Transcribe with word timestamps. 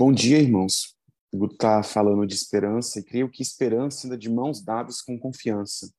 Bom 0.00 0.14
dia, 0.14 0.38
irmãos. 0.38 0.96
Guto 1.30 1.56
está 1.56 1.82
falando 1.82 2.26
de 2.26 2.34
esperança 2.34 2.98
e 2.98 3.04
creio 3.04 3.30
que 3.30 3.42
esperança 3.42 4.06
anda 4.06 4.16
de 4.16 4.30
mãos 4.30 4.64
dadas 4.64 5.02
com 5.02 5.18
confiança. 5.18 5.92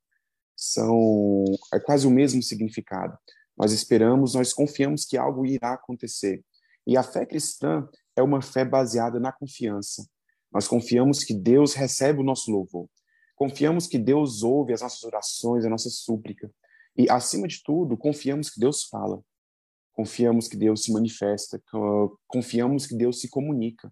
São 0.55 1.46
é 1.71 1.79
quase 1.79 2.07
o 2.07 2.09
mesmo 2.09 2.41
significado. 2.41 3.16
Nós 3.55 3.71
esperamos, 3.71 4.34
nós 4.34 4.54
confiamos 4.55 5.05
que 5.05 5.18
algo 5.18 5.45
irá 5.45 5.73
acontecer. 5.73 6.43
E 6.88 6.98
a 6.98 7.04
fé 7.04 7.27
cristã 7.27 7.88
é 8.16 8.23
uma 8.23 8.41
fé 8.41 8.66
baseada 8.66 9.20
na 9.20 9.32
confiança. 9.32 10.04
Nós 10.52 10.68
confiamos 10.68 11.23
que 11.23 11.36
Deus 11.36 11.75
recebe 11.75 12.21
o 12.21 12.23
nosso 12.23 12.49
louvor. 12.52 12.89
Confiamos 13.36 13.86
que 13.86 13.99
Deus 13.99 14.41
ouve 14.41 14.73
as 14.73 14.81
nossas 14.81 15.04
orações, 15.04 15.63
a 15.63 15.70
nossa 15.70 15.91
súplica. 15.91 16.52
E, 16.97 17.07
acima 17.07 17.47
de 17.47 17.61
tudo, 17.63 17.95
confiamos 17.95 18.49
que 18.49 18.59
Deus 18.59 18.83
fala. 18.86 19.21
Confiamos 19.94 20.48
que 20.48 20.58
Deus 20.58 20.84
se 20.84 20.92
manifesta. 20.92 21.62
Confiamos 22.28 22.86
que 22.86 22.95
Deus 22.95 23.20
se 23.20 23.30
comunica. 23.30 23.91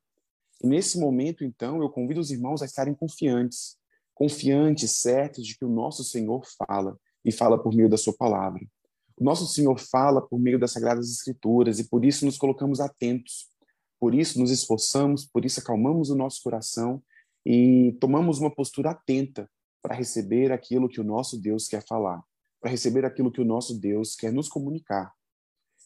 E 0.61 0.67
nesse 0.67 0.99
momento, 0.99 1.43
então, 1.43 1.81
eu 1.81 1.89
convido 1.89 2.19
os 2.19 2.31
irmãos 2.31 2.61
a 2.61 2.65
estarem 2.65 2.93
confiantes. 2.93 3.77
Confiantes, 4.13 4.97
certos 4.97 5.45
de 5.45 5.57
que 5.57 5.65
o 5.65 5.69
nosso 5.69 6.03
Senhor 6.03 6.43
fala. 6.57 6.97
E 7.23 7.31
fala 7.31 7.61
por 7.61 7.73
meio 7.73 7.89
da 7.89 7.97
sua 7.97 8.13
palavra. 8.13 8.61
O 9.17 9.23
nosso 9.23 9.45
Senhor 9.47 9.77
fala 9.79 10.21
por 10.21 10.39
meio 10.39 10.59
das 10.59 10.71
Sagradas 10.71 11.09
Escrituras. 11.11 11.79
E 11.79 11.89
por 11.89 12.05
isso 12.05 12.25
nos 12.25 12.37
colocamos 12.37 12.79
atentos 12.79 13.49
por 13.99 14.15
isso 14.15 14.39
nos 14.39 14.49
esforçamos, 14.49 15.25
por 15.25 15.43
isso 15.43 15.59
acalmamos 15.59 16.09
o 16.09 16.15
nosso 16.15 16.41
coração 16.41 17.03
e 17.45 17.97
tomamos 17.99 18.39
uma 18.39 18.49
postura 18.49 18.91
atenta 18.91 19.49
para 19.81 19.95
receber 19.95 20.51
aquilo 20.51 20.87
que 20.87 21.01
o 21.01 21.03
nosso 21.03 21.39
Deus 21.39 21.67
quer 21.67 21.85
falar, 21.85 22.23
para 22.61 22.71
receber 22.71 23.03
aquilo 23.03 23.31
que 23.31 23.41
o 23.41 23.45
nosso 23.45 23.77
Deus 23.77 24.15
quer 24.15 24.31
nos 24.31 24.47
comunicar. 24.47 25.13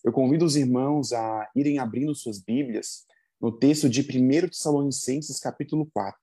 Eu 0.04 0.12
convido 0.12 0.46
os 0.46 0.56
irmãos 0.56 1.14
a 1.14 1.50
irem 1.56 1.80
abrindo 1.80 2.14
suas 2.14 2.40
Bíblias 2.40 3.06
no 3.40 3.52
texto 3.52 3.90
de 3.90 4.02
1 4.02 4.50
Tessalonicenses, 4.50 5.40
capítulo 5.40 5.86
4. 5.94 6.20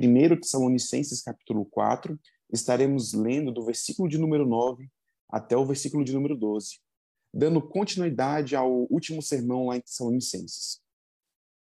1 0.00 0.40
Tessalonicenses, 0.40 1.22
capítulo 1.22 1.64
4, 1.66 2.18
estaremos 2.52 3.12
lendo 3.12 3.52
do 3.52 3.64
versículo 3.64 4.08
de 4.08 4.18
número 4.18 4.46
9 4.46 4.90
até 5.28 5.56
o 5.56 5.66
versículo 5.66 6.04
de 6.04 6.12
número 6.12 6.36
12 6.36 6.78
dando 7.36 7.60
continuidade 7.60 8.56
ao 8.56 8.90
último 8.90 9.20
sermão 9.20 9.66
lá 9.66 9.76
em 9.76 9.80
Tessalonicenses. 9.82 10.80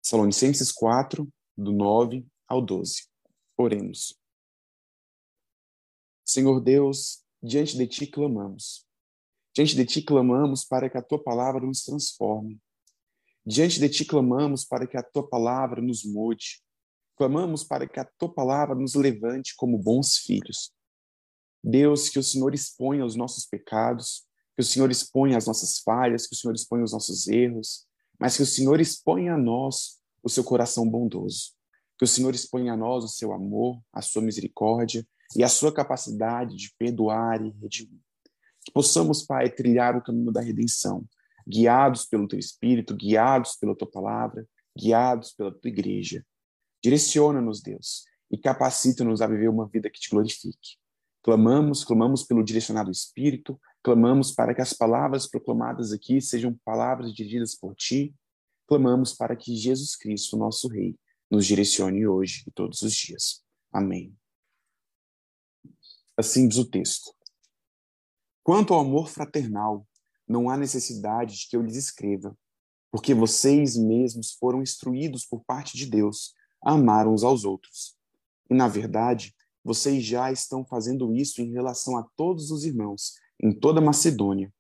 Tessalonicenses 0.01 0.71
4, 0.71 1.29
do 1.57 1.73
9 1.73 2.25
ao 2.47 2.63
12. 2.63 3.09
Oremos. 3.57 4.17
Senhor 6.25 6.61
Deus, 6.61 7.25
diante 7.43 7.77
de 7.77 7.89
ti 7.89 8.07
clamamos. 8.07 8.87
Diante 9.59 9.75
de 9.75 9.85
ti 9.85 10.03
clamamos 10.03 10.65
para 10.65 10.89
que 10.89 10.97
a 10.97 11.03
tua 11.03 11.21
palavra 11.21 11.67
nos 11.67 11.83
transforme. 11.83 12.61
Diante 13.45 13.81
de 13.81 13.89
ti 13.89 14.05
clamamos 14.05 14.65
para 14.65 14.87
que 14.87 14.97
a 14.97 15.03
tua 15.03 15.29
palavra 15.29 15.83
nos 15.83 16.05
mude. 16.05 16.63
Clamamos 17.17 17.65
para 17.65 17.85
que 17.89 17.99
a 17.99 18.05
tua 18.05 18.33
palavra 18.33 18.77
nos 18.77 18.95
levante 18.95 19.57
como 19.57 19.77
bons 19.77 20.19
filhos. 20.19 20.73
Deus, 21.61 22.09
que 22.09 22.21
o 22.21 22.23
Senhor 22.23 22.55
exponha 22.55 23.05
os 23.05 23.17
nossos 23.17 23.47
pecados, 23.47 24.29
que 24.55 24.63
o 24.63 24.65
Senhor 24.65 24.93
exponha 24.93 25.37
as 25.37 25.49
nossas 25.49 25.81
falhas, 25.81 26.29
que 26.29 26.37
o 26.37 26.39
Senhor 26.39 26.55
exponha 26.55 26.85
os 26.85 26.93
nossos 26.93 27.27
erros, 27.27 27.85
mas 28.17 28.37
que 28.37 28.45
o 28.45 28.47
Senhor 28.47 28.81
exponha 28.81 29.35
a 29.35 29.37
nós 29.37 29.99
o 30.23 30.29
seu 30.29 30.45
coração 30.45 30.89
bondoso, 30.89 31.51
que 31.99 32.05
o 32.05 32.09
Senhor 32.09 32.33
exponha 32.33 32.75
a 32.75 32.77
nós 32.77 33.03
o 33.03 33.09
seu 33.09 33.33
amor, 33.33 33.83
a 33.93 34.03
sua 34.03 34.23
misericórdia 34.23 35.05
e 35.35 35.43
a 35.43 35.49
sua 35.49 35.75
capacidade 35.75 36.55
de 36.55 36.73
perdoar 36.79 37.45
e 37.45 37.51
redimir. 37.61 38.08
Que 38.69 38.73
possamos, 38.73 39.25
Pai, 39.25 39.51
trilhar 39.51 39.97
o 39.97 40.03
caminho 40.03 40.31
da 40.31 40.43
redenção, 40.43 41.05
guiados 41.47 42.05
pelo 42.05 42.29
teu 42.29 42.39
Espírito, 42.39 42.95
guiados 42.95 43.57
pela 43.57 43.75
tua 43.75 43.91
palavra, 43.91 44.47
guiados 44.77 45.33
pela 45.33 45.51
tua 45.51 45.71
igreja. 45.71 46.25
Direciona-nos, 46.85 47.63
Deus, 47.63 48.05
e 48.31 48.37
capacita-nos 48.37 49.23
a 49.23 49.27
viver 49.27 49.49
uma 49.49 49.67
vida 49.67 49.89
que 49.89 49.99
te 49.99 50.11
glorifique. 50.11 50.77
Clamamos, 51.23 51.83
clamamos 51.83 52.25
pelo 52.25 52.45
direcionado 52.45 52.91
Espírito, 52.91 53.59
Clamamos 53.83 54.33
para 54.33 54.55
que 54.55 54.61
as 54.61 54.73
palavras 54.73 55.27
proclamadas 55.27 55.93
aqui 55.93 56.21
sejam 56.21 56.55
palavras 56.65 57.15
dirigidas 57.15 57.55
por 57.55 57.75
ti. 57.75 58.15
Clamamos 58.67 59.15
para 59.15 59.37
que 59.37 59.57
Jesus 59.57 59.97
Cristo, 59.97 60.37
nosso 60.37 60.69
Rei, 60.69 60.95
nos 61.31 61.47
direcione 61.47 62.07
hoje 62.07 62.45
e 62.47 62.51
todos 62.51 62.83
os 62.83 62.93
dias. 62.93 63.43
Amém. 63.73 64.15
Assim 66.17 66.49
diz 66.49 66.59
o 66.59 66.69
texto. 66.69 67.15
Quanto 68.49 68.73
ao 68.73 68.81
amor 68.81 69.11
fraternal, 69.11 69.87
não 70.27 70.49
há 70.49 70.57
necessidade 70.57 71.37
de 71.37 71.49
que 71.51 71.55
eu 71.55 71.61
lhes 71.61 71.77
escreva, 71.77 72.35
porque 72.91 73.13
vocês 73.13 73.77
mesmos 73.77 74.33
foram 74.33 74.63
instruídos 74.63 75.27
por 75.27 75.45
parte 75.45 75.77
de 75.77 75.85
Deus 75.85 76.33
a 76.65 76.73
amar 76.73 77.07
uns 77.07 77.23
aos 77.23 77.45
outros. 77.45 77.95
E, 78.49 78.55
na 78.55 78.67
verdade, 78.67 79.35
vocês 79.63 80.03
já 80.03 80.33
estão 80.33 80.65
fazendo 80.65 81.15
isso 81.15 81.43
em 81.43 81.53
relação 81.53 81.99
a 81.99 82.09
todos 82.17 82.51
os 82.51 82.65
irmãos 82.65 83.17
em 83.39 83.53
toda 83.53 83.83
Macedônia. 83.83 84.51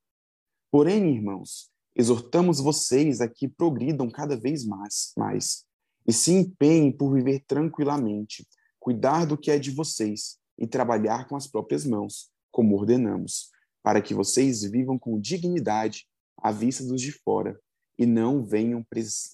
Porém, 0.70 1.14
irmãos, 1.14 1.70
exortamos 1.96 2.60
vocês 2.60 3.22
a 3.22 3.26
que 3.26 3.48
progridam 3.48 4.10
cada 4.10 4.36
vez 4.36 4.66
mais, 4.66 5.14
mais 5.16 5.64
e 6.06 6.12
se 6.12 6.30
empenhem 6.30 6.92
por 6.92 7.14
viver 7.14 7.42
tranquilamente, 7.46 8.46
cuidar 8.78 9.24
do 9.24 9.38
que 9.38 9.50
é 9.50 9.58
de 9.58 9.70
vocês 9.70 10.36
e 10.58 10.66
trabalhar 10.66 11.26
com 11.26 11.36
as 11.36 11.46
próprias 11.46 11.86
mãos, 11.86 12.30
como 12.50 12.76
ordenamos, 12.76 13.50
para 13.88 14.02
que 14.02 14.12
vocês 14.12 14.64
vivam 14.64 14.98
com 14.98 15.18
dignidade 15.18 16.06
à 16.36 16.52
vista 16.52 16.84
dos 16.84 17.00
de 17.00 17.10
fora 17.10 17.58
e 17.98 18.04
não 18.04 18.44
venham 18.44 18.86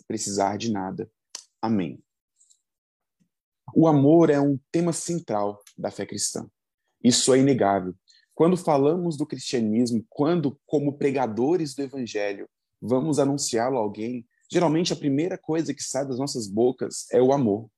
precisar 0.06 0.56
de 0.56 0.70
nada. 0.70 1.10
Amém. 1.60 2.00
O 3.74 3.88
amor 3.88 4.30
é 4.30 4.40
um 4.40 4.56
tema 4.70 4.92
central 4.92 5.60
da 5.76 5.90
fé 5.90 6.06
cristã. 6.06 6.48
Isso 7.02 7.34
é 7.34 7.40
inegável. 7.40 7.96
Quando 8.32 8.56
falamos 8.56 9.16
do 9.16 9.26
cristianismo, 9.26 10.06
quando, 10.08 10.56
como 10.66 10.96
pregadores 10.96 11.74
do 11.74 11.82
evangelho, 11.82 12.48
vamos 12.80 13.18
anunciá-lo 13.18 13.76
a 13.76 13.80
alguém, 13.80 14.24
geralmente 14.48 14.92
a 14.92 14.96
primeira 14.96 15.36
coisa 15.36 15.74
que 15.74 15.82
sai 15.82 16.06
das 16.06 16.20
nossas 16.20 16.46
bocas 16.46 17.06
é 17.10 17.20
o 17.20 17.32
amor. 17.32 17.68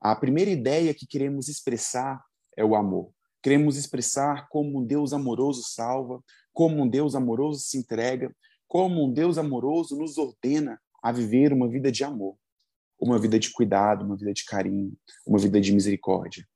A 0.00 0.14
primeira 0.14 0.52
ideia 0.52 0.94
que 0.94 1.04
queremos 1.04 1.48
expressar 1.48 2.24
é 2.56 2.64
o 2.64 2.76
amor. 2.76 3.12
Queremos 3.42 3.76
expressar 3.76 4.48
como 4.48 4.78
um 4.78 4.84
Deus 4.84 5.12
amoroso 5.12 5.62
salva, 5.62 6.22
como 6.52 6.82
um 6.82 6.88
Deus 6.88 7.14
amoroso 7.14 7.60
se 7.60 7.78
entrega, 7.78 8.34
como 8.68 9.04
um 9.04 9.12
Deus 9.12 9.38
amoroso 9.38 9.96
nos 9.96 10.18
ordena 10.18 10.80
a 11.02 11.10
viver 11.10 11.52
uma 11.52 11.68
vida 11.68 11.90
de 11.90 12.04
amor, 12.04 12.36
uma 12.98 13.18
vida 13.18 13.38
de 13.38 13.50
cuidado, 13.50 14.04
uma 14.04 14.16
vida 14.16 14.32
de 14.32 14.44
carinho, 14.44 14.96
uma 15.26 15.38
vida 15.38 15.60
de 15.60 15.72
misericórdia. 15.72 16.46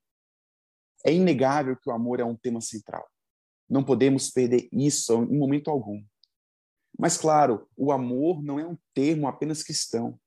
É 1.05 1.11
inegável 1.11 1.75
que 1.75 1.89
o 1.89 1.93
amor 1.93 2.19
é 2.19 2.25
um 2.25 2.35
tema 2.35 2.61
central. 2.61 3.05
Não 3.69 3.83
podemos 3.83 4.29
perder 4.29 4.69
isso 4.71 5.23
em 5.23 5.37
momento 5.37 5.69
algum. 5.69 6.03
Mas, 6.97 7.17
claro, 7.17 7.67
o 7.75 7.91
amor 7.91 8.41
não 8.43 8.59
é 8.59 8.65
um 8.65 8.77
termo 8.93 9.27
apenas 9.27 9.63
cristão. 9.63 10.19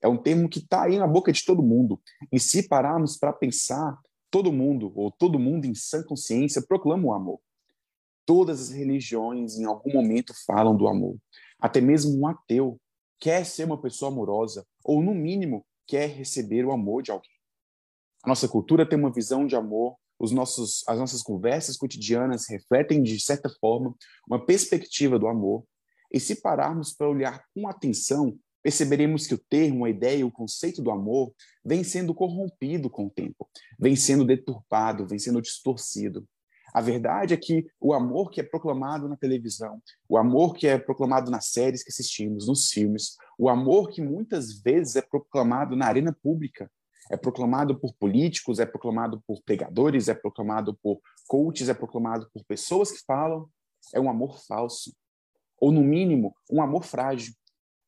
É 0.00 0.08
um 0.08 0.16
termo 0.16 0.48
que 0.48 0.58
está 0.58 0.84
aí 0.84 0.98
na 0.98 1.06
boca 1.06 1.32
de 1.32 1.44
todo 1.44 1.62
mundo. 1.62 2.00
E 2.30 2.38
se 2.38 2.68
pararmos 2.68 3.16
para 3.16 3.32
pensar, 3.32 3.98
todo 4.34 4.52
mundo, 4.52 4.92
ou 4.96 5.12
todo 5.12 5.38
mundo 5.38 5.64
em 5.64 5.76
sã 5.76 6.02
consciência, 6.02 6.60
proclama 6.60 7.06
o 7.06 7.12
amor. 7.12 7.38
Todas 8.26 8.60
as 8.60 8.70
religiões, 8.70 9.56
em 9.56 9.64
algum 9.64 9.92
momento, 9.92 10.34
falam 10.44 10.76
do 10.76 10.88
amor. 10.88 11.16
Até 11.56 11.80
mesmo 11.80 12.18
um 12.18 12.26
ateu 12.26 12.80
quer 13.20 13.46
ser 13.46 13.62
uma 13.62 13.80
pessoa 13.80 14.10
amorosa, 14.10 14.66
ou, 14.82 15.00
no 15.00 15.14
mínimo, 15.14 15.64
quer 15.86 16.08
receber 16.08 16.64
o 16.64 16.72
amor 16.72 17.00
de 17.00 17.12
alguém. 17.12 17.30
A 18.24 18.28
nossa 18.28 18.48
cultura 18.48 18.84
tem 18.84 18.98
uma 18.98 19.12
visão 19.12 19.46
de 19.46 19.54
amor 19.54 19.94
os 20.18 20.32
nossos, 20.32 20.82
as 20.88 20.98
nossas 20.98 21.22
conversas 21.22 21.76
cotidianas 21.76 22.48
refletem, 22.48 23.02
de 23.02 23.20
certa 23.20 23.48
forma, 23.60 23.94
uma 24.26 24.44
perspectiva 24.44 25.16
do 25.16 25.28
amor. 25.28 25.64
E 26.12 26.18
se 26.18 26.40
pararmos 26.40 26.92
para 26.92 27.08
olhar 27.08 27.44
com 27.54 27.68
atenção, 27.68 28.36
perceberemos 28.64 29.26
que 29.26 29.34
o 29.34 29.38
termo, 29.38 29.84
a 29.84 29.90
ideia, 29.90 30.26
o 30.26 30.32
conceito 30.32 30.80
do 30.80 30.90
amor 30.90 31.34
vem 31.62 31.84
sendo 31.84 32.14
corrompido 32.14 32.88
com 32.88 33.06
o 33.06 33.10
tempo, 33.10 33.46
vem 33.78 33.94
sendo 33.94 34.24
deturpado, 34.24 35.06
vem 35.06 35.18
sendo 35.18 35.42
distorcido. 35.42 36.26
A 36.72 36.80
verdade 36.80 37.34
é 37.34 37.36
que 37.36 37.66
o 37.78 37.92
amor 37.92 38.30
que 38.30 38.40
é 38.40 38.42
proclamado 38.42 39.06
na 39.06 39.18
televisão, 39.18 39.82
o 40.08 40.16
amor 40.16 40.54
que 40.54 40.66
é 40.66 40.78
proclamado 40.78 41.30
nas 41.30 41.48
séries 41.48 41.84
que 41.84 41.90
assistimos, 41.90 42.48
nos 42.48 42.70
filmes, 42.70 43.16
o 43.38 43.50
amor 43.50 43.90
que 43.90 44.00
muitas 44.00 44.60
vezes 44.62 44.96
é 44.96 45.02
proclamado 45.02 45.76
na 45.76 45.86
arena 45.86 46.16
pública, 46.22 46.68
é 47.10 47.18
proclamado 47.18 47.78
por 47.78 47.92
políticos, 47.94 48.58
é 48.58 48.64
proclamado 48.64 49.22
por 49.26 49.42
pregadores, 49.42 50.08
é 50.08 50.14
proclamado 50.14 50.74
por 50.82 51.00
coaches, 51.28 51.68
é 51.68 51.74
proclamado 51.74 52.30
por 52.32 52.42
pessoas 52.44 52.90
que 52.90 53.04
falam, 53.06 53.46
é 53.94 54.00
um 54.00 54.08
amor 54.08 54.40
falso. 54.40 54.90
Ou, 55.60 55.70
no 55.70 55.82
mínimo, 55.82 56.34
um 56.50 56.62
amor 56.62 56.82
frágil. 56.82 57.34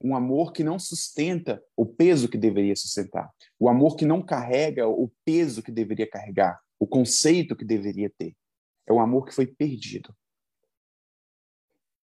Um 0.03 0.15
amor 0.15 0.53
que 0.53 0.63
não 0.63 0.79
sustenta 0.79 1.63
o 1.77 1.87
peso 1.87 2.29
que 2.29 2.37
deveria 2.37 2.77
sustentar. 2.77 3.31
O 3.59 3.69
amor 3.69 3.97
que 3.97 4.05
não 4.05 4.23
carrega 4.23 4.87
o 4.87 5.11
peso 5.25 5.63
que 5.63 5.73
deveria 5.73 6.09
carregar, 6.09 6.61
o 6.79 6.87
conceito 6.87 7.57
que 7.57 7.65
deveria 7.65 8.11
ter. 8.19 8.35
É 8.87 8.93
um 8.93 9.01
amor 9.01 9.27
que 9.27 9.35
foi 9.35 9.47
perdido. 9.47 10.15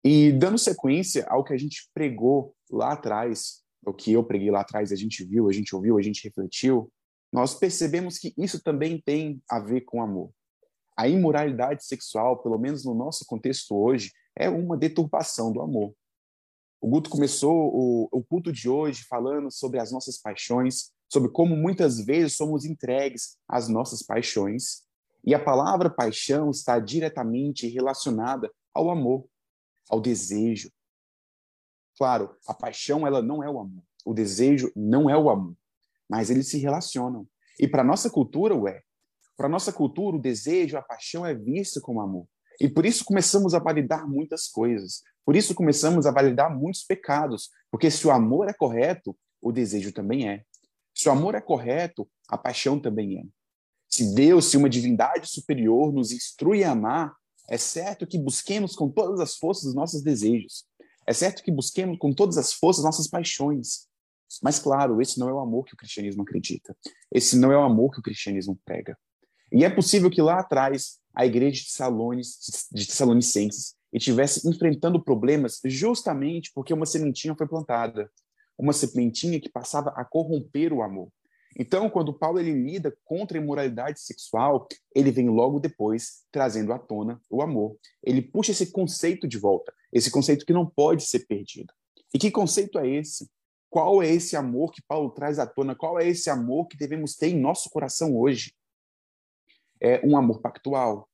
E 0.04 0.31
dando 0.31 0.58
sequência 0.58 1.26
ao 1.28 1.44
que 1.44 1.54
a 1.54 1.58
gente 1.58 1.90
pregou 1.94 2.56
lá 2.70 2.94
atrás, 2.94 3.64
o 3.86 3.94
que 3.94 4.14
eu 4.14 4.24
preguei 4.24 4.52
lá 4.52 4.62
atrás, 4.62 4.92
a 4.92 4.96
gente 4.96 5.24
viu, 5.24 5.50
a 5.50 5.54
gente 5.54 5.76
ouviu, 5.76 5.98
a 5.98 6.02
gente 6.02 6.24
refletiu, 6.24 6.92
nós 7.31 7.54
percebemos 7.54 8.18
que 8.18 8.34
isso 8.38 8.62
também 8.62 9.00
tem 9.00 9.42
a 9.50 9.60
ver 9.60 9.81
com 9.81 10.02
amor. 10.02 10.31
A 10.98 11.08
imoralidade 11.08 11.86
sexual, 11.86 12.42
pelo 12.42 12.58
menos 12.58 12.84
no 12.84 12.94
nosso 12.94 13.26
contexto 13.26 13.76
hoje, 13.76 14.12
é 14.36 14.50
uma 14.50 14.78
deturpação 14.78 15.52
do 15.52 15.62
amor. 15.62 15.94
O 16.81 16.88
Guto 16.88 17.10
começou 17.10 17.54
o, 17.54 18.10
o 18.12 18.24
culto 18.24 18.52
de 18.52 18.70
hoje 18.70 19.04
falando 19.04 19.52
sobre 19.52 19.80
as 19.80 19.92
nossas 19.92 20.18
paixões, 20.18 20.92
sobre 21.08 21.30
como 21.30 21.56
muitas 21.56 22.04
vezes 22.04 22.38
somos 22.38 22.66
entregues 22.66 23.38
às 23.48 23.68
nossas 23.68 24.02
paixões. 24.02 24.84
E 25.26 25.36
a 25.36 25.44
palavra 25.44 25.90
paixão 25.90 26.50
está 26.50 26.80
diretamente 26.80 27.68
relacionada 27.68 28.50
ao 28.74 28.90
amor, 28.90 29.28
ao 29.90 30.00
desejo. 30.00 30.72
Claro, 31.98 32.36
a 32.48 32.54
paixão 32.54 33.06
ela 33.06 33.22
não 33.22 33.44
é 33.44 33.50
o 33.50 33.60
amor. 33.60 33.84
O 34.06 34.14
desejo 34.14 34.72
não 34.76 35.10
é 35.10 35.18
o 35.18 35.30
amor 35.30 35.56
mas 36.10 36.31
eles 36.31 36.50
se 36.50 36.58
relacionam. 36.58 37.28
E 37.60 37.68
para 37.68 37.84
nossa 37.84 38.10
cultura, 38.10 38.56
ué, 38.56 38.81
para 39.38 39.48
nossa 39.48 39.72
cultura, 39.72 40.18
o 40.18 40.22
desejo, 40.22 40.76
a 40.76 40.81
paixão 40.81 41.26
é 41.26 41.34
visto 41.34 41.80
como 41.80 42.02
amor. 42.02 42.28
E 42.60 42.68
por 42.68 42.86
isso 42.86 43.06
começamos 43.06 43.54
a 43.54 43.60
validar 43.60 44.08
muitas 44.08 44.48
coisas. 44.48 45.02
Por 45.26 45.36
isso 45.36 45.56
começamos 45.56 46.06
a 46.06 46.12
validar 46.12 46.56
muitos 46.56 46.84
pecados. 46.84 47.50
Porque 47.72 47.90
se 47.90 48.06
o 48.06 48.12
amor 48.12 48.50
é 48.50 48.54
correto, 48.54 49.16
o 49.42 49.52
desejo 49.52 49.92
também 49.92 50.30
é. 50.30 50.44
Se 50.96 51.08
o 51.08 51.12
amor 51.12 51.36
é 51.36 51.42
correto, 51.42 52.10
a 52.28 52.38
paixão 52.38 52.80
também 52.80 53.20
é. 53.20 53.24
Se 53.88 54.14
Deus, 54.14 54.46
se 54.46 54.58
uma 54.58 54.70
divindade 54.70 55.30
superior 55.30 55.94
nos 55.94 56.12
instrui 56.12 56.64
a 56.64 56.72
amar, 56.72 57.16
é 57.50 57.58
certo 57.58 58.06
que 58.06 58.20
busquemos 58.20 58.76
com 58.76 58.90
todas 58.90 59.20
as 59.20 59.36
forças 59.36 59.66
os 59.66 59.76
nossos 59.76 60.04
desejos. 60.04 60.66
É 61.08 61.14
certo 61.14 61.42
que 61.42 61.52
busquemos 61.52 61.98
com 61.98 62.14
todas 62.14 62.38
as 62.38 62.54
forças 62.54 62.84
nossas 62.84 63.08
paixões. 63.08 63.88
Mas, 64.44 64.60
claro, 64.60 65.02
esse 65.02 65.20
não 65.20 65.28
é 65.28 65.34
o 65.34 65.40
amor 65.40 65.66
que 65.66 65.74
o 65.74 65.78
cristianismo 65.78 66.22
acredita. 66.22 66.78
Esse 67.12 67.36
não 67.36 67.52
é 67.52 67.58
o 67.58 67.64
amor 67.64 67.92
que 67.92 68.00
o 68.00 68.04
cristianismo 68.04 68.60
prega. 68.64 68.96
E 69.51 69.66
é 69.66 69.69
possível 69.69 70.10
que 70.10 70.22
lá 70.22 70.40
atrás 70.40 71.00
a 71.13 71.25
igreja 71.25 71.63
de, 71.63 71.72
Salones, 71.72 72.68
de 72.72 72.86
Tessalonicenses 72.86 73.75
estivesse 73.92 74.48
enfrentando 74.48 75.04
problemas 75.04 75.60
justamente 75.66 76.51
porque 76.54 76.74
uma 76.74 76.86
sementinha 76.86 77.36
foi 77.36 77.48
plantada. 77.48 78.10
Uma 78.57 78.74
sementinha 78.74 79.40
que 79.40 79.50
passava 79.50 79.90
a 79.92 80.04
corromper 80.04 80.74
o 80.74 80.84
amor. 80.84 81.10
Então, 81.57 81.90
quando 81.90 82.13
Paulo 82.13 82.40
ele 82.40 82.54
lida 82.54 82.96
contra 83.04 83.38
a 83.38 83.42
imoralidade 83.42 84.00
sexual, 84.01 84.68
ele 84.94 85.12
vem 85.12 85.30
logo 85.30 85.60
depois 85.60 86.24
trazendo 86.31 86.72
à 86.72 86.78
tona 86.78 87.19
o 87.30 87.42
amor. 87.42 87.75
Ele 88.04 88.22
puxa 88.22 88.52
esse 88.52 88.72
conceito 88.72 89.28
de 89.28 89.38
volta, 89.38 89.74
esse 89.92 90.12
conceito 90.12 90.45
que 90.45 90.54
não 90.54 90.66
pode 90.66 91.04
ser 91.04 91.25
perdido. 91.25 91.74
E 92.13 92.19
que 92.19 92.30
conceito 92.30 92.78
é 92.78 92.88
esse? 92.88 93.30
Qual 93.69 94.02
é 94.02 94.10
esse 94.10 94.36
amor 94.36 94.72
que 94.72 94.81
Paulo 94.81 95.12
traz 95.12 95.40
à 95.40 95.45
tona? 95.45 95.75
Qual 95.75 96.00
é 96.00 96.07
esse 96.07 96.30
amor 96.30 96.68
que 96.68 96.78
devemos 96.78 97.16
ter 97.16 97.28
em 97.28 97.40
nosso 97.40 97.69
coração 97.69 98.18
hoje? 98.18 98.54
É 99.81 100.02
um 100.06 100.18
amor 100.18 100.42
pactual. 100.42 101.10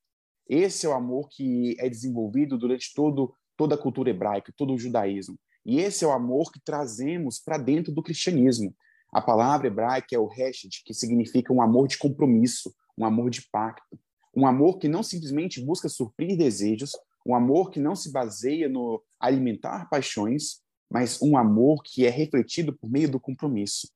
Esse 0.48 0.86
é 0.86 0.90
o 0.90 0.94
amor 0.94 1.30
que 1.30 1.76
é 1.80 1.90
desenvolvido 1.90 2.58
durante 2.58 2.94
todo, 2.94 3.34
toda 3.58 3.76
a 3.76 3.78
cultura 3.78 4.10
hebraica, 4.10 4.54
todo 4.56 4.74
o 4.74 4.78
judaísmo. 4.78 5.38
E 5.66 5.80
esse 5.80 6.04
é 6.06 6.08
o 6.08 6.12
amor 6.12 6.52
que 6.52 6.60
trazemos 6.60 7.40
para 7.40 7.58
dentro 7.58 7.92
do 7.92 8.04
cristianismo. 8.04 8.76
A 9.12 9.22
palavra 9.22 9.68
hebraica 9.68 10.16
é 10.16 10.20
o 10.20 10.30
hesed, 10.32 10.84
que 10.86 10.94
significa 10.94 11.52
um 11.52 11.62
amor 11.62 11.88
de 11.88 11.98
compromisso, 11.98 12.74
um 12.98 13.06
amor 13.06 13.30
de 13.30 13.48
pacto. 13.52 13.98
Um 14.36 14.46
amor 14.46 14.78
que 14.78 14.88
não 14.88 15.02
simplesmente 15.02 15.64
busca 15.64 15.88
suprir 15.88 16.38
desejos, 16.38 16.92
um 17.26 17.34
amor 17.34 17.72
que 17.72 17.80
não 17.80 17.96
se 17.96 18.12
baseia 18.12 18.70
no 18.70 19.02
alimentar 19.20 19.90
paixões, 19.90 20.62
mas 20.92 21.22
um 21.22 21.38
amor 21.38 21.82
que 21.84 22.06
é 22.06 22.10
refletido 22.10 22.78
por 22.78 22.90
meio 22.90 23.10
do 23.10 23.20
compromisso. 23.20 23.90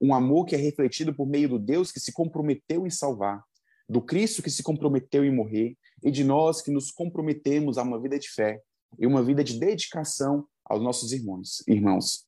Um 0.00 0.12
amor 0.12 0.44
que 0.44 0.54
é 0.54 0.58
refletido 0.58 1.14
por 1.14 1.26
meio 1.26 1.48
do 1.48 1.58
Deus 1.58 1.92
que 1.92 2.00
se 2.00 2.12
comprometeu 2.12 2.86
em 2.86 2.90
salvar, 2.90 3.44
do 3.90 4.00
Cristo 4.00 4.40
que 4.40 4.50
se 4.50 4.62
comprometeu 4.62 5.24
em 5.24 5.34
morrer 5.34 5.76
e 6.00 6.12
de 6.12 6.22
nós 6.22 6.62
que 6.62 6.70
nos 6.70 6.92
comprometemos 6.92 7.76
a 7.76 7.82
uma 7.82 8.00
vida 8.00 8.20
de 8.20 8.30
fé 8.30 8.62
e 8.96 9.04
uma 9.04 9.20
vida 9.20 9.42
de 9.42 9.58
dedicação 9.58 10.46
aos 10.64 10.80
nossos 10.80 11.10
irmãos. 11.10 11.64
irmãos. 11.66 12.24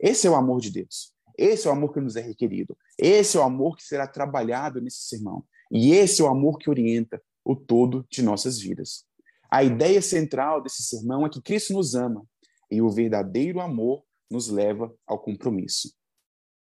Esse 0.00 0.26
é 0.26 0.30
o 0.30 0.34
amor 0.34 0.62
de 0.62 0.70
Deus. 0.70 1.12
Esse 1.36 1.66
é 1.66 1.70
o 1.70 1.74
amor 1.74 1.92
que 1.92 2.00
nos 2.00 2.16
é 2.16 2.22
requerido. 2.22 2.74
Esse 2.98 3.36
é 3.36 3.40
o 3.40 3.42
amor 3.42 3.76
que 3.76 3.84
será 3.84 4.06
trabalhado 4.06 4.80
nesse 4.80 5.02
sermão. 5.02 5.44
E 5.70 5.92
esse 5.92 6.22
é 6.22 6.24
o 6.24 6.28
amor 6.28 6.56
que 6.58 6.70
orienta 6.70 7.22
o 7.44 7.54
todo 7.54 8.06
de 8.10 8.22
nossas 8.22 8.58
vidas. 8.58 9.04
A 9.50 9.62
ideia 9.62 10.00
central 10.00 10.62
desse 10.62 10.82
sermão 10.84 11.26
é 11.26 11.28
que 11.28 11.42
Cristo 11.42 11.74
nos 11.74 11.94
ama 11.94 12.24
e 12.70 12.80
o 12.80 12.88
verdadeiro 12.88 13.60
amor 13.60 14.02
nos 14.30 14.48
leva 14.48 14.90
ao 15.06 15.18
compromisso. 15.18 15.92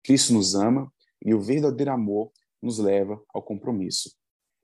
Cristo 0.03 0.35
nos 0.35 0.55
ama 0.55 0.93
e 1.25 1.33
o 1.35 1.41
verdadeiro 1.41 1.91
amor 1.91 2.31
nos 2.65 2.79
leva 2.79 3.23
ao 3.33 3.43
compromisso. 3.43 4.13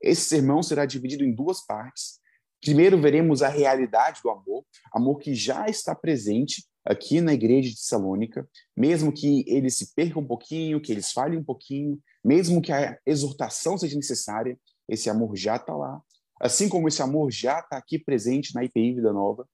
Esse 0.01 0.21
sermão 0.21 0.63
será 0.63 0.85
dividido 0.85 1.23
em 1.23 1.33
duas 1.33 1.65
partes. 1.65 2.19
Primeiro, 2.61 2.99
veremos 2.99 3.41
a 3.41 3.47
realidade 3.47 4.21
do 4.23 4.29
amor, 4.29 4.65
amor 4.93 5.19
que 5.19 5.33
já 5.33 5.67
está 5.67 5.95
presente 5.95 6.65
aqui 6.85 7.21
na 7.21 7.33
igreja 7.33 7.69
de 7.69 7.79
Salônica, 7.79 8.47
mesmo 8.75 9.11
que 9.11 9.43
eles 9.47 9.77
se 9.77 9.93
percam 9.93 10.21
um 10.21 10.27
pouquinho, 10.27 10.81
que 10.81 10.91
eles 10.91 11.11
falhem 11.11 11.39
um 11.39 11.43
pouquinho, 11.43 11.99
mesmo 12.23 12.61
que 12.61 12.71
a 12.71 12.97
exortação 13.05 13.77
seja 13.77 13.95
necessária, 13.95 14.59
esse 14.87 15.09
amor 15.09 15.35
já 15.35 15.55
está 15.55 15.75
lá. 15.75 16.01
Assim 16.39 16.67
como 16.67 16.87
esse 16.87 17.01
amor 17.01 17.31
já 17.31 17.59
está 17.59 17.77
aqui 17.77 17.99
presente 17.99 18.53
na 18.55 18.63
IPI 18.63 18.95
Vida 18.95 19.13
Nova, 19.13 19.47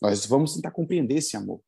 nós 0.00 0.24
vamos 0.24 0.54
tentar 0.54 0.70
compreender 0.70 1.16
esse 1.16 1.36
amor. 1.36 1.60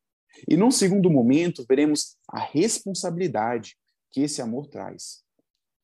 E 0.47 0.57
num 0.57 0.71
segundo 0.71 1.09
momento, 1.09 1.65
veremos 1.67 2.17
a 2.27 2.39
responsabilidade 2.39 3.75
que 4.11 4.21
esse 4.21 4.41
amor 4.41 4.67
traz. 4.67 5.23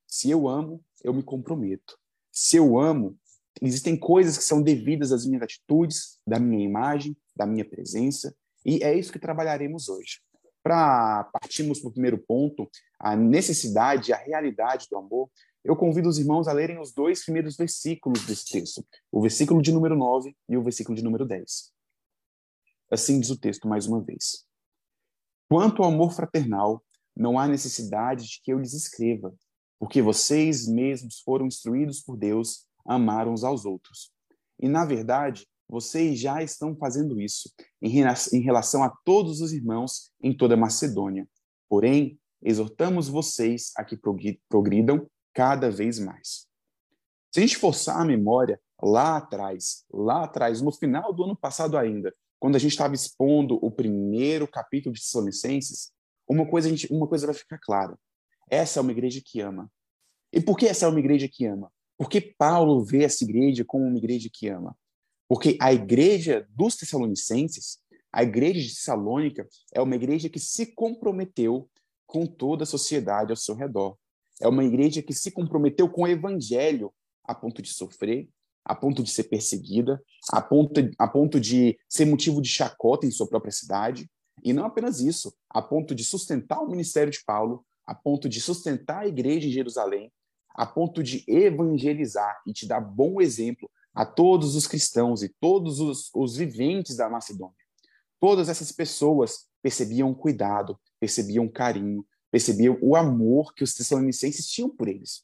Se 0.08 0.30
eu 0.30 0.48
amo, 0.48 0.84
eu 1.04 1.14
me 1.14 1.22
comprometo. 1.22 1.98
Se 2.32 2.56
eu 2.58 2.80
amo, 2.80 3.18
existem 3.62 3.98
coisas 3.98 4.38
que 4.38 4.44
são 4.44 4.62
devidas 4.62 5.12
às 5.12 5.26
minhas 5.26 5.44
atitudes, 5.44 6.20
da 6.26 6.40
minha 6.40 6.64
imagem, 6.64 7.16
da 7.36 7.46
minha 7.46 7.66
presença, 7.66 8.36
e 8.66 8.84
é 8.84 8.98
isso 8.98 9.12
que 9.12 9.20
trabalharemos 9.20 9.90
hoje. 9.90 10.22
Para 10.64 11.26
partirmos 11.26 11.80
para 11.80 11.90
o 11.90 11.94
primeiro 11.94 12.18
ponto, 12.18 12.70
a 13.00 13.16
necessidade, 13.16 14.12
a 14.12 14.18
realidade 14.18 14.88
do 14.90 14.98
amor, 14.98 15.30
eu 15.64 15.76
convido 15.76 16.08
os 16.08 16.18
irmãos 16.18 16.48
a 16.48 16.54
lerem 16.54 16.80
os 16.80 16.94
dois 16.94 17.24
primeiros 17.24 17.58
versículos 17.58 18.26
desse 18.26 18.46
texto, 18.46 18.86
o 19.12 19.22
versículo 19.22 19.62
de 19.62 19.72
número 19.72 19.96
9 19.96 20.36
e 20.48 20.58
o 20.58 20.64
versículo 20.64 20.96
de 20.96 21.04
número 21.04 21.26
10. 21.26 21.72
Assim 22.90 23.20
diz 23.20 23.30
o 23.30 23.38
texto 23.38 23.68
mais 23.68 23.86
uma 23.86 24.02
vez. 24.02 24.46
Quanto 25.50 25.84
ao 25.84 25.90
amor 25.90 26.14
fraternal, 26.14 26.84
não 27.16 27.38
há 27.38 27.48
necessidade 27.48 28.28
de 28.28 28.42
que 28.42 28.52
eu 28.54 28.60
lhes 28.60 28.74
escreva, 28.74 29.34
porque 29.80 30.02
vocês 30.02 30.68
mesmos 30.68 31.20
foram 31.20 31.46
instruídos 31.46 32.02
por 32.02 32.18
Deus 32.18 32.66
a 32.86 32.96
amar 32.96 33.28
uns 33.28 33.44
aos 33.44 33.66
outros. 33.66 34.12
E, 34.60 34.68
na 34.68 34.86
verdade, 34.86 35.48
vocês 35.70 36.20
já 36.20 36.42
estão 36.42 36.76
fazendo 36.76 37.20
isso 37.20 37.52
em 37.82 38.42
relação 38.42 38.84
a 38.84 38.90
todos 39.04 39.42
os 39.42 39.52
irmãos 39.52 40.12
em 40.22 40.36
toda 40.36 40.54
a 40.54 40.58
Macedônia. 40.58 41.28
Porém, 41.70 42.18
exortamos 42.42 43.08
vocês 43.08 43.72
a 43.76 43.84
que 43.84 44.00
progridam 44.50 45.08
cada 45.34 45.70
vez 45.70 46.00
mais. 46.00 46.48
Se 47.32 47.40
a 47.40 47.42
gente 47.42 47.58
forçar 47.58 48.02
a 48.02 48.06
memória 48.06 48.60
lá 48.82 49.18
atrás, 49.18 49.84
lá 49.92 50.24
atrás, 50.24 50.62
no 50.62 50.72
final 50.72 51.14
do 51.14 51.24
ano 51.24 51.36
passado 51.36 51.78
ainda, 51.78 52.14
quando 52.40 52.56
a 52.56 52.60
gente 52.60 52.72
estava 52.72 52.96
expondo 52.96 53.60
o 53.62 53.70
primeiro 53.70 54.48
capítulo 54.48 54.94
de 54.96 55.02
Tessalonicenses, 55.02 55.92
uma 56.28 56.48
coisa, 56.48 56.70
gente, 56.70 56.92
uma 56.92 57.08
coisa 57.08 57.26
vai 57.26 57.36
ficar 57.36 57.58
clara. 57.60 57.98
Essa 58.50 58.80
é 58.80 58.82
uma 58.82 58.92
igreja 58.92 59.22
que 59.24 59.40
ama. 59.40 59.70
E 60.32 60.42
por 60.42 60.58
que 60.58 60.68
essa 60.68 60.86
é 60.86 60.90
uma 60.90 61.00
igreja 61.00 61.28
que 61.28 61.46
ama? 61.46 61.72
Porque 61.98 62.22
Paulo 62.22 62.84
vê 62.84 63.04
essa 63.04 63.24
igreja 63.24 63.66
como 63.66 63.86
uma 63.86 63.98
igreja 63.98 64.30
que 64.32 64.48
ama. 64.48 64.78
Porque 65.28 65.58
a 65.60 65.74
igreja 65.74 66.48
dos 66.50 66.76
Tessalonicenses, 66.76 67.80
a 68.12 68.24
igreja 68.24 68.62
de 68.62 68.74
Tessalônica, 68.74 69.48
é 69.74 69.82
uma 69.82 69.96
igreja 69.96 70.30
que 70.30 70.40
se 70.40 70.68
comprometeu 70.74 71.70
com 72.06 72.26
toda 72.26 72.64
a 72.64 72.68
sociedade 72.68 73.32
ao 73.32 73.36
seu 73.36 73.56
redor. 73.56 73.98
É 74.42 74.48
uma 74.48 74.64
igreja 74.64 75.02
que 75.02 75.14
se 75.14 75.32
comprometeu 75.32 75.90
com 75.90 76.04
o 76.04 76.08
evangelho 76.08 76.94
a 77.24 77.36
ponto 77.36 77.62
de 77.62 77.74
sofrer, 77.74 78.30
a 78.64 78.76
ponto 78.76 79.04
de 79.04 79.10
ser 79.10 79.24
perseguida, 79.24 80.02
a 80.32 80.42
ponto, 80.42 80.90
a 80.98 81.08
ponto 81.08 81.40
de 81.40 81.78
ser 81.90 82.06
motivo 82.06 82.42
de 82.42 82.48
chacota 82.48 83.06
em 83.06 83.12
sua 83.12 83.28
própria 83.28 83.52
cidade. 83.52 84.10
E 84.44 84.54
não 84.54 84.66
apenas 84.66 85.00
isso, 85.00 85.34
a 85.50 85.62
ponto 85.62 85.96
de 85.96 86.04
sustentar 86.04 86.60
o 86.60 86.70
ministério 86.70 87.12
de 87.12 87.24
Paulo, 87.26 87.66
a 87.88 87.96
ponto 87.96 88.28
de 88.28 88.42
sustentar 88.42 89.00
a 89.00 89.08
igreja 89.08 89.48
em 89.48 89.52
Jerusalém, 89.52 90.12
a 90.54 90.66
ponto 90.66 91.02
de 91.02 91.24
evangelizar 91.28 92.42
e 92.46 92.52
te 92.52 92.68
dar 92.68 92.82
bom 92.82 93.22
exemplo 93.22 93.72
a 93.96 94.06
todos 94.06 94.56
os 94.56 94.68
cristãos 94.68 95.24
e 95.24 95.30
todos 95.40 95.80
os, 95.80 96.12
os 96.14 96.36
viventes 96.36 96.98
da 96.98 97.10
Macedônia. 97.10 97.56
Todas 98.20 98.50
essas 98.50 98.72
pessoas 98.72 99.48
percebiam 99.62 100.14
cuidado, 100.14 100.78
percebiam 101.00 101.48
carinho, 101.48 102.06
percebiam 102.30 102.78
o 102.82 102.96
amor 102.96 103.54
que 103.54 103.64
os 103.64 103.74
tessalonicenses 103.74 104.48
tinham 104.48 104.70
por 104.70 104.88
eles. 104.88 105.24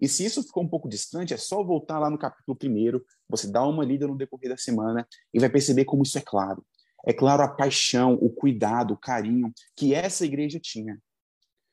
E 0.00 0.08
se 0.08 0.24
isso 0.24 0.42
ficou 0.42 0.64
um 0.64 0.68
pouco 0.68 0.88
distante, 0.88 1.32
é 1.32 1.36
só 1.36 1.62
voltar 1.62 1.98
lá 1.98 2.10
no 2.10 2.18
capítulo 2.18 2.56
primeiro, 2.56 3.04
você 3.28 3.46
dá 3.46 3.64
uma 3.64 3.84
lida 3.84 4.06
no 4.06 4.16
decorrer 4.16 4.50
da 4.50 4.56
semana 4.56 5.06
e 5.32 5.38
vai 5.38 5.48
perceber 5.48 5.84
como 5.84 6.02
isso 6.02 6.18
é 6.18 6.20
claro. 6.20 6.64
É 7.06 7.12
claro 7.12 7.42
a 7.42 7.48
paixão, 7.48 8.14
o 8.20 8.28
cuidado, 8.28 8.94
o 8.94 8.96
carinho 8.96 9.52
que 9.76 9.94
essa 9.94 10.24
igreja 10.24 10.58
tinha. 10.60 11.00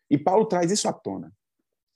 E 0.10 0.18
Paulo 0.18 0.46
traz 0.46 0.72
isso 0.72 0.88
à 0.88 0.94
tona. 0.94 1.32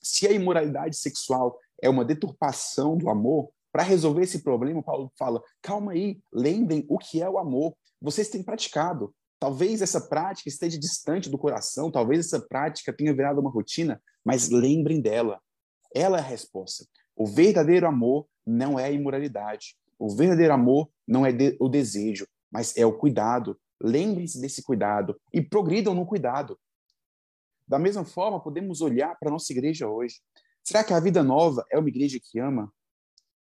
Se 0.01 0.27
a 0.27 0.31
imoralidade 0.31 0.97
sexual 0.97 1.57
é 1.81 1.89
uma 1.89 2.05
deturpação 2.05 2.97
do 2.97 3.09
amor, 3.09 3.49
para 3.73 3.81
resolver 3.81 4.21
esse 4.21 4.43
problema, 4.43 4.83
Paulo 4.83 5.11
fala: 5.17 5.41
calma 5.59 5.93
aí, 5.93 6.21
lembrem 6.31 6.85
o 6.87 6.99
que 6.99 7.21
é 7.21 7.29
o 7.29 7.39
amor. 7.39 7.75
Vocês 7.99 8.29
têm 8.29 8.43
praticado. 8.43 9.13
Talvez 9.39 9.81
essa 9.81 9.99
prática 9.99 10.47
esteja 10.47 10.79
distante 10.79 11.29
do 11.29 11.37
coração, 11.37 11.91
talvez 11.91 12.25
essa 12.25 12.39
prática 12.39 12.93
tenha 12.93 13.13
virado 13.13 13.41
uma 13.41 13.49
rotina, 13.49 14.01
mas 14.23 14.49
lembrem 14.49 15.01
dela. 15.01 15.41
Ela 15.93 16.17
é 16.17 16.21
a 16.21 16.23
resposta. 16.23 16.85
O 17.15 17.25
verdadeiro 17.25 17.87
amor 17.87 18.25
não 18.45 18.79
é 18.79 18.85
a 18.85 18.91
imoralidade. 18.91 19.75
O 19.99 20.15
verdadeiro 20.15 20.53
amor 20.53 20.89
não 21.05 21.25
é 21.25 21.31
de, 21.31 21.57
o 21.59 21.67
desejo, 21.67 22.27
mas 22.49 22.77
é 22.77 22.85
o 22.85 22.97
cuidado. 22.97 23.59
Lembrem-se 23.81 24.39
desse 24.39 24.63
cuidado 24.63 25.19
e 25.33 25.41
progridam 25.41 25.93
no 25.93 26.05
cuidado. 26.05 26.57
Da 27.67 27.79
mesma 27.79 28.03
forma, 28.03 28.41
podemos 28.41 28.81
olhar 28.81 29.17
para 29.19 29.29
a 29.29 29.31
nossa 29.31 29.51
igreja 29.51 29.87
hoje. 29.87 30.19
Será 30.63 30.83
que 30.83 30.93
a 30.93 30.99
Vida 30.99 31.23
Nova 31.23 31.65
é 31.71 31.77
uma 31.77 31.89
igreja 31.89 32.19
que 32.21 32.39
ama? 32.39 32.71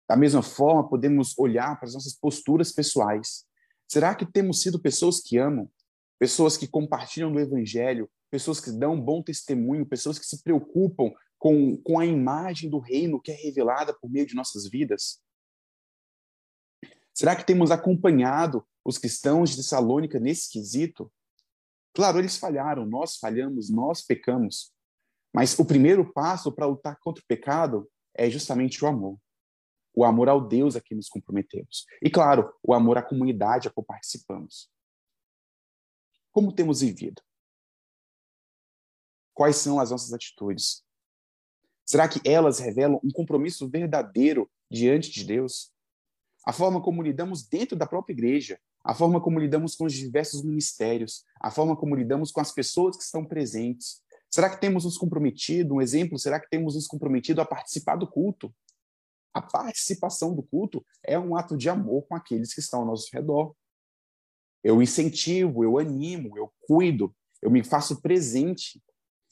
Da 0.08 0.16
mesma 0.16 0.42
forma, 0.42 0.88
podemos 0.88 1.36
olhar 1.38 1.78
para 1.78 1.88
as 1.88 1.94
nossas 1.94 2.14
posturas 2.14 2.72
pessoais. 2.72 3.46
Será 3.88 4.14
que 4.14 4.26
temos 4.26 4.60
sido 4.60 4.80
pessoas 4.80 5.20
que 5.20 5.38
amam? 5.38 5.70
Pessoas 6.18 6.56
que 6.56 6.66
compartilham 6.66 7.32
do 7.32 7.40
Evangelho? 7.40 8.10
Pessoas 8.30 8.60
que 8.60 8.70
dão 8.70 9.00
bom 9.00 9.22
testemunho? 9.22 9.86
Pessoas 9.86 10.18
que 10.18 10.26
se 10.26 10.42
preocupam 10.42 11.10
com, 11.38 11.76
com 11.78 11.98
a 11.98 12.06
imagem 12.06 12.68
do 12.68 12.78
reino 12.78 13.20
que 13.20 13.30
é 13.30 13.34
revelada 13.34 13.94
por 13.94 14.10
meio 14.10 14.26
de 14.26 14.34
nossas 14.34 14.68
vidas? 14.68 15.20
Será 17.12 17.36
que 17.36 17.46
temos 17.46 17.70
acompanhado 17.70 18.66
os 18.84 18.98
cristãos 18.98 19.50
de 19.50 19.56
Tessalônica 19.56 20.18
nesse 20.18 20.50
quesito? 20.50 21.12
Claro, 21.94 22.18
eles 22.18 22.36
falharam, 22.36 22.84
nós 22.84 23.16
falhamos, 23.16 23.70
nós 23.70 24.02
pecamos. 24.02 24.74
Mas 25.32 25.58
o 25.58 25.64
primeiro 25.64 26.12
passo 26.12 26.52
para 26.52 26.66
lutar 26.66 26.98
contra 26.98 27.22
o 27.22 27.26
pecado 27.26 27.90
é 28.14 28.28
justamente 28.28 28.84
o 28.84 28.88
amor. 28.88 29.18
O 29.94 30.04
amor 30.04 30.28
ao 30.28 30.40
Deus 30.40 30.74
a 30.74 30.80
quem 30.80 30.96
nos 30.96 31.08
comprometemos. 31.08 31.86
E, 32.02 32.10
claro, 32.10 32.52
o 32.62 32.74
amor 32.74 32.98
à 32.98 33.02
comunidade 33.02 33.68
a 33.68 33.70
qual 33.70 33.84
participamos. 33.84 34.68
Como 36.32 36.52
temos 36.52 36.80
vivido? 36.80 37.22
Quais 39.32 39.56
são 39.56 39.78
as 39.78 39.92
nossas 39.92 40.12
atitudes? 40.12 40.84
Será 41.84 42.08
que 42.08 42.20
elas 42.28 42.58
revelam 42.58 43.00
um 43.04 43.10
compromisso 43.10 43.68
verdadeiro 43.68 44.50
diante 44.68 45.10
de 45.10 45.24
Deus? 45.24 45.72
A 46.44 46.52
forma 46.52 46.82
como 46.82 47.02
lidamos 47.02 47.46
dentro 47.46 47.76
da 47.76 47.86
própria 47.86 48.14
igreja, 48.14 48.60
a 48.84 48.94
forma 48.94 49.20
como 49.20 49.40
lidamos 49.40 49.74
com 49.74 49.86
os 49.86 49.94
diversos 49.94 50.42
ministérios, 50.42 51.24
a 51.40 51.50
forma 51.50 51.74
como 51.74 51.96
lidamos 51.96 52.30
com 52.30 52.40
as 52.40 52.52
pessoas 52.52 52.96
que 52.96 53.02
estão 53.02 53.24
presentes. 53.24 54.02
Será 54.30 54.50
que 54.50 54.60
temos 54.60 54.84
nos 54.84 54.98
comprometido, 54.98 55.74
um 55.74 55.80
exemplo, 55.80 56.18
será 56.18 56.38
que 56.38 56.50
temos 56.50 56.74
nos 56.74 56.86
comprometido 56.86 57.40
a 57.40 57.46
participar 57.46 57.96
do 57.96 58.06
culto? 58.06 58.54
A 59.32 59.40
participação 59.40 60.34
do 60.34 60.42
culto 60.42 60.84
é 61.02 61.18
um 61.18 61.34
ato 61.34 61.56
de 61.56 61.68
amor 61.68 62.02
com 62.06 62.14
aqueles 62.14 62.52
que 62.52 62.60
estão 62.60 62.80
ao 62.80 62.86
nosso 62.86 63.08
redor. 63.12 63.54
Eu 64.62 64.82
incentivo, 64.82 65.64
eu 65.64 65.78
animo, 65.78 66.36
eu 66.36 66.52
cuido, 66.60 67.14
eu 67.40 67.50
me 67.50 67.64
faço 67.64 68.02
presente, 68.02 68.82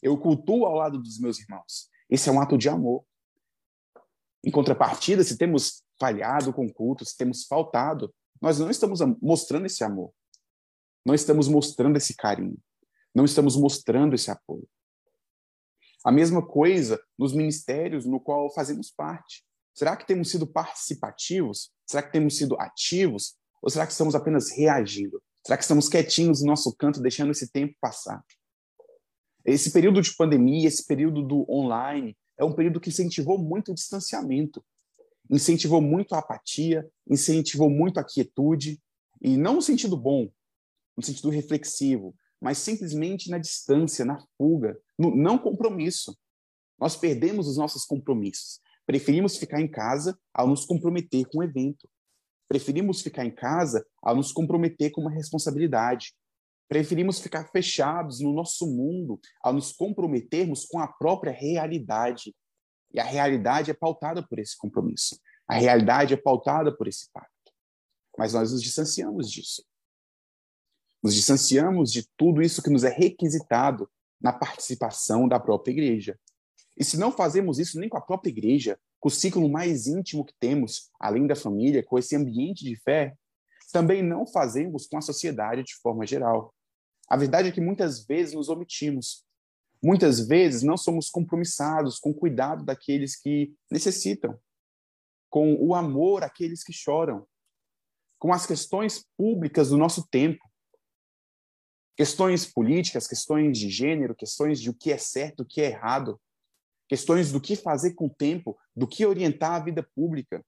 eu 0.03 0.17
cultuo 0.17 0.65
ao 0.67 0.75
lado 0.75 0.99
dos 0.99 1.19
meus 1.19 1.39
irmãos. 1.39 1.89
Esse 2.09 2.29
é 2.29 2.33
um 2.33 2.41
ato 2.41 2.57
de 2.57 2.69
amor. 2.69 3.05
Em 4.45 4.51
contrapartida, 4.51 5.23
se 5.23 5.37
temos 5.37 5.83
falhado 6.01 6.53
com 6.53 6.67
o 6.67 6.73
culto, 6.73 7.05
se 7.05 7.17
temos 7.17 7.45
faltado, 7.45 8.13
nós 8.43 8.59
não 8.59 8.69
estamos 8.69 8.99
mostrando 9.23 9.67
esse 9.67 9.85
amor. 9.85 10.13
Não 11.07 11.15
estamos 11.15 11.47
mostrando 11.47 11.97
esse 11.97 12.17
carinho. 12.17 12.59
Não 13.15 13.25
estamos 13.25 13.57
mostrando 13.57 14.15
esse 14.15 14.33
apoio. 14.33 14.69
A 16.05 16.11
mesma 16.11 16.45
coisa 16.45 17.01
nos 17.17 17.33
ministérios 17.33 18.05
no 18.05 18.19
qual 18.19 18.53
fazemos 18.53 18.91
parte. 18.91 19.45
Será 19.73 19.97
que 19.97 20.05
temos 20.05 20.29
sido 20.29 20.45
participativos? 20.45 21.71
Será 21.87 22.03
que 22.03 22.11
temos 22.11 22.37
sido 22.37 22.61
ativos? 22.61 23.37
Ou 23.63 23.71
será 23.71 23.87
que 23.87 23.93
estamos 23.93 24.17
apenas 24.17 24.51
reagindo? 24.51 25.23
Será 25.47 25.57
que 25.57 25.63
estamos 25.63 25.89
quietinhos 25.89 26.41
no 26.41 26.49
nosso 26.49 26.75
canto, 26.75 27.01
deixando 27.01 27.31
esse 27.31 27.49
tempo 27.49 27.77
passar? 27.81 28.25
Esse 29.45 29.71
período 29.71 30.03
de 30.03 30.17
pandemia, 30.17 30.67
esse 30.67 30.85
período 30.85 31.23
do 31.23 31.47
online, 31.49 32.17
é 32.37 32.45
um 32.45 32.53
período 32.53 32.81
que 32.81 32.91
incentivou 32.91 33.39
muito 33.39 33.71
o 33.71 33.75
distanciamento 33.75 34.65
incentivou 35.33 35.81
muito 35.81 36.15
a 36.15 36.19
apatia, 36.19 36.87
incentivou 37.09 37.71
muito 37.71 37.99
a 37.99 38.05
quietude, 38.05 38.79
e 39.21 39.37
não 39.37 39.55
no 39.55 39.62
sentido 39.62 39.97
bom, 39.97 40.31
no 40.95 41.03
sentido 41.03 41.31
reflexivo, 41.31 42.15
mas 42.39 42.59
simplesmente 42.59 43.31
na 43.31 43.39
distância, 43.39 44.05
na 44.05 44.19
fuga, 44.37 44.79
no 44.99 45.15
não 45.17 45.39
compromisso. 45.39 46.17
Nós 46.79 46.97
perdemos 46.97 47.49
os 47.49 47.57
nossos 47.57 47.85
compromissos. 47.85 48.61
Preferimos 48.85 49.37
ficar 49.37 49.61
em 49.61 49.71
casa 49.71 50.19
ao 50.35 50.47
nos 50.49 50.67
comprometer 50.67 51.25
com 51.27 51.39
o 51.39 51.43
evento. 51.43 51.89
Preferimos 52.49 53.01
ficar 53.01 53.25
em 53.25 53.31
casa 53.31 53.87
ao 54.03 54.17
nos 54.17 54.33
comprometer 54.33 54.91
com 54.91 55.01
uma 55.01 55.11
responsabilidade. 55.11 56.12
Preferimos 56.69 57.21
ficar 57.21 57.49
fechados 57.51 58.21
no 58.21 58.33
nosso 58.33 58.67
mundo 58.67 59.21
ao 59.41 59.53
nos 59.53 59.73
comprometermos 59.73 60.67
com 60.67 60.81
a 60.81 60.89
própria 60.89 61.33
realidade. 61.33 62.35
E 62.93 63.01
a 63.01 63.05
realidade 63.05 63.71
é 63.71 63.75
pautada 63.75 64.23
por 64.23 64.39
esse 64.39 64.57
compromisso. 64.57 65.19
A 65.49 65.55
realidade 65.55 66.15
é 66.15 66.17
pautada 66.17 66.75
por 66.77 66.87
esse 66.87 67.11
pacto. 67.11 67.53
Mas 68.19 68.35
nós 68.35 68.53
nos 68.53 68.63
distanciamos 68.63 69.31
disso. 69.31 69.65
Nos 71.03 71.15
distanciamos 71.15 71.91
de 71.91 72.07
tudo 72.17 72.43
isso 72.43 72.63
que 72.63 72.71
nos 72.71 72.85
é 72.85 72.91
requisitado 72.91 73.91
na 74.21 74.33
participação 74.33 75.27
da 75.27 75.41
própria 75.41 75.73
igreja. 75.73 76.19
E 76.79 76.85
se 76.85 76.97
não 76.97 77.11
fazemos 77.11 77.59
isso 77.59 77.79
nem 77.79 77.89
com 77.89 77.97
a 77.97 78.01
própria 78.01 78.31
igreja, 78.31 78.79
com 79.01 79.09
o 79.09 79.11
ciclo 79.11 79.49
mais 79.49 79.87
íntimo 79.89 80.25
que 80.25 80.35
temos, 80.39 80.91
além 81.01 81.27
da 81.27 81.35
família, 81.35 81.83
com 81.83 81.99
esse 81.99 82.15
ambiente 82.15 82.65
de 82.65 82.77
fé, 82.77 83.17
também 83.73 84.03
não 84.03 84.27
fazemos 84.27 84.87
com 84.87 84.97
a 84.97 85.01
sociedade 85.01 85.65
de 85.65 85.75
forma 85.77 86.07
geral. 86.07 86.55
A 87.09 87.17
verdade 87.17 87.49
é 87.49 87.53
que 87.53 87.61
muitas 87.61 88.07
vezes 88.07 88.35
nos 88.35 88.49
omitimos, 88.49 89.25
Muitas 89.83 90.27
vezes 90.27 90.62
não 90.62 90.77
somos 90.77 91.11
compromissados 91.11 91.99
com 91.99 92.11
o 92.11 92.15
cuidado 92.15 92.65
daqueles 92.65 93.17
que 93.17 93.53
necessitam, 93.69 94.39
com 95.29 95.55
o 95.55 95.75
amor 95.75 96.23
àqueles 96.23 96.62
que 96.62 96.73
choram, 96.73 97.27
com 98.19 98.33
as 98.33 98.47
questões 98.47 99.05
públicas 99.17 99.71
do 99.71 99.77
nosso 99.77 100.07
tempo. 100.09 100.49
Questões 101.97 102.47
políticas, 102.47 103.09
questões 103.09 103.59
de 103.59 103.69
gênero, 103.69 104.15
questões 104.15 104.61
de 104.61 104.71
o 104.71 104.75
que 104.75 104.93
é 104.93 104.99
certo, 104.99 105.41
o 105.41 105.45
que 105.45 105.61
é 105.61 105.67
errado, 105.67 106.21
questões 106.89 107.33
do 107.33 107.41
que 107.41 107.57
fazer 107.57 107.95
com 107.95 108.07
o 108.07 108.15
tempo, 108.15 108.57
do 108.77 108.87
que 108.87 109.05
orientar 109.05 109.55
a 109.55 109.65
vida 109.65 109.83
pública. 109.95 110.45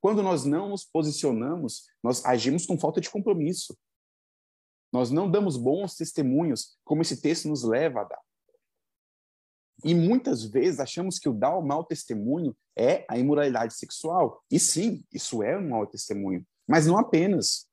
Quando 0.00 0.22
nós 0.22 0.44
não 0.44 0.70
nos 0.70 0.84
posicionamos, 0.84 1.84
nós 2.02 2.24
agimos 2.24 2.64
com 2.64 2.78
falta 2.78 3.00
de 3.00 3.10
compromisso. 3.10 3.76
Nós 4.90 5.10
não 5.10 5.30
damos 5.30 5.58
bons 5.58 5.94
testemunhos, 5.94 6.78
como 6.84 7.02
esse 7.02 7.20
texto 7.20 7.48
nos 7.48 7.62
leva 7.64 8.00
a 8.00 8.04
dar. 8.04 8.27
E 9.84 9.94
muitas 9.94 10.44
vezes 10.44 10.80
achamos 10.80 11.18
que 11.18 11.28
o 11.28 11.32
dar 11.32 11.56
o 11.56 11.62
mau 11.62 11.84
testemunho 11.84 12.56
é 12.76 13.04
a 13.08 13.18
imoralidade 13.18 13.74
sexual. 13.74 14.42
E 14.50 14.58
sim, 14.58 15.04
isso 15.12 15.42
é 15.42 15.56
um 15.56 15.68
mau 15.68 15.86
testemunho, 15.86 16.44
mas 16.66 16.86
não 16.86 16.98
apenas. 16.98 17.66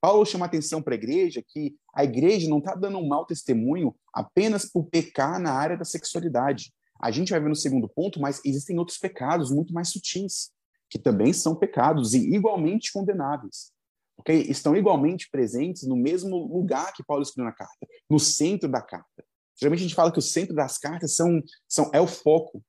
Paulo 0.00 0.26
chama 0.26 0.46
atenção 0.46 0.82
para 0.82 0.94
a 0.94 0.98
igreja 0.98 1.42
que 1.46 1.74
a 1.94 2.04
igreja 2.04 2.48
não 2.48 2.58
está 2.58 2.74
dando 2.74 2.98
um 2.98 3.08
mau 3.08 3.24
testemunho 3.24 3.94
apenas 4.12 4.70
por 4.70 4.84
pecar 4.84 5.40
na 5.40 5.52
área 5.52 5.76
da 5.76 5.84
sexualidade. 5.84 6.72
A 7.00 7.10
gente 7.10 7.30
vai 7.30 7.40
ver 7.40 7.48
no 7.48 7.56
segundo 7.56 7.88
ponto, 7.88 8.20
mas 8.20 8.40
existem 8.44 8.78
outros 8.78 8.98
pecados 8.98 9.50
muito 9.50 9.72
mais 9.72 9.88
sutis, 9.88 10.50
que 10.90 10.98
também 10.98 11.32
são 11.32 11.56
pecados 11.56 12.14
e 12.14 12.34
igualmente 12.34 12.92
condenáveis. 12.92 13.72
porque 14.16 14.32
Estão 14.32 14.76
igualmente 14.76 15.28
presentes 15.30 15.84
no 15.84 15.96
mesmo 15.96 16.36
lugar 16.36 16.92
que 16.92 17.04
Paulo 17.04 17.22
escreveu 17.22 17.50
na 17.50 17.56
carta, 17.56 17.86
no 18.08 18.20
centro 18.20 18.68
da 18.68 18.82
carta. 18.82 19.24
Geralmente 19.58 19.80
a 19.80 19.82
gente 19.82 19.94
fala 19.94 20.12
que 20.12 20.18
o 20.18 20.22
centro 20.22 20.54
das 20.54 20.78
cartas 20.78 21.14
são, 21.14 21.42
são, 21.68 21.90
é 21.92 22.00
o 22.00 22.06
foco, 22.06 22.62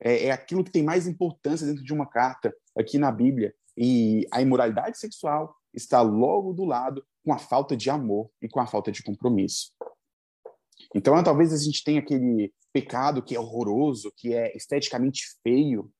é, 0.00 0.26
é 0.26 0.30
aquilo 0.32 0.64
que 0.64 0.72
tem 0.72 0.82
mais 0.82 1.06
importância 1.06 1.66
dentro 1.66 1.84
de 1.84 1.92
uma 1.92 2.06
carta 2.06 2.54
aqui 2.76 2.98
na 2.98 3.10
Bíblia. 3.10 3.54
E 3.76 4.26
a 4.32 4.42
imoralidade 4.42 4.98
sexual 4.98 5.54
está 5.72 6.00
logo 6.02 6.52
do 6.52 6.64
lado 6.64 7.04
com 7.24 7.32
a 7.32 7.38
falta 7.38 7.76
de 7.76 7.88
amor 7.88 8.30
e 8.40 8.48
com 8.48 8.60
a 8.60 8.66
falta 8.66 8.90
de 8.90 9.02
compromisso. 9.02 9.72
Então, 10.94 11.22
talvez 11.22 11.52
a 11.52 11.56
gente 11.56 11.84
tenha 11.84 12.00
aquele 12.00 12.52
pecado 12.72 13.22
que 13.22 13.36
é 13.36 13.40
horroroso, 13.40 14.12
que 14.16 14.34
é 14.34 14.54
esteticamente 14.56 15.22
feio, 15.42 15.90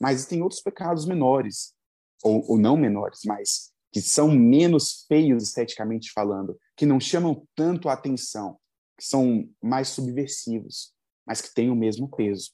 mas 0.00 0.26
tem 0.26 0.42
outros 0.42 0.62
pecados 0.62 1.06
menores, 1.06 1.74
ou, 2.22 2.44
ou 2.50 2.58
não 2.58 2.76
menores, 2.76 3.20
mas 3.24 3.72
que 3.92 4.00
são 4.00 4.30
menos 4.30 5.04
feios 5.08 5.44
esteticamente 5.44 6.10
falando, 6.12 6.58
que 6.76 6.86
não 6.86 7.00
chamam 7.00 7.46
tanto 7.54 7.88
a 7.88 7.92
atenção, 7.92 8.58
que 8.96 9.04
são 9.04 9.48
mais 9.62 9.88
subversivos, 9.88 10.92
mas 11.26 11.40
que 11.40 11.52
têm 11.54 11.70
o 11.70 11.76
mesmo 11.76 12.08
peso, 12.08 12.52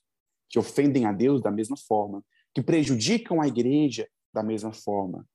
que 0.49 0.59
ofendem 0.59 1.07
a 1.07 1.13
Deus 1.13 1.43
da 1.43 1.51
mesma 1.51 1.77
forma, 1.77 2.25
que 2.55 2.63
prejudicam 2.63 3.41
a 3.41 3.47
igreja 3.47 4.09
da 4.33 4.43
mesma 4.43 4.73
forma 4.73 5.27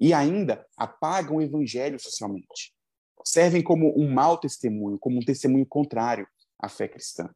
e 0.00 0.12
ainda 0.12 0.64
apagam 0.76 1.36
o 1.36 1.42
evangelho 1.42 1.98
socialmente. 1.98 2.74
servem 3.24 3.62
como 3.62 3.92
um 3.98 4.10
mau 4.10 4.38
testemunho, 4.38 4.98
como 4.98 5.18
um 5.18 5.24
testemunho 5.24 5.66
contrário 5.66 6.26
à 6.58 6.68
fé 6.68 6.88
cristã. 6.88 7.28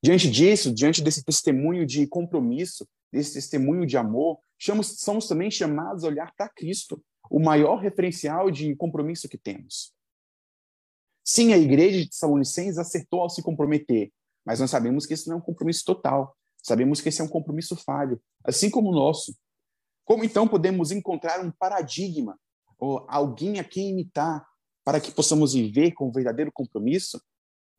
Diante 0.00 0.30
disso, 0.30 0.72
diante 0.72 1.02
desse 1.02 1.24
testemunho 1.24 1.84
de 1.84 2.06
compromisso, 2.06 2.86
desse 3.10 3.34
testemunho 3.34 3.84
de 3.84 3.96
amor, 3.96 4.38
somos, 4.56 5.00
somos 5.00 5.26
também 5.26 5.50
chamados 5.50 6.04
a 6.04 6.08
olhar 6.08 6.32
para 6.36 6.48
Cristo, 6.48 7.02
o 7.28 7.40
maior 7.40 7.76
referencial 7.76 8.50
de 8.50 8.76
compromisso 8.76 9.28
que 9.28 9.38
temos. 9.38 9.95
Sim, 11.28 11.52
a 11.52 11.58
igreja 11.58 11.98
de 11.98 12.08
Tessalonicenses 12.08 12.78
acertou 12.78 13.22
ao 13.22 13.28
se 13.28 13.42
comprometer, 13.42 14.12
mas 14.44 14.60
nós 14.60 14.70
sabemos 14.70 15.04
que 15.04 15.12
isso 15.12 15.28
não 15.28 15.36
é 15.36 15.38
um 15.40 15.42
compromisso 15.42 15.84
total. 15.84 16.36
Sabemos 16.62 17.00
que 17.00 17.08
esse 17.08 17.20
é 17.20 17.24
um 17.24 17.28
compromisso 17.28 17.74
falho, 17.74 18.22
assim 18.44 18.70
como 18.70 18.90
o 18.90 18.94
nosso. 18.94 19.36
Como 20.04 20.24
então 20.24 20.46
podemos 20.46 20.92
encontrar 20.92 21.44
um 21.44 21.50
paradigma 21.50 22.38
ou 22.78 23.04
alguém 23.08 23.58
a 23.58 23.64
quem 23.64 23.90
imitar 23.90 24.46
para 24.84 25.00
que 25.00 25.10
possamos 25.10 25.54
viver 25.54 25.90
com 25.94 26.06
um 26.06 26.12
verdadeiro 26.12 26.52
compromisso? 26.54 27.20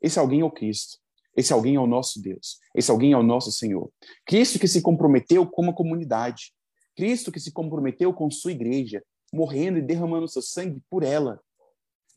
Esse 0.01 0.19
alguém 0.19 0.41
é 0.41 0.45
o 0.45 0.51
Cristo. 0.51 0.97
Esse 1.33 1.53
alguém 1.53 1.75
é 1.75 1.79
o 1.79 1.87
nosso 1.87 2.21
Deus. 2.21 2.59
Esse 2.75 2.91
alguém 2.91 3.13
é 3.13 3.17
o 3.17 3.23
nosso 3.23 3.49
Senhor. 3.49 3.89
Cristo 4.25 4.59
que 4.59 4.67
se 4.67 4.81
comprometeu 4.81 5.47
com 5.47 5.61
uma 5.61 5.73
comunidade. 5.73 6.51
Cristo 6.97 7.31
que 7.31 7.39
se 7.39 7.53
comprometeu 7.53 8.13
com 8.13 8.29
sua 8.29 8.51
igreja, 8.51 9.01
morrendo 9.31 9.77
e 9.77 9.81
derramando 9.81 10.27
seu 10.27 10.41
sangue 10.41 10.81
por 10.89 11.03
ela, 11.03 11.39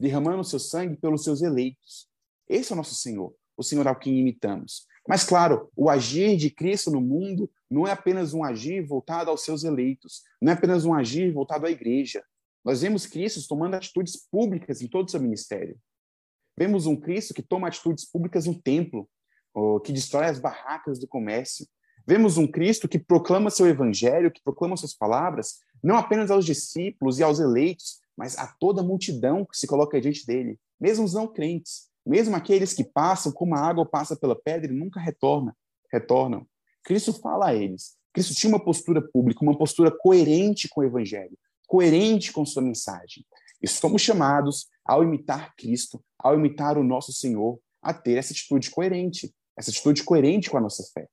derramando 0.00 0.42
seu 0.42 0.59
sangue 0.59 0.97
pelos 0.97 1.23
seus 1.23 1.42
eleitos. 1.42 2.09
Esse 2.49 2.73
é 2.73 2.75
o 2.75 2.76
nosso 2.76 2.95
Senhor, 2.95 3.35
o 3.57 3.62
Senhor 3.62 3.87
ao 3.87 3.95
quem 3.95 4.19
imitamos. 4.19 4.87
Mas, 5.07 5.23
claro, 5.23 5.71
o 5.76 5.90
agir 5.90 6.37
de 6.37 6.50
Cristo 6.50 6.90
no 6.90 7.00
mundo 7.00 7.50
não 7.71 7.87
é 7.87 7.92
apenas 7.92 8.35
um 8.35 8.42
agir 8.42 8.85
voltado 8.85 9.30
aos 9.30 9.45
seus 9.45 9.62
eleitos, 9.62 10.23
não 10.40 10.52
é 10.52 10.54
apenas 10.54 10.85
um 10.85 10.95
agir 10.95 11.33
voltado 11.33 11.66
à 11.66 11.71
igreja. 11.71 12.25
Nós 12.64 12.83
vemos 12.83 13.07
Cristo 13.07 13.47
tomando 13.49 13.75
atitudes 13.75 14.16
públicas 14.30 14.83
em 14.83 14.88
todo 14.88 15.07
o 15.07 15.11
seu 15.11 15.21
ministério. 15.21 15.78
Vemos 16.59 16.87
um 16.87 16.97
Cristo 16.97 17.33
que 17.33 17.42
toma 17.42 17.69
atitudes 17.69 18.04
públicas 18.04 18.47
no 18.47 18.61
templo, 18.61 19.09
que 19.85 19.92
destrói 19.92 20.26
as 20.26 20.38
barracas 20.38 20.99
do 20.99 21.07
comércio. 21.07 21.66
Vemos 22.07 22.37
um 22.37 22.47
Cristo 22.47 22.88
que 22.88 22.99
proclama 22.99 23.50
seu 23.50 23.66
evangelho, 23.66 24.30
que 24.30 24.42
proclama 24.42 24.76
suas 24.76 24.95
palavras, 24.95 25.61
não 25.83 25.97
apenas 25.97 26.30
aos 26.30 26.45
discípulos 26.45 27.19
e 27.19 27.23
aos 27.23 27.38
eleitos, 27.38 28.00
mas 28.21 28.37
a 28.37 28.47
toda 28.47 28.83
a 28.83 28.85
multidão 28.85 29.47
que 29.47 29.57
se 29.57 29.67
coloca 29.67 29.99
diante 29.99 30.27
dele, 30.27 30.61
mesmo 30.79 31.07
os 31.07 31.15
não 31.15 31.27
crentes, 31.27 31.89
mesmo 32.05 32.37
aqueles 32.37 32.75
que 32.75 32.85
passam 32.85 33.33
como 33.33 33.55
a 33.55 33.59
água 33.59 33.87
passa 33.87 34.15
pela 34.15 34.37
pedra 34.37 34.71
e 34.71 34.77
nunca 34.77 35.00
retorna, 35.00 35.57
retornam. 35.91 36.47
Cristo 36.85 37.15
fala 37.15 37.49
a 37.49 37.55
eles. 37.55 37.97
Cristo 38.12 38.35
tinha 38.35 38.53
uma 38.53 38.62
postura 38.62 39.00
pública, 39.00 39.43
uma 39.43 39.57
postura 39.57 39.91
coerente 39.91 40.69
com 40.69 40.83
o 40.83 40.85
evangelho, 40.85 41.35
coerente 41.67 42.31
com 42.31 42.45
sua 42.45 42.61
mensagem. 42.61 43.25
E 43.62 43.67
somos 43.67 44.03
chamados, 44.03 44.69
ao 44.85 45.03
imitar 45.03 45.57
Cristo, 45.57 46.05
ao 46.19 46.35
imitar 46.35 46.77
o 46.77 46.85
nosso 46.85 47.15
Senhor, 47.15 47.59
a 47.81 47.95
ter 47.95 48.19
essa 48.19 48.35
atitude 48.35 48.71
coerente, 48.71 49.35
essa 49.57 49.71
atitude 49.71 50.05
coerente 50.05 50.50
com 50.50 50.59
a 50.59 50.61
nossa 50.61 50.85
fé. 50.93 51.09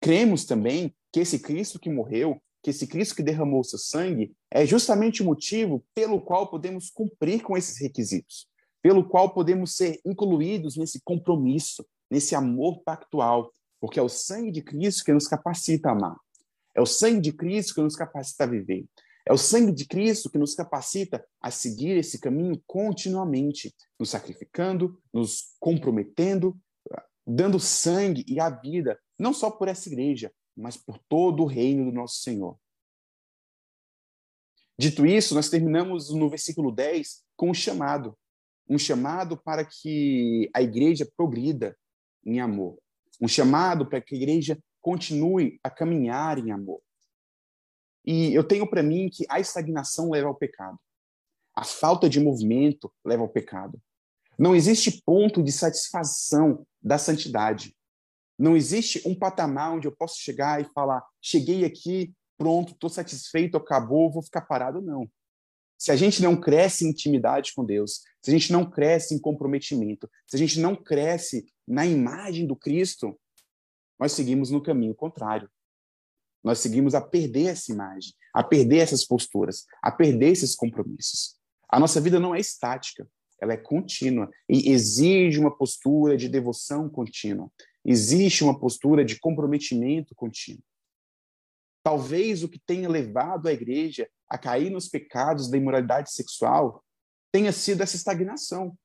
Cremos 0.00 0.44
também 0.46 0.92
que 1.12 1.20
esse 1.20 1.38
Cristo 1.38 1.78
que 1.78 1.88
morreu, 1.88 2.42
que 2.62 2.70
esse 2.70 2.86
Cristo 2.86 3.16
que 3.16 3.22
derramou 3.22 3.64
seu 3.64 3.78
sangue, 3.78 4.32
é 4.50 4.64
justamente 4.64 5.22
o 5.22 5.24
motivo 5.24 5.84
pelo 5.94 6.20
qual 6.20 6.48
podemos 6.48 6.90
cumprir 6.90 7.42
com 7.42 7.56
esses 7.56 7.78
requisitos, 7.80 8.46
pelo 8.80 9.08
qual 9.08 9.34
podemos 9.34 9.74
ser 9.74 10.00
incluídos 10.04 10.76
nesse 10.76 11.00
compromisso, 11.02 11.84
nesse 12.10 12.34
amor 12.34 12.82
pactual, 12.84 13.52
porque 13.80 13.98
é 13.98 14.02
o 14.02 14.08
sangue 14.08 14.52
de 14.52 14.62
Cristo 14.62 15.04
que 15.04 15.12
nos 15.12 15.26
capacita 15.26 15.88
a 15.88 15.92
amar. 15.92 16.16
É 16.74 16.80
o 16.80 16.86
sangue 16.86 17.20
de 17.20 17.32
Cristo 17.32 17.74
que 17.74 17.82
nos 17.82 17.96
capacita 17.96 18.44
a 18.44 18.46
viver. 18.46 18.86
É 19.26 19.32
o 19.32 19.38
sangue 19.38 19.72
de 19.72 19.86
Cristo 19.86 20.30
que 20.30 20.38
nos 20.38 20.54
capacita 20.54 21.24
a 21.40 21.50
seguir 21.50 21.96
esse 21.96 22.18
caminho 22.18 22.60
continuamente, 22.66 23.74
nos 23.98 24.10
sacrificando, 24.10 24.98
nos 25.12 25.54
comprometendo, 25.60 26.56
dando 27.26 27.60
sangue 27.60 28.24
e 28.26 28.40
a 28.40 28.50
vida, 28.50 28.98
não 29.18 29.32
só 29.32 29.50
por 29.50 29.68
essa 29.68 29.88
igreja, 29.88 30.32
mas 30.56 30.76
por 30.76 30.98
todo 31.08 31.42
o 31.42 31.46
reino 31.46 31.84
do 31.84 31.92
nosso 31.92 32.16
Senhor. 32.20 32.56
Dito 34.82 35.06
isso, 35.06 35.32
nós 35.32 35.48
terminamos 35.48 36.10
no 36.10 36.28
versículo 36.28 36.72
10 36.72 37.22
com 37.36 37.50
um 37.50 37.54
chamado. 37.54 38.18
Um 38.68 38.76
chamado 38.76 39.36
para 39.36 39.64
que 39.64 40.50
a 40.52 40.60
igreja 40.60 41.08
progrida 41.16 41.78
em 42.26 42.40
amor. 42.40 42.76
Um 43.20 43.28
chamado 43.28 43.88
para 43.88 44.00
que 44.00 44.16
a 44.16 44.18
igreja 44.18 44.58
continue 44.80 45.60
a 45.62 45.70
caminhar 45.70 46.36
em 46.36 46.50
amor. 46.50 46.80
E 48.04 48.34
eu 48.34 48.42
tenho 48.42 48.68
para 48.68 48.82
mim 48.82 49.08
que 49.08 49.24
a 49.28 49.38
estagnação 49.38 50.10
leva 50.10 50.26
ao 50.26 50.34
pecado. 50.34 50.76
A 51.54 51.62
falta 51.62 52.08
de 52.08 52.18
movimento 52.18 52.92
leva 53.04 53.22
ao 53.22 53.28
pecado. 53.28 53.80
Não 54.36 54.52
existe 54.52 55.00
ponto 55.06 55.44
de 55.44 55.52
satisfação 55.52 56.66
da 56.82 56.98
santidade. 56.98 57.72
Não 58.36 58.56
existe 58.56 59.00
um 59.06 59.16
patamar 59.16 59.74
onde 59.74 59.86
eu 59.86 59.92
posso 59.92 60.18
chegar 60.18 60.60
e 60.60 60.68
falar: 60.74 61.06
cheguei 61.20 61.64
aqui, 61.64 62.12
pronto, 62.36 62.72
estou 62.72 62.90
satisfeito, 62.90 63.56
acabou, 63.56 64.10
vou 64.10 64.22
ficar 64.22 64.42
parado. 64.42 64.80
Não. 64.80 65.08
Se 65.78 65.90
a 65.90 65.96
gente 65.96 66.22
não 66.22 66.40
cresce 66.40 66.84
em 66.84 66.90
intimidade 66.90 67.52
com 67.54 67.64
Deus, 67.64 68.02
se 68.22 68.30
a 68.30 68.32
gente 68.32 68.52
não 68.52 68.68
cresce 68.68 69.14
em 69.14 69.18
comprometimento, 69.18 70.08
se 70.26 70.36
a 70.36 70.38
gente 70.38 70.60
não 70.60 70.76
cresce 70.76 71.44
na 71.66 71.84
imagem 71.84 72.46
do 72.46 72.54
Cristo, 72.54 73.18
nós 73.98 74.12
seguimos 74.12 74.50
no 74.50 74.62
caminho 74.62 74.94
contrário. 74.94 75.50
Nós 76.42 76.58
seguimos 76.58 76.94
a 76.94 77.00
perder 77.00 77.46
essa 77.46 77.72
imagem, 77.72 78.12
a 78.34 78.42
perder 78.42 78.78
essas 78.78 79.04
posturas, 79.04 79.64
a 79.82 79.90
perder 79.90 80.30
esses 80.30 80.54
compromissos. 80.54 81.36
A 81.68 81.78
nossa 81.78 82.00
vida 82.00 82.18
não 82.18 82.34
é 82.34 82.40
estática, 82.40 83.08
ela 83.40 83.52
é 83.52 83.56
contínua 83.56 84.30
e 84.48 84.70
exige 84.70 85.40
uma 85.40 85.56
postura 85.56 86.16
de 86.16 86.28
devoção 86.28 86.88
contínua. 86.88 87.50
Existe 87.84 88.44
uma 88.44 88.58
postura 88.58 89.04
de 89.04 89.18
comprometimento 89.18 90.14
contínuo. 90.14 90.62
Talvez 91.82 92.42
o 92.42 92.48
que 92.48 92.60
tenha 92.60 92.88
levado 92.88 93.48
a 93.48 93.52
igreja 93.52 94.08
a 94.28 94.38
cair 94.38 94.70
nos 94.70 94.88
pecados 94.88 95.50
da 95.50 95.56
imoralidade 95.56 96.12
sexual 96.12 96.82
tenha 97.32 97.52
sido 97.52 97.82
essa 97.82 97.96
estagnação. 97.96 98.76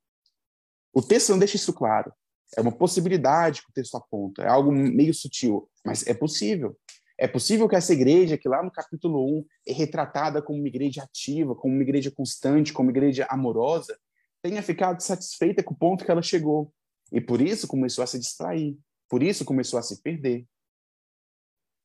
O 0.93 1.01
texto 1.01 1.29
não 1.29 1.39
deixa 1.39 1.57
isso 1.57 1.73
claro. 1.73 2.11
É 2.57 2.61
uma 2.61 2.71
possibilidade 2.71 3.61
que 3.61 3.69
o 3.69 3.73
texto 3.73 3.95
aponta, 3.95 4.41
é 4.41 4.47
algo 4.47 4.71
meio 4.71 5.13
sutil, 5.13 5.69
mas 5.85 6.07
é 6.07 6.13
possível. 6.13 6.77
É 7.17 7.27
possível 7.27 7.67
que 7.67 7.75
essa 7.75 7.93
igreja, 7.93 8.37
que 8.37 8.47
lá 8.47 8.63
no 8.63 8.71
capítulo 8.71 9.39
1 9.39 9.45
é 9.67 9.73
retratada 9.73 10.41
como 10.41 10.59
uma 10.59 10.67
igreja 10.67 11.03
ativa, 11.03 11.55
como 11.55 11.73
uma 11.73 11.83
igreja 11.83 12.11
constante, 12.11 12.71
como 12.71 12.87
uma 12.87 12.91
igreja 12.91 13.25
amorosa, 13.29 13.97
tenha 14.41 14.61
ficado 14.61 15.01
satisfeita 15.01 15.63
com 15.63 15.73
o 15.73 15.77
ponto 15.77 16.05
que 16.05 16.11
ela 16.11 16.21
chegou. 16.21 16.71
E 17.11 17.19
por 17.19 17.41
isso 17.41 17.67
começou 17.67 18.03
a 18.03 18.07
se 18.07 18.19
distrair. 18.19 18.77
Por 19.09 19.23
isso 19.23 19.43
começou 19.43 19.79
a 19.79 19.81
se 19.81 20.01
perder. 20.01 20.45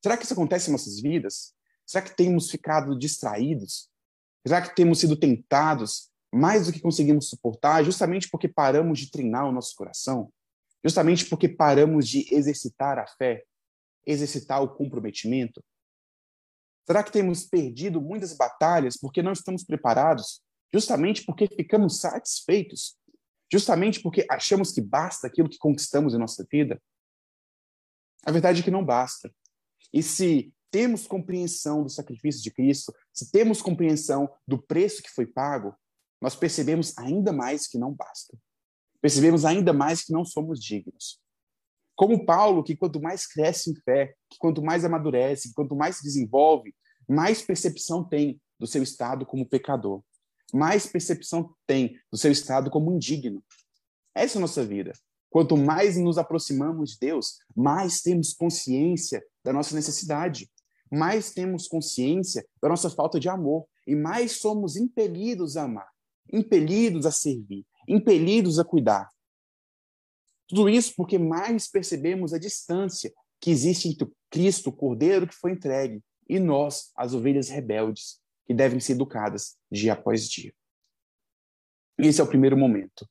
Será 0.02 0.16
que 0.16 0.24
isso 0.24 0.32
acontece 0.32 0.68
em 0.68 0.72
nossas 0.72 1.00
vidas? 1.00 1.54
Será 1.86 2.02
que 2.02 2.16
temos 2.16 2.50
ficado 2.50 2.98
distraídos? 2.98 3.88
Será 4.46 4.60
que 4.60 4.74
temos 4.74 4.98
sido 4.98 5.16
tentados 5.16 6.10
mais 6.34 6.66
do 6.66 6.72
que 6.72 6.80
conseguimos 6.80 7.28
suportar, 7.28 7.84
justamente 7.84 8.28
porque 8.30 8.48
paramos 8.48 8.98
de 8.98 9.10
treinar 9.10 9.46
o 9.46 9.52
nosso 9.52 9.74
coração? 9.76 10.32
Justamente 10.84 11.26
porque 11.26 11.48
paramos 11.48 12.08
de 12.08 12.26
exercitar 12.34 12.98
a 12.98 13.06
fé? 13.06 13.44
exercitar 14.06 14.62
o 14.62 14.74
comprometimento? 14.74 15.62
Será 16.86 17.02
que 17.02 17.12
temos 17.12 17.44
perdido 17.44 18.00
muitas 18.00 18.36
batalhas 18.36 18.96
porque 18.96 19.22
não 19.22 19.32
estamos 19.32 19.64
preparados? 19.64 20.42
Justamente 20.72 21.24
porque 21.24 21.46
ficamos 21.46 22.00
satisfeitos? 22.00 22.96
Justamente 23.52 24.00
porque 24.00 24.26
achamos 24.28 24.72
que 24.72 24.80
basta 24.80 25.26
aquilo 25.26 25.48
que 25.48 25.58
conquistamos 25.58 26.14
em 26.14 26.18
nossa 26.18 26.44
vida? 26.50 26.82
A 28.24 28.32
verdade 28.32 28.60
é 28.60 28.64
que 28.64 28.70
não 28.70 28.84
basta. 28.84 29.32
E 29.92 30.02
se 30.02 30.52
temos 30.70 31.06
compreensão 31.06 31.82
do 31.82 31.90
sacrifício 31.90 32.42
de 32.42 32.50
Cristo, 32.50 32.94
se 33.12 33.30
temos 33.30 33.60
compreensão 33.60 34.28
do 34.46 34.60
preço 34.60 35.02
que 35.02 35.10
foi 35.10 35.26
pago, 35.26 35.74
nós 36.20 36.34
percebemos 36.34 36.96
ainda 36.96 37.32
mais 37.32 37.66
que 37.66 37.78
não 37.78 37.92
basta. 37.92 38.36
Percebemos 39.00 39.44
ainda 39.44 39.72
mais 39.72 40.02
que 40.02 40.12
não 40.12 40.24
somos 40.24 40.60
dignos. 40.60 41.20
Como 41.94 42.24
Paulo, 42.24 42.62
que 42.62 42.76
quanto 42.76 43.00
mais 43.00 43.26
cresce 43.26 43.70
em 43.70 43.74
fé, 43.74 44.14
que 44.30 44.38
quanto 44.38 44.62
mais 44.62 44.84
amadurece, 44.84 45.48
que 45.48 45.54
quanto 45.54 45.76
mais 45.76 45.96
se 45.96 46.02
desenvolve, 46.02 46.74
mais 47.08 47.42
percepção 47.42 48.02
tem 48.02 48.40
do 48.58 48.66
seu 48.66 48.82
estado 48.82 49.26
como 49.26 49.48
pecador, 49.48 50.02
mais 50.52 50.86
percepção 50.86 51.54
tem 51.66 51.98
do 52.10 52.16
seu 52.16 52.30
estado 52.30 52.70
como 52.70 52.92
indigno. 52.92 53.44
Essa 54.14 54.36
é 54.36 54.38
a 54.38 54.42
nossa 54.42 54.64
vida. 54.64 54.92
Quanto 55.32 55.56
mais 55.56 55.96
nos 55.96 56.18
aproximamos 56.18 56.92
de 56.92 56.98
Deus, 57.00 57.38
mais 57.56 58.00
temos 58.00 58.32
consciência 58.32 59.20
da 59.42 59.52
nossa 59.52 59.74
necessidade, 59.74 60.48
mais 60.90 61.32
temos 61.32 61.66
consciência 61.66 62.46
da 62.60 62.68
nossa 62.68 62.88
falta 62.88 63.18
de 63.18 63.28
amor 63.28 63.66
e 63.86 63.96
mais 63.96 64.32
somos 64.32 64.76
impelidos 64.76 65.56
a 65.56 65.64
amar, 65.64 65.88
impelidos 66.32 67.06
a 67.06 67.10
servir, 67.10 67.66
impelidos 67.88 68.60
a 68.60 68.64
cuidar, 68.64 69.08
tudo 70.52 70.68
isso 70.68 70.92
porque 70.94 71.18
mais 71.18 71.66
percebemos 71.66 72.34
a 72.34 72.38
distância 72.38 73.10
que 73.40 73.50
existe 73.50 73.88
entre 73.88 74.06
Cristo, 74.28 74.68
o 74.68 74.72
Cordeiro 74.72 75.26
que 75.26 75.34
foi 75.34 75.52
entregue, 75.52 76.02
e 76.28 76.38
nós, 76.38 76.92
as 76.94 77.14
ovelhas 77.14 77.48
rebeldes, 77.48 78.20
que 78.44 78.52
devem 78.52 78.78
ser 78.78 78.92
educadas 78.92 79.56
dia 79.70 79.94
após 79.94 80.28
dia. 80.28 80.52
Esse 81.96 82.20
é 82.20 82.24
o 82.24 82.28
primeiro 82.28 82.54
momento. 82.54 83.08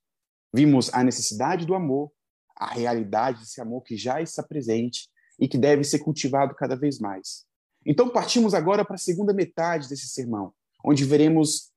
Vimos 0.53 0.93
a 0.93 1.03
necessidade 1.03 1.65
do 1.65 1.73
amor, 1.73 2.11
a 2.55 2.73
realidade 2.73 3.39
desse 3.39 3.61
amor 3.61 3.81
que 3.81 3.95
já 3.95 4.21
está 4.21 4.43
presente 4.43 5.09
e 5.39 5.47
que 5.47 5.57
deve 5.57 5.83
ser 5.83 5.99
cultivado 5.99 6.53
cada 6.55 6.75
vez 6.75 6.99
mais. 6.99 7.45
Então, 7.85 8.09
partimos 8.09 8.53
agora 8.53 8.85
para 8.85 8.95
a 8.95 8.99
segunda 8.99 9.33
metade 9.33 9.89
desse 9.89 10.07
sermão, 10.07 10.53
onde 10.85 11.03
veremos 11.03 11.71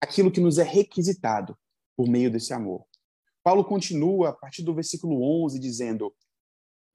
aquilo 0.00 0.30
que 0.30 0.40
nos 0.40 0.58
é 0.58 0.62
requisitado 0.62 1.58
por 1.96 2.08
meio 2.08 2.30
desse 2.30 2.52
amor. 2.52 2.84
Paulo 3.42 3.64
continua 3.64 4.30
a 4.30 4.32
partir 4.32 4.62
do 4.62 4.74
versículo 4.74 5.22
11 5.44 5.58
dizendo: 5.58 6.14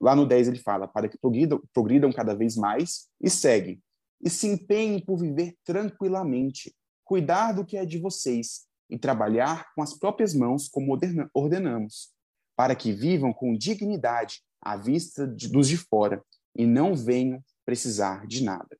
Lá 0.00 0.16
no 0.16 0.26
10 0.26 0.48
ele 0.48 0.58
fala, 0.58 0.88
para 0.88 1.08
que 1.08 1.18
progridam, 1.18 1.62
progridam 1.74 2.12
cada 2.12 2.34
vez 2.34 2.56
mais, 2.56 3.08
e 3.20 3.28
segue. 3.28 3.80
E 4.22 4.30
se 4.30 4.46
empenhem 4.46 5.04
por 5.04 5.18
viver 5.18 5.56
tranquilamente, 5.64 6.74
cuidar 7.04 7.52
do 7.52 7.64
que 7.64 7.76
é 7.76 7.84
de 7.84 7.98
vocês, 7.98 8.66
e 8.90 8.98
trabalhar 8.98 9.72
com 9.74 9.82
as 9.82 9.96
próprias 9.96 10.34
mãos, 10.34 10.68
como 10.68 10.98
ordenamos, 11.32 12.12
para 12.56 12.74
que 12.74 12.92
vivam 12.92 13.32
com 13.32 13.56
dignidade 13.56 14.42
à 14.60 14.76
vista 14.76 15.26
de, 15.26 15.48
dos 15.48 15.68
de 15.68 15.76
fora, 15.76 16.22
e 16.54 16.66
não 16.66 16.94
venham 16.94 17.42
precisar 17.64 18.26
de 18.26 18.42
nada. 18.42 18.76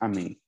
Amém. 0.00 0.38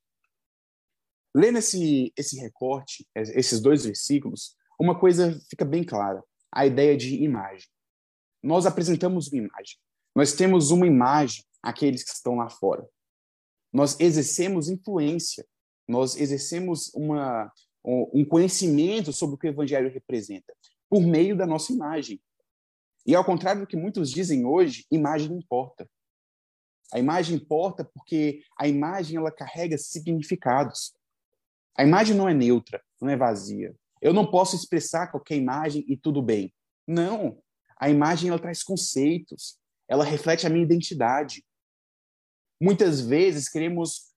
Lendo 1.34 1.58
esse, 1.58 2.12
esse 2.16 2.38
recorte, 2.38 3.06
esses 3.14 3.60
dois 3.60 3.84
versículos, 3.84 4.56
uma 4.78 4.98
coisa 4.98 5.40
fica 5.48 5.64
bem 5.64 5.84
clara: 5.84 6.22
a 6.52 6.66
ideia 6.66 6.96
de 6.96 7.22
imagem. 7.22 7.68
Nós 8.42 8.66
apresentamos 8.66 9.28
uma 9.28 9.38
imagem. 9.38 9.76
Nós 10.14 10.32
temos 10.32 10.70
uma 10.70 10.86
imagem 10.86 11.44
àqueles 11.62 12.02
que 12.02 12.10
estão 12.10 12.36
lá 12.36 12.48
fora. 12.48 12.86
Nós 13.72 13.98
exercemos 14.00 14.68
influência, 14.68 15.46
nós 15.86 16.16
exercemos 16.16 16.92
uma, 16.94 17.52
um 17.86 18.24
conhecimento 18.24 19.12
sobre 19.12 19.36
o 19.36 19.38
que 19.38 19.46
o 19.46 19.50
evangelho 19.50 19.90
representa 19.90 20.52
por 20.90 21.02
meio 21.02 21.36
da 21.36 21.46
nossa 21.46 21.72
imagem. 21.72 22.20
E 23.06 23.14
ao 23.14 23.24
contrário 23.24 23.60
do 23.60 23.66
que 23.66 23.76
muitos 23.76 24.10
dizem 24.10 24.44
hoje, 24.44 24.84
imagem 24.90 25.28
não 25.28 25.38
importa. 25.38 25.88
A 26.92 26.98
imagem 26.98 27.36
importa 27.36 27.84
porque 27.84 28.42
a 28.58 28.66
imagem 28.66 29.16
ela 29.16 29.30
carrega 29.30 29.78
significados. 29.78 30.92
A 31.76 31.84
imagem 31.84 32.16
não 32.16 32.28
é 32.28 32.34
neutra, 32.34 32.82
não 33.00 33.08
é 33.08 33.16
vazia. 33.16 33.74
Eu 34.00 34.12
não 34.12 34.28
posso 34.28 34.56
expressar 34.56 35.10
qualquer 35.10 35.36
imagem 35.36 35.84
e 35.88 35.96
tudo 35.96 36.22
bem. 36.22 36.52
Não. 36.86 37.40
A 37.78 37.90
imagem 37.90 38.30
ela 38.30 38.38
traz 38.38 38.62
conceitos, 38.62 39.58
ela 39.88 40.04
reflete 40.04 40.46
a 40.46 40.50
minha 40.50 40.64
identidade. 40.64 41.44
Muitas 42.60 43.00
vezes 43.00 43.48
queremos 43.48 44.12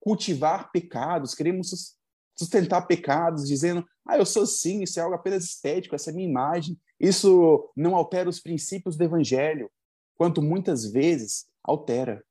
cultivar 0.00 0.70
pecados, 0.70 1.34
queremos 1.34 1.96
sustentar 2.36 2.86
pecados, 2.86 3.46
dizendo: 3.46 3.84
ah, 4.06 4.16
eu 4.16 4.26
sou 4.26 4.42
assim, 4.42 4.82
isso 4.82 4.98
é 4.98 5.02
algo 5.02 5.14
apenas 5.14 5.44
estético, 5.44 5.94
essa 5.94 6.10
é 6.10 6.12
minha 6.12 6.28
imagem, 6.28 6.78
isso 6.98 7.70
não 7.76 7.94
altera 7.94 8.28
os 8.28 8.40
princípios 8.40 8.96
do 8.96 9.04
evangelho, 9.04 9.70
quanto 10.16 10.42
muitas 10.42 10.90
vezes 10.90 11.46
altera. 11.62 12.24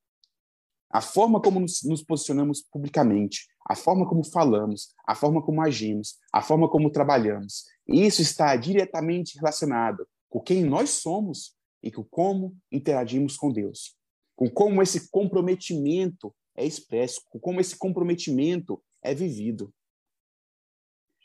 A 0.90 1.02
forma 1.02 1.42
como 1.42 1.60
nos, 1.60 1.84
nos 1.84 2.04
posicionamos 2.04 2.62
publicamente, 2.62 3.48
a 3.66 3.76
forma 3.76 4.08
como 4.08 4.24
falamos, 4.26 4.94
a 5.06 5.16
forma 5.16 5.42
como 5.42 5.62
agimos, 5.62 6.18
a 6.34 6.42
forma 6.42 6.70
como 6.70 6.92
trabalhamos, 6.92 7.66
isso 7.88 8.22
está 8.22 8.56
diretamente 8.56 9.38
relacionado 9.38 10.06
com 10.30 10.40
quem 10.40 10.64
nós 10.64 10.90
somos 10.90 11.56
e 11.84 11.92
com 11.92 12.04
como 12.04 12.56
interagimos 12.72 13.36
com 13.36 13.52
Deus, 13.52 13.96
com 14.36 14.50
como 14.50 14.82
esse 14.82 15.10
comprometimento 15.10 16.34
é 16.56 16.66
expresso, 16.66 17.22
com 17.30 17.40
como 17.40 17.60
esse 17.60 17.78
comprometimento 17.78 18.82
é 19.02 19.14
vivido. 19.14 19.74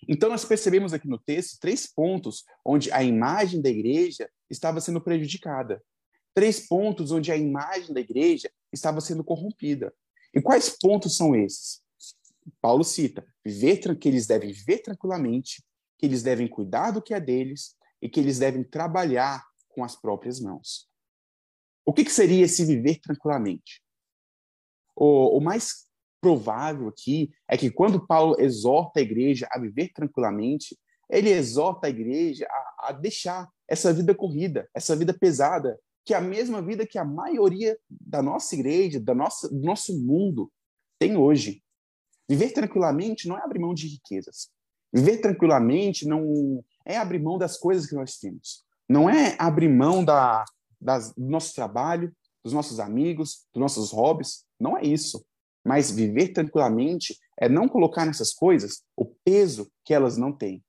Então, 0.09 0.29
nós 0.29 0.45
percebemos 0.45 0.93
aqui 0.93 1.09
no 1.09 1.19
texto 1.19 1.59
três 1.61 1.87
pontos 1.87 2.45
onde 2.65 2.91
a 2.93 3.03
imagem 3.03 3.61
da 3.61 3.69
igreja 3.69 4.29
estava 4.49 4.81
sendo 4.81 5.01
prejudicada. 5.01 5.83
Três 6.35 6.67
pontos 6.67 7.11
onde 7.11 7.33
a 7.33 7.37
imagem 7.37 7.95
da 7.95 8.01
igreja 8.01 8.51
estava 8.73 9.01
sendo 9.01 9.25
corrompida. 9.25 9.93
E 10.35 10.41
quais 10.41 10.69
pontos 10.69 11.17
são 11.17 11.35
esses? 11.35 11.83
Paulo 12.61 12.85
cita: 12.85 13.27
viver 13.45 13.97
que 13.97 14.09
eles 14.09 14.27
devem 14.27 14.53
viver 14.53 14.79
tranquilamente, 14.79 15.65
que 15.99 16.07
eles 16.07 16.23
devem 16.23 16.47
cuidar 16.47 16.91
do 16.91 17.03
que 17.03 17.15
é 17.15 17.21
deles 17.21 17.75
e 18.01 18.09
que 18.09 18.21
eles 18.21 18.39
devem 18.39 18.63
trabalhar 18.63 19.45
com 19.69 19.83
as 19.83 19.97
próprias 19.97 20.41
mãos. 20.41 20.89
O 21.85 21.93
que, 21.93 22.05
que 22.05 22.13
seria 22.13 22.45
esse 22.45 22.65
viver 22.65 23.01
tranquilamente? 23.01 23.83
O, 24.95 25.39
o, 25.39 25.41
mais 25.41 25.86
provável 26.21 26.89
aqui 26.89 27.31
é 27.49 27.57
que 27.57 27.71
quando 27.71 28.07
Paulo 28.07 28.37
exorta 28.39 29.01
a 29.01 29.03
igreja 29.03 29.47
a 29.51 29.59
viver 29.59 29.93
tranquilamente, 29.93 30.77
ele 31.09 31.31
exorta 31.31 31.87
a 31.87 31.91
igreja 31.91 32.47
a, 32.51 32.89
a 32.89 32.93
deixar 32.93 33.49
essa 33.69 33.93
vida 33.93 34.15
corrida, 34.15 34.69
essa 34.75 34.97
vida 34.97 35.15
pesada, 35.15 35.79
que 36.05 36.15
é 36.15 36.17
a 36.17 36.21
mesma 36.21 36.63
vida 36.63 36.87
que 36.87 36.99
a 36.99 37.05
maioria 37.05 37.77
da 37.91 38.23
nossa 38.23 38.55
igreja, 38.55 39.01
da 39.01 39.15
nossa, 39.15 39.49
do 39.49 39.61
nosso 39.61 39.99
mundo 40.01 40.51
tem 40.99 41.17
hoje. 41.17 41.63
Viver 42.29 42.51
tranquilamente 42.51 43.29
não 43.29 43.37
é 43.37 43.43
abrir 43.43 43.61
mão 43.61 43.75
de 43.75 43.89
riquezas. 43.89 44.49
Viver 44.93 45.19
tranquilamente 45.19 46.07
não 46.07 46.65
é 46.85 46.97
abrir 46.97 47.21
mão 47.21 47.39
das 47.39 47.59
coisas 47.59 47.87
que 47.87 47.95
nós 47.95 48.19
temos. 48.19 48.65
Não 48.89 49.11
é 49.11 49.37
abrir 49.39 49.69
mão 49.69 50.05
da, 50.05 50.45
das, 50.81 51.13
do 51.13 51.27
nosso 51.27 51.55
trabalho, 51.55 52.15
dos 52.45 52.53
nossos 52.53 52.79
amigos, 52.79 53.45
dos 53.53 53.61
nossos 53.61 53.91
hobbies. 53.91 54.45
Não 54.59 54.79
é 54.79 54.83
isso. 54.85 55.25
Mas 55.67 55.91
viver 55.91 56.29
tranquilamente 56.29 57.19
é 57.37 57.49
não 57.49 57.69
colocar 57.69 58.07
nessas 58.07 58.33
coisas 58.33 58.85
o 58.97 59.05
peso 59.05 59.69
que 59.85 59.93
elas 59.93 60.17
não 60.17 60.33
têm. 60.33 60.65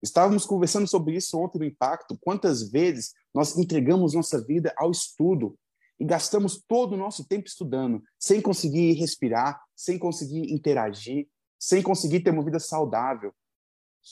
Estávamos 0.00 0.46
conversando 0.46 0.86
sobre 0.86 1.16
isso 1.16 1.36
ontem 1.36 1.58
no 1.58 1.64
Impacto. 1.64 2.16
Quantas 2.20 2.70
vezes 2.70 3.12
nós 3.34 3.58
entregamos 3.58 4.14
nossa 4.14 4.40
vida 4.40 4.72
ao 4.76 4.92
estudo 4.92 5.58
e 5.98 6.04
gastamos 6.04 6.62
todo 6.66 6.92
o 6.92 6.96
nosso 6.96 7.26
tempo 7.26 7.48
estudando, 7.48 8.00
sem 8.20 8.40
conseguir 8.40 8.92
respirar, 8.92 9.60
sem 9.74 9.98
conseguir 9.98 10.52
interagir, 10.52 11.26
sem 11.58 11.82
conseguir 11.82 12.20
ter 12.20 12.30
uma 12.30 12.44
vida 12.44 12.60
saudável, 12.60 13.34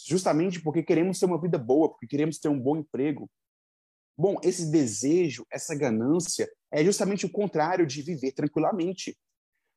justamente 0.04 0.60
porque 0.60 0.82
queremos 0.82 1.20
ter 1.20 1.26
uma 1.26 1.40
vida 1.40 1.58
boa, 1.58 1.88
porque 1.90 2.08
queremos 2.08 2.38
ter 2.38 2.48
um 2.48 2.60
bom 2.60 2.76
emprego. 2.76 3.30
Bom, 4.18 4.36
esse 4.42 4.68
desejo, 4.70 5.46
essa 5.50 5.76
ganância, 5.76 6.50
é 6.72 6.84
justamente 6.84 7.24
o 7.24 7.30
contrário 7.30 7.86
de 7.86 8.02
viver 8.02 8.32
tranquilamente. 8.32 9.16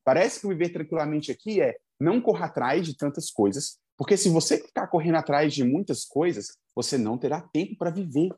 Parece 0.03 0.41
que 0.41 0.47
viver 0.47 0.69
tranquilamente 0.69 1.31
aqui 1.31 1.61
é 1.61 1.77
não 1.99 2.21
correr 2.21 2.43
atrás 2.43 2.85
de 2.85 2.95
tantas 2.95 3.31
coisas, 3.31 3.77
porque 3.97 4.17
se 4.17 4.29
você 4.29 4.57
ficar 4.57 4.87
correndo 4.87 5.15
atrás 5.15 5.53
de 5.53 5.63
muitas 5.63 6.03
coisas, 6.03 6.57
você 6.75 6.97
não 6.97 7.17
terá 7.17 7.41
tempo 7.41 7.77
para 7.77 7.91
viver. 7.91 8.33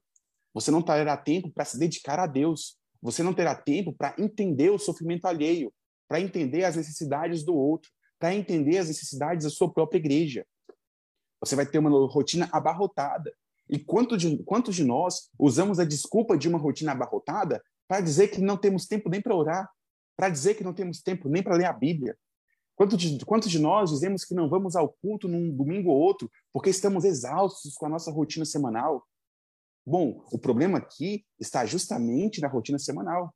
Você 0.54 0.72
não 0.72 0.82
terá 0.82 1.18
tempo 1.18 1.50
para 1.50 1.66
se 1.66 1.78
dedicar 1.80 2.20
a 2.20 2.28
Deus. 2.28 2.78
Você 3.02 3.24
não 3.24 3.34
terá 3.34 3.56
tempo 3.56 3.94
para 3.94 4.16
entender 4.18 4.70
o 4.70 4.78
sofrimento 4.78 5.26
alheio, 5.26 5.74
para 6.08 6.20
entender 6.20 6.64
as 6.64 6.76
necessidades 6.76 7.44
do 7.44 7.56
outro, 7.56 7.92
para 8.20 8.34
entender 8.34 8.78
as 8.78 8.88
necessidades 8.88 9.44
da 9.44 9.50
sua 9.50 9.72
própria 9.72 9.98
igreja. 9.98 10.46
Você 11.40 11.56
vai 11.56 11.66
ter 11.66 11.80
uma 11.80 11.90
rotina 12.08 12.50
abarrotada. 12.52 13.34
E 13.68 13.78
de, 13.78 14.44
quantos 14.44 14.76
de 14.76 14.84
nós 14.84 15.30
usamos 15.40 15.80
a 15.80 15.86
desculpa 15.86 16.38
de 16.38 16.48
uma 16.48 16.58
rotina 16.58 16.92
abarrotada 16.92 17.62
para 17.88 18.02
dizer 18.02 18.30
que 18.30 18.42
não 18.42 18.58
temos 18.58 18.86
tempo 18.86 19.10
nem 19.10 19.22
para 19.22 19.36
orar, 19.36 19.70
para 20.16 20.30
dizer 20.30 20.56
que 20.56 20.64
não 20.64 20.74
temos 20.74 21.02
tempo 21.02 21.30
nem 21.30 21.44
para 21.44 21.56
ler 21.56 21.66
a 21.66 21.74
Bíblia? 21.74 22.18
Quantos 22.76 23.00
de, 23.00 23.26
quantos 23.26 23.50
de 23.50 23.60
nós 23.60 23.90
dizemos 23.90 24.26
que 24.26 24.36
não 24.36 24.50
vamos 24.50 24.76
ao 24.76 24.90
culto 25.02 25.28
num 25.28 25.56
domingo 25.56 25.90
ou 25.90 25.98
outro 25.98 26.30
porque 26.52 26.70
estamos 26.70 27.06
exaustos 27.06 27.74
com 27.76 27.86
a 27.86 27.90
nossa 27.90 28.12
rotina 28.12 28.46
semanal? 28.46 29.06
Bom, 29.86 30.26
o 30.32 30.38
problema 30.38 30.80
aqui 30.80 31.26
está 31.40 31.66
justamente 31.66 32.42
na 32.42 32.48
rotina 32.48 32.80
semanal. 32.80 33.34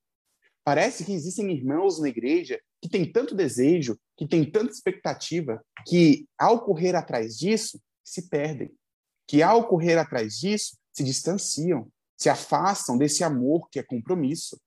Parece 0.63 1.05
que 1.05 1.13
existem 1.13 1.51
irmãos 1.51 2.01
na 2.01 2.09
igreja 2.09 2.59
que 2.81 2.89
têm 2.89 3.09
tanto 3.09 3.35
desejo, 3.35 3.97
que 4.17 4.27
têm 4.27 4.49
tanta 4.49 4.71
expectativa, 4.71 5.63
que 5.85 6.27
ao 6.37 6.63
correr 6.63 6.95
atrás 6.95 7.37
disso, 7.37 7.79
se 8.03 8.27
perdem, 8.29 8.71
que 9.27 9.41
ao 9.41 9.67
correr 9.67 9.97
atrás 9.97 10.33
disso 10.33 10.77
se 10.91 11.03
distanciam, 11.03 11.89
se 12.17 12.29
afastam 12.29 12.97
desse 12.97 13.23
amor 13.23 13.69
que 13.69 13.79
é 13.79 13.83
compromisso. 13.83 14.59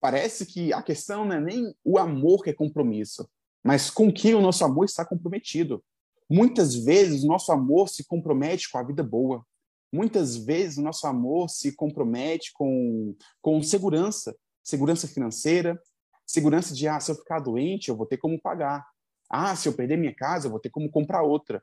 Parece 0.00 0.46
que 0.46 0.72
a 0.72 0.82
questão 0.82 1.24
não 1.24 1.36
é 1.36 1.40
nem 1.40 1.74
o 1.84 1.98
amor 1.98 2.42
que 2.42 2.50
é 2.50 2.52
compromisso, 2.52 3.28
mas 3.64 3.90
com 3.90 4.12
que 4.12 4.34
o 4.34 4.40
nosso 4.40 4.64
amor 4.64 4.84
está 4.84 5.04
comprometido. 5.04 5.82
Muitas 6.30 6.74
vezes 6.74 7.24
o 7.24 7.26
nosso 7.26 7.50
amor 7.50 7.88
se 7.88 8.04
compromete 8.04 8.70
com 8.70 8.78
a 8.78 8.82
vida 8.82 9.02
boa. 9.02 9.44
Muitas 9.92 10.36
vezes 10.36 10.76
o 10.78 10.82
nosso 10.82 11.06
amor 11.06 11.48
se 11.48 11.72
compromete 11.72 12.52
com, 12.52 13.16
com 13.40 13.62
segurança, 13.62 14.36
segurança 14.62 15.08
financeira, 15.08 15.80
segurança 16.26 16.74
de, 16.74 16.86
ah, 16.86 17.00
se 17.00 17.10
eu 17.10 17.14
ficar 17.14 17.40
doente, 17.40 17.88
eu 17.88 17.96
vou 17.96 18.06
ter 18.06 18.18
como 18.18 18.40
pagar. 18.40 18.86
Ah, 19.30 19.56
se 19.56 19.68
eu 19.68 19.72
perder 19.72 19.96
minha 19.96 20.14
casa, 20.14 20.46
eu 20.46 20.50
vou 20.50 20.60
ter 20.60 20.70
como 20.70 20.90
comprar 20.90 21.22
outra. 21.22 21.62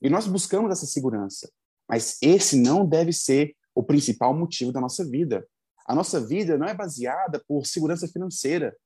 E 0.00 0.08
nós 0.08 0.26
buscamos 0.26 0.70
essa 0.70 0.86
segurança. 0.86 1.50
Mas 1.88 2.16
esse 2.22 2.56
não 2.56 2.86
deve 2.86 3.12
ser 3.12 3.54
o 3.74 3.82
principal 3.82 4.32
motivo 4.32 4.72
da 4.72 4.80
nossa 4.80 5.04
vida. 5.04 5.46
A 5.90 5.94
nossa 5.94 6.24
vida 6.24 6.56
não 6.56 6.68
é 6.68 6.72
baseada 6.72 7.42
por 7.48 7.66
segurança 7.66 8.06
financeira. 8.06 8.76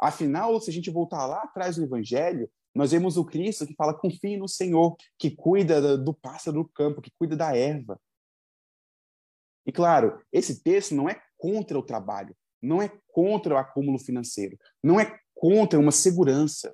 Afinal, 0.00 0.60
se 0.60 0.70
a 0.70 0.72
gente 0.72 0.88
voltar 0.88 1.26
lá 1.26 1.42
atrás 1.42 1.76
no 1.76 1.82
Evangelho, 1.82 2.48
Nós 2.72 2.92
vemos 2.92 3.16
o 3.16 3.24
Cristo 3.24 3.66
que 3.66 3.74
fala: 3.74 3.98
confie 3.98 4.36
no 4.36 4.46
Senhor, 4.48 4.96
que 5.18 5.30
cuida 5.30 5.98
do 5.98 6.14
pássaro 6.14 6.62
do 6.62 6.68
campo, 6.68 7.02
que 7.02 7.10
cuida 7.18 7.36
da 7.36 7.56
erva. 7.56 8.00
E 9.66 9.72
claro, 9.72 10.22
esse 10.32 10.62
texto 10.62 10.94
não 10.94 11.08
é 11.08 11.20
contra 11.36 11.76
o 11.76 11.82
trabalho, 11.82 12.36
não 12.62 12.80
é 12.80 12.88
contra 13.08 13.54
o 13.54 13.58
acúmulo 13.58 13.98
financeiro, 13.98 14.56
não 14.80 15.00
é 15.00 15.18
contra 15.34 15.78
uma 15.78 15.92
segurança. 15.92 16.72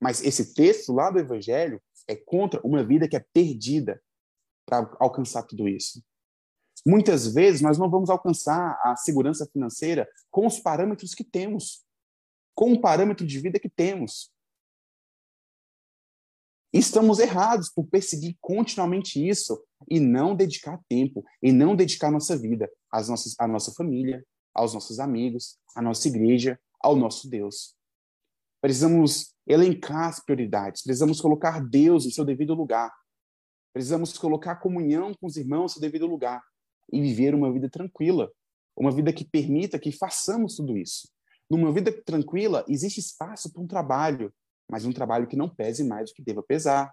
Mas 0.00 0.22
esse 0.22 0.54
texto 0.54 0.92
lá 0.92 1.10
do 1.10 1.18
Evangelho 1.18 1.82
é 2.08 2.16
contra 2.16 2.60
uma 2.64 2.82
vida 2.82 3.06
que 3.06 3.16
é 3.16 3.24
perdida 3.32 4.02
para 4.66 4.90
alcançar 4.98 5.42
tudo 5.42 5.68
isso. 5.68 6.02
Muitas 6.86 7.34
vezes 7.34 7.60
nós 7.60 7.76
não 7.78 7.90
vamos 7.90 8.08
alcançar 8.08 8.80
a 8.84 8.94
segurança 8.94 9.44
financeira 9.52 10.08
com 10.30 10.46
os 10.46 10.60
parâmetros 10.60 11.14
que 11.14 11.24
temos, 11.24 11.84
com 12.54 12.72
o 12.72 12.80
parâmetro 12.80 13.26
de 13.26 13.40
vida 13.40 13.58
que 13.58 13.68
temos. 13.68 14.30
Estamos 16.72 17.18
errados 17.18 17.70
por 17.70 17.88
perseguir 17.88 18.36
continuamente 18.40 19.18
isso 19.18 19.60
e 19.90 19.98
não 19.98 20.36
dedicar 20.36 20.80
tempo, 20.88 21.24
e 21.42 21.50
não 21.50 21.74
dedicar 21.74 22.12
nossa 22.12 22.36
vida 22.36 22.70
às 22.92 23.08
nossas, 23.08 23.34
à 23.36 23.48
nossa 23.48 23.72
família, 23.72 24.24
aos 24.54 24.72
nossos 24.72 25.00
amigos, 25.00 25.58
à 25.74 25.82
nossa 25.82 26.06
igreja, 26.06 26.56
ao 26.80 26.94
nosso 26.94 27.28
Deus. 27.28 27.74
Precisamos 28.60 29.34
elencar 29.44 30.08
as 30.08 30.24
prioridades, 30.24 30.84
precisamos 30.84 31.20
colocar 31.20 31.60
Deus 31.60 32.06
em 32.06 32.10
seu 32.10 32.24
devido 32.24 32.54
lugar, 32.54 32.92
precisamos 33.72 34.16
colocar 34.16 34.56
comunhão 34.56 35.12
com 35.14 35.26
os 35.26 35.36
irmãos 35.36 35.72
em 35.72 35.74
seu 35.74 35.80
devido 35.80 36.06
lugar 36.06 36.40
e 36.92 37.00
viver 37.00 37.34
uma 37.34 37.52
vida 37.52 37.68
tranquila, 37.68 38.30
uma 38.76 38.90
vida 38.90 39.12
que 39.12 39.24
permita 39.24 39.78
que 39.78 39.90
façamos 39.90 40.56
tudo 40.56 40.76
isso. 40.76 41.08
Numa 41.48 41.72
vida 41.72 41.92
tranquila, 42.04 42.64
existe 42.68 43.00
espaço 43.00 43.52
para 43.52 43.62
um 43.62 43.66
trabalho, 43.66 44.32
mas 44.70 44.84
um 44.84 44.92
trabalho 44.92 45.26
que 45.26 45.36
não 45.36 45.48
pese 45.48 45.84
mais 45.84 46.10
do 46.10 46.14
que 46.14 46.22
deva 46.22 46.42
pesar. 46.42 46.92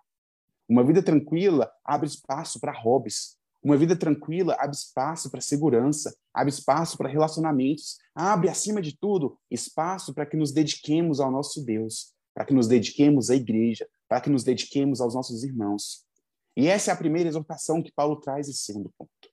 Uma 0.70 0.84
vida 0.84 1.04
tranquila 1.04 1.72
abre 1.84 2.08
espaço 2.08 2.60
para 2.60 2.72
hobbies. 2.72 3.36
Uma 3.64 3.78
vida 3.78 3.96
tranquila 3.96 4.56
abre 4.60 4.76
espaço 4.76 5.32
para 5.32 5.42
segurança, 5.42 6.14
abre 6.34 6.54
espaço 6.54 6.98
para 6.98 7.10
relacionamentos, 7.10 7.98
abre, 8.14 8.50
acima 8.50 8.82
de 8.82 8.96
tudo, 8.98 9.38
espaço 9.50 10.14
para 10.14 10.26
que 10.26 10.38
nos 10.38 10.52
dediquemos 10.52 11.20
ao 11.20 11.32
nosso 11.32 11.64
Deus, 11.64 12.14
para 12.34 12.46
que 12.46 12.54
nos 12.54 12.68
dediquemos 12.68 13.30
à 13.30 13.36
igreja, 13.36 13.88
para 14.08 14.22
que 14.22 14.30
nos 14.30 14.44
dediquemos 14.44 15.02
aos 15.02 15.16
nossos 15.16 15.44
irmãos. 15.44 16.06
E 16.56 16.68
essa 16.68 16.92
é 16.92 16.94
a 16.94 16.98
primeira 16.98 17.30
exortação 17.30 17.82
que 17.82 17.92
Paulo 17.92 18.18
traz 18.18 18.48
esse 18.48 18.60
segundo 18.60 18.92
ponto. 18.98 19.33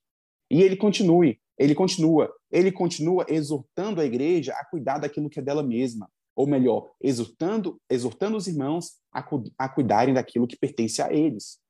E 0.51 0.63
ele 0.63 0.77
continue, 0.77 1.41
ele 1.57 1.75
continua, 1.75 2.35
ele 2.51 2.73
continua 2.73 3.25
exortando 3.29 4.01
a 4.01 4.05
igreja 4.05 4.53
a 4.55 4.65
cuidar 4.65 4.99
daquilo 4.99 5.31
que 5.31 5.39
é 5.39 5.43
dela 5.43 5.63
mesma, 5.63 6.11
ou 6.35 6.47
melhor, 6.47 6.91
exortando, 7.01 7.81
exortando 7.89 8.37
os 8.37 8.47
irmãos 8.47 8.99
a, 9.13 9.25
a 9.59 9.69
cuidarem 9.69 10.15
daquilo 10.15 10.47
que 10.47 10.57
pertence 10.57 11.01
a 11.01 11.13
eles. 11.13 11.61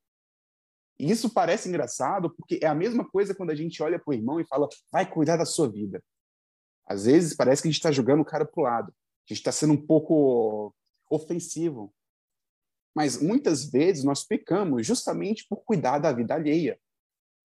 E 0.99 1.11
isso 1.11 1.31
parece 1.31 1.69
engraçado, 1.69 2.31
porque 2.31 2.61
é 2.63 2.67
a 2.67 2.75
mesma 2.75 3.09
coisa 3.09 3.35
quando 3.35 3.51
a 3.51 3.55
gente 3.55 3.83
olha 3.83 3.99
para 3.99 4.11
o 4.11 4.15
irmão 4.15 4.39
e 4.39 4.47
fala, 4.47 4.69
vai 4.93 5.11
cuidar 5.11 5.37
da 5.37 5.47
sua 5.47 5.69
vida. 5.69 6.03
Às 6.87 7.05
vezes 7.05 7.35
parece 7.35 7.63
que 7.63 7.69
a 7.69 7.71
gente 7.71 7.79
está 7.79 7.91
jogando 7.91 8.21
o 8.21 8.25
cara 8.25 8.45
para 8.45 8.61
o 8.61 8.65
lado, 8.65 8.91
a 8.91 9.33
gente 9.33 9.39
está 9.39 9.51
sendo 9.51 9.73
um 9.73 9.87
pouco 9.87 10.75
ofensivo. 11.09 11.93
Mas 12.95 13.21
muitas 13.21 13.65
vezes 13.65 14.05
nós 14.05 14.25
pecamos 14.25 14.87
justamente 14.87 15.47
por 15.49 15.65
cuidar 15.65 15.99
da 15.99 16.13
vida 16.13 16.35
alheia. 16.35 16.79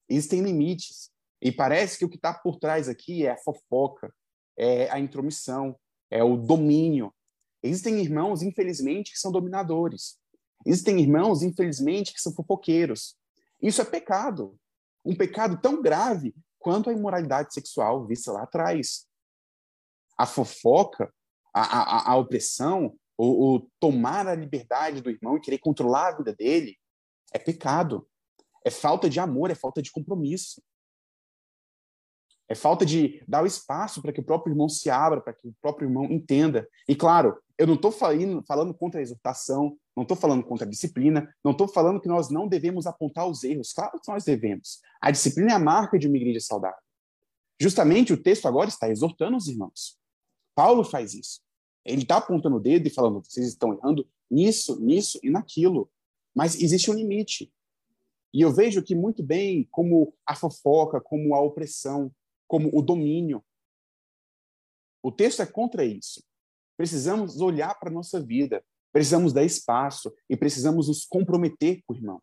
Existem 0.09 0.41
limites. 0.41 1.09
E 1.45 1.51
parece 1.51 1.99
que 1.99 2.05
o 2.05 2.09
que 2.09 2.15
está 2.15 2.33
por 2.33 2.57
trás 2.57 2.89
aqui 2.89 3.23
é 3.23 3.29
a 3.29 3.37
fofoca, 3.37 4.11
é 4.57 4.89
a 4.89 4.99
intromissão, 4.99 5.79
é 6.09 6.23
o 6.23 6.35
domínio. 6.35 7.13
Existem 7.61 7.99
irmãos, 8.01 8.41
infelizmente, 8.41 9.11
que 9.11 9.19
são 9.19 9.31
dominadores. 9.31 10.17
Existem 10.65 10.99
irmãos, 10.99 11.43
infelizmente, 11.43 12.15
que 12.15 12.19
são 12.19 12.33
fofoqueiros. 12.33 13.15
Isso 13.61 13.79
é 13.79 13.85
pecado. 13.85 14.57
Um 15.05 15.15
pecado 15.15 15.61
tão 15.61 15.83
grave 15.83 16.33
quanto 16.57 16.89
a 16.89 16.93
imoralidade 16.93 17.53
sexual 17.53 18.07
vista 18.07 18.31
lá 18.31 18.41
atrás. 18.41 19.05
A 20.17 20.25
fofoca, 20.25 21.13
a, 21.53 21.61
a, 21.61 22.11
a 22.13 22.15
opressão, 22.15 22.97
o, 23.15 23.57
o 23.57 23.69
tomar 23.79 24.27
a 24.27 24.33
liberdade 24.33 24.99
do 24.99 25.11
irmão 25.11 25.37
e 25.37 25.41
querer 25.41 25.59
controlar 25.59 26.07
a 26.07 26.17
vida 26.17 26.33
dele 26.33 26.75
é 27.31 27.37
pecado. 27.37 28.09
É 28.65 28.71
falta 28.71 29.07
de 29.07 29.19
amor, 29.19 29.51
é 29.51 29.55
falta 29.55 29.79
de 29.79 29.91
compromisso. 29.91 30.59
É 32.47 32.53
falta 32.53 32.85
de 32.85 33.23
dar 33.27 33.43
o 33.43 33.47
espaço 33.47 34.01
para 34.01 34.13
que 34.13 34.19
o 34.19 34.23
próprio 34.23 34.53
irmão 34.53 34.69
se 34.69 34.89
abra, 34.89 35.19
para 35.19 35.33
que 35.33 35.47
o 35.47 35.55
próprio 35.61 35.87
irmão 35.87 36.05
entenda. 36.05 36.67
E 36.87 36.95
claro, 36.95 37.35
eu 37.57 37.65
não 37.65 37.75
estou 37.75 37.91
falando, 37.91 38.43
falando 38.47 38.73
contra 38.73 38.99
a 38.99 39.03
exortação, 39.03 39.77
não 39.95 40.03
estou 40.03 40.15
falando 40.15 40.43
contra 40.43 40.65
a 40.65 40.69
disciplina, 40.69 41.33
não 41.43 41.53
estou 41.53 41.67
falando 41.67 41.99
que 41.99 42.07
nós 42.07 42.29
não 42.29 42.47
devemos 42.47 42.85
apontar 42.85 43.27
os 43.27 43.43
erros. 43.43 43.73
Claro 43.73 43.99
que 43.99 44.11
nós 44.11 44.23
devemos. 44.23 44.79
A 45.01 45.09
disciplina 45.09 45.51
é 45.51 45.55
a 45.55 45.59
marca 45.59 45.97
de 45.97 46.07
uma 46.07 46.17
igreja 46.17 46.39
saudável. 46.41 46.77
Justamente 47.59 48.13
o 48.13 48.21
texto 48.21 48.47
agora 48.47 48.69
está 48.69 48.89
exortando 48.89 49.37
os 49.37 49.47
irmãos. 49.47 49.97
Paulo 50.53 50.83
faz 50.83 51.13
isso. 51.13 51.41
Ele 51.85 52.01
está 52.01 52.17
apontando 52.17 52.57
o 52.57 52.59
dedo 52.59 52.87
e 52.87 52.93
falando: 52.93 53.23
vocês 53.23 53.47
estão 53.47 53.73
errando 53.73 54.07
nisso, 54.29 54.79
nisso 54.81 55.19
e 55.23 55.29
naquilo. 55.29 55.89
Mas 56.35 56.59
existe 56.59 56.91
um 56.91 56.93
limite. 56.93 57.51
E 58.33 58.41
eu 58.41 58.51
vejo 58.51 58.83
que 58.83 58.93
muito 58.93 59.23
bem 59.23 59.67
como 59.71 60.13
a 60.25 60.35
fofoca, 60.35 60.99
como 60.99 61.33
a 61.33 61.41
opressão, 61.41 62.11
como 62.47 62.69
o 62.73 62.81
domínio. 62.81 63.43
O 65.03 65.11
texto 65.11 65.41
é 65.41 65.45
contra 65.45 65.85
isso. 65.85 66.23
Precisamos 66.77 67.39
olhar 67.39 67.77
para 67.79 67.89
a 67.89 67.93
nossa 67.93 68.21
vida, 68.21 68.63
precisamos 68.91 69.31
dar 69.31 69.43
espaço 69.43 70.13
e 70.29 70.35
precisamos 70.35 70.87
nos 70.87 71.05
comprometer 71.05 71.81
com 71.85 71.93
o 71.93 71.95
irmão. 71.95 72.21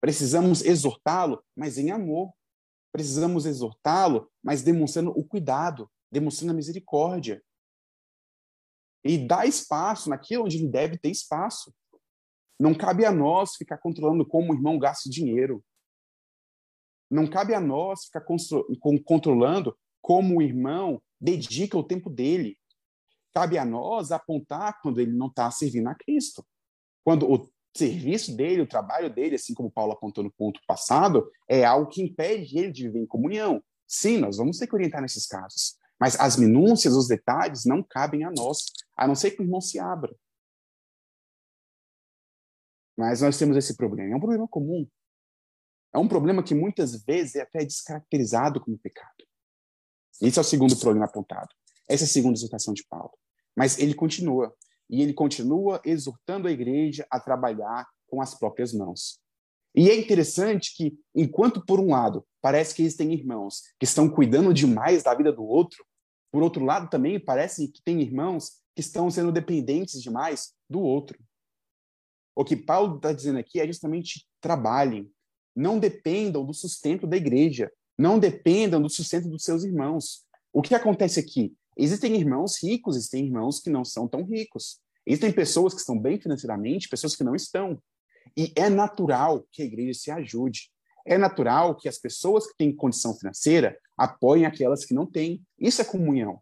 Precisamos 0.00 0.62
exortá-lo, 0.62 1.42
mas 1.56 1.78
em 1.78 1.90
amor. 1.90 2.32
Precisamos 2.92 3.46
exortá-lo, 3.46 4.30
mas 4.42 4.62
demonstrando 4.62 5.10
o 5.10 5.24
cuidado, 5.24 5.90
demonstrando 6.10 6.52
a 6.52 6.56
misericórdia. 6.56 7.42
E 9.04 9.18
dar 9.18 9.46
espaço 9.46 10.10
naquilo 10.10 10.44
onde 10.44 10.56
ele 10.56 10.68
deve 10.68 10.98
ter 10.98 11.10
espaço. 11.10 11.74
Não 12.60 12.74
cabe 12.74 13.04
a 13.04 13.12
nós 13.12 13.54
ficar 13.56 13.78
controlando 13.78 14.26
como 14.26 14.52
o 14.52 14.54
irmão 14.54 14.78
gasta 14.78 15.08
dinheiro. 15.08 15.64
Não 17.10 17.26
cabe 17.26 17.54
a 17.54 17.60
nós 17.60 18.04
ficar 18.04 18.24
controlando 19.04 19.76
como 20.00 20.38
o 20.38 20.42
irmão 20.42 21.00
dedica 21.20 21.76
o 21.76 21.84
tempo 21.84 22.10
dele. 22.10 22.58
Cabe 23.32 23.58
a 23.58 23.64
nós 23.64 24.12
apontar 24.12 24.80
quando 24.82 25.00
ele 25.00 25.12
não 25.12 25.28
está 25.28 25.50
servindo 25.50 25.88
a 25.88 25.94
Cristo. 25.94 26.44
Quando 27.04 27.30
o 27.30 27.50
serviço 27.74 28.36
dele, 28.36 28.62
o 28.62 28.66
trabalho 28.66 29.08
dele, 29.12 29.36
assim 29.36 29.54
como 29.54 29.70
Paulo 29.70 29.92
apontou 29.92 30.24
no 30.24 30.32
ponto 30.32 30.60
passado, 30.66 31.30
é 31.48 31.64
algo 31.64 31.90
que 31.90 32.02
impede 32.02 32.58
ele 32.58 32.72
de 32.72 32.84
viver 32.84 33.00
em 33.00 33.06
comunhão. 33.06 33.62
Sim, 33.86 34.18
nós 34.18 34.36
vamos 34.36 34.58
ter 34.58 34.66
que 34.66 34.74
orientar 34.74 35.00
nesses 35.00 35.26
casos. 35.26 35.76
Mas 35.98 36.18
as 36.20 36.36
minúcias, 36.36 36.94
os 36.94 37.08
detalhes 37.08 37.64
não 37.64 37.82
cabem 37.82 38.24
a 38.24 38.30
nós, 38.30 38.64
a 38.96 39.06
não 39.06 39.14
ser 39.14 39.32
que 39.32 39.40
o 39.40 39.44
irmão 39.44 39.60
se 39.60 39.78
abra. 39.78 40.14
Mas 42.96 43.20
nós 43.20 43.38
temos 43.38 43.56
esse 43.56 43.76
problema. 43.76 44.12
É 44.12 44.16
um 44.16 44.20
problema 44.20 44.48
comum. 44.48 44.86
É 45.94 45.98
um 45.98 46.08
problema 46.08 46.42
que 46.42 46.54
muitas 46.54 47.02
vezes 47.04 47.36
é 47.36 47.42
até 47.42 47.64
descaracterizado 47.64 48.60
como 48.60 48.78
pecado. 48.78 49.24
Esse 50.20 50.38
é 50.38 50.42
o 50.42 50.44
segundo 50.44 50.76
problema 50.76 51.06
apontado. 51.06 51.48
Essa 51.88 52.04
é 52.04 52.06
a 52.06 52.08
segunda 52.08 52.36
exortação 52.36 52.74
de 52.74 52.84
Paulo. 52.84 53.12
Mas 53.56 53.78
ele 53.78 53.94
continua. 53.94 54.54
E 54.90 55.02
ele 55.02 55.12
continua 55.12 55.80
exortando 55.84 56.48
a 56.48 56.50
igreja 56.50 57.06
a 57.10 57.20
trabalhar 57.20 57.86
com 58.06 58.20
as 58.20 58.34
próprias 58.34 58.72
mãos. 58.72 59.20
E 59.74 59.90
é 59.90 59.96
interessante 59.96 60.74
que, 60.74 60.98
enquanto 61.14 61.64
por 61.64 61.78
um 61.78 61.90
lado 61.90 62.26
parece 62.40 62.74
que 62.74 62.82
existem 62.82 63.12
irmãos 63.12 63.62
que 63.78 63.84
estão 63.84 64.08
cuidando 64.08 64.52
demais 64.54 65.02
da 65.02 65.14
vida 65.14 65.32
do 65.32 65.44
outro, 65.44 65.84
por 66.32 66.42
outro 66.42 66.64
lado 66.64 66.88
também 66.88 67.20
parece 67.20 67.68
que 67.68 67.82
tem 67.82 68.00
irmãos 68.00 68.60
que 68.74 68.80
estão 68.80 69.10
sendo 69.10 69.30
dependentes 69.30 70.02
demais 70.02 70.54
do 70.68 70.80
outro. 70.80 71.18
O 72.34 72.44
que 72.44 72.56
Paulo 72.56 72.96
está 72.96 73.12
dizendo 73.12 73.38
aqui 73.38 73.60
é 73.60 73.66
justamente 73.66 74.26
trabalhem, 74.40 75.10
não 75.58 75.78
dependam 75.78 76.44
do 76.44 76.54
sustento 76.54 77.04
da 77.04 77.16
igreja, 77.16 77.70
não 77.98 78.18
dependam 78.18 78.80
do 78.80 78.88
sustento 78.88 79.28
dos 79.28 79.42
seus 79.42 79.64
irmãos. 79.64 80.24
O 80.52 80.62
que 80.62 80.72
acontece 80.72 81.18
aqui? 81.18 81.52
Existem 81.76 82.14
irmãos 82.14 82.62
ricos, 82.62 82.96
existem 82.96 83.26
irmãos 83.26 83.58
que 83.58 83.68
não 83.68 83.84
são 83.84 84.06
tão 84.06 84.22
ricos. 84.24 84.80
Existem 85.04 85.32
pessoas 85.32 85.74
que 85.74 85.80
estão 85.80 85.98
bem 85.98 86.20
financeiramente, 86.20 86.88
pessoas 86.88 87.16
que 87.16 87.24
não 87.24 87.34
estão. 87.34 87.82
E 88.36 88.52
é 88.54 88.70
natural 88.70 89.44
que 89.50 89.62
a 89.62 89.64
igreja 89.64 89.98
se 89.98 90.10
ajude. 90.12 90.70
É 91.04 91.18
natural 91.18 91.74
que 91.74 91.88
as 91.88 91.98
pessoas 91.98 92.46
que 92.46 92.56
têm 92.56 92.74
condição 92.74 93.14
financeira 93.14 93.76
apoiem 93.96 94.46
aquelas 94.46 94.84
que 94.84 94.94
não 94.94 95.06
têm. 95.06 95.42
Isso 95.58 95.82
é 95.82 95.84
comunhão. 95.84 96.40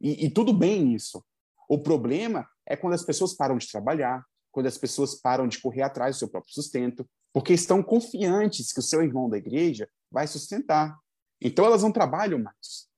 E, 0.00 0.26
e 0.26 0.30
tudo 0.30 0.52
bem 0.52 0.94
isso. 0.94 1.24
O 1.68 1.78
problema 1.78 2.48
é 2.66 2.76
quando 2.76 2.94
as 2.94 3.04
pessoas 3.04 3.34
param 3.34 3.56
de 3.56 3.70
trabalhar, 3.70 4.24
quando 4.50 4.66
as 4.66 4.78
pessoas 4.78 5.14
param 5.14 5.46
de 5.46 5.60
correr 5.60 5.82
atrás 5.82 6.16
do 6.16 6.18
seu 6.18 6.28
próprio 6.28 6.52
sustento, 6.52 7.06
porque 7.36 7.52
estão 7.52 7.82
confiantes 7.82 8.72
que 8.72 8.78
o 8.78 8.82
seu 8.82 9.02
irmão 9.02 9.28
da 9.28 9.36
igreja 9.36 9.86
vai 10.10 10.26
sustentar. 10.26 10.98
Então 11.38 11.66
elas 11.66 11.82
não 11.82 11.92
trabalham 11.92 12.38
mais. 12.38 12.88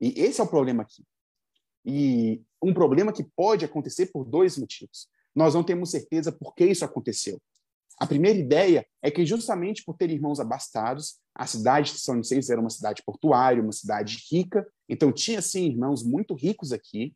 E 0.00 0.20
esse 0.20 0.40
é 0.40 0.42
o 0.42 0.48
problema 0.48 0.82
aqui. 0.82 1.06
E 1.86 2.42
um 2.60 2.74
problema 2.74 3.12
que 3.12 3.22
pode 3.22 3.64
acontecer 3.64 4.06
por 4.06 4.24
dois 4.24 4.58
motivos. 4.58 5.08
nós 5.32 5.54
não 5.54 5.62
temos 5.62 5.92
certeza 5.92 6.32
por 6.32 6.56
que 6.56 6.64
isso 6.64 6.84
aconteceu. 6.84 7.40
A 8.00 8.04
primeira 8.04 8.36
ideia 8.36 8.84
é 9.00 9.12
que, 9.12 9.24
justamente 9.24 9.84
por 9.84 9.96
ter 9.96 10.10
irmãos 10.10 10.40
abastados, 10.40 11.20
a 11.32 11.46
cidade 11.46 11.92
de 11.92 12.00
São 12.00 12.16
Vicente 12.16 12.50
era 12.50 12.60
uma 12.60 12.70
cidade 12.70 13.00
portuária, 13.06 13.62
uma 13.62 13.70
cidade 13.70 14.24
rica, 14.28 14.66
então 14.88 15.12
tinha, 15.12 15.40
sim, 15.40 15.66
irmãos 15.66 16.02
muito 16.02 16.34
ricos 16.34 16.72
aqui, 16.72 17.14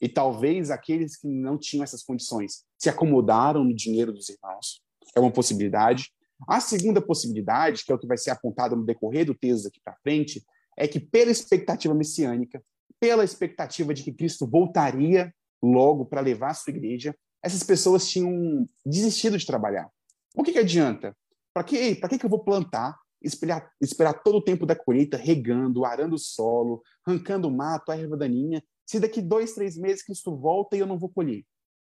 e 0.00 0.08
talvez 0.08 0.70
aqueles 0.70 1.18
que 1.18 1.28
não 1.28 1.58
tinham 1.58 1.84
essas 1.84 2.02
condições 2.02 2.64
se 2.78 2.88
acomodaram 2.88 3.62
no 3.62 3.74
dinheiro 3.74 4.14
dos 4.14 4.30
irmãos. 4.30 4.80
É 5.14 5.20
uma 5.20 5.32
possibilidade. 5.32 6.10
A 6.48 6.60
segunda 6.60 7.00
possibilidade, 7.00 7.84
que 7.84 7.92
é 7.92 7.94
o 7.94 7.98
que 7.98 8.06
vai 8.06 8.16
ser 8.16 8.30
apontado 8.30 8.76
no 8.76 8.84
decorrer 8.84 9.26
do 9.26 9.34
texto 9.34 9.68
aqui 9.68 9.80
para 9.82 9.96
frente, 10.02 10.42
é 10.76 10.88
que, 10.88 10.98
pela 10.98 11.30
expectativa 11.30 11.94
messiânica, 11.94 12.62
pela 12.98 13.24
expectativa 13.24 13.92
de 13.92 14.02
que 14.02 14.12
Cristo 14.12 14.46
voltaria 14.46 15.32
logo 15.62 16.06
para 16.06 16.20
levar 16.20 16.50
a 16.50 16.54
sua 16.54 16.70
igreja, 16.70 17.14
essas 17.42 17.62
pessoas 17.62 18.08
tinham 18.08 18.68
desistido 18.84 19.36
de 19.36 19.46
trabalhar. 19.46 19.90
O 20.34 20.42
que, 20.42 20.52
que 20.52 20.58
adianta? 20.58 21.16
Para 21.52 21.64
que, 21.64 21.96
que, 21.96 22.18
que 22.18 22.24
eu 22.24 22.30
vou 22.30 22.44
plantar, 22.44 22.96
esperar, 23.22 23.70
esperar 23.80 24.22
todo 24.22 24.36
o 24.36 24.44
tempo 24.44 24.64
da 24.64 24.76
colheita, 24.76 25.16
regando, 25.16 25.84
arando 25.84 26.14
o 26.14 26.18
solo, 26.18 26.82
arrancando 27.06 27.48
o 27.48 27.50
mato, 27.50 27.90
a 27.90 27.96
erva 27.96 28.16
daninha, 28.16 28.62
se 28.86 29.00
daqui 29.00 29.20
dois, 29.20 29.52
três 29.52 29.76
meses 29.76 30.02
Cristo 30.02 30.36
volta 30.36 30.76
e 30.76 30.80
eu 30.80 30.86
não 30.86 30.98
vou 30.98 31.08
colher? 31.08 31.44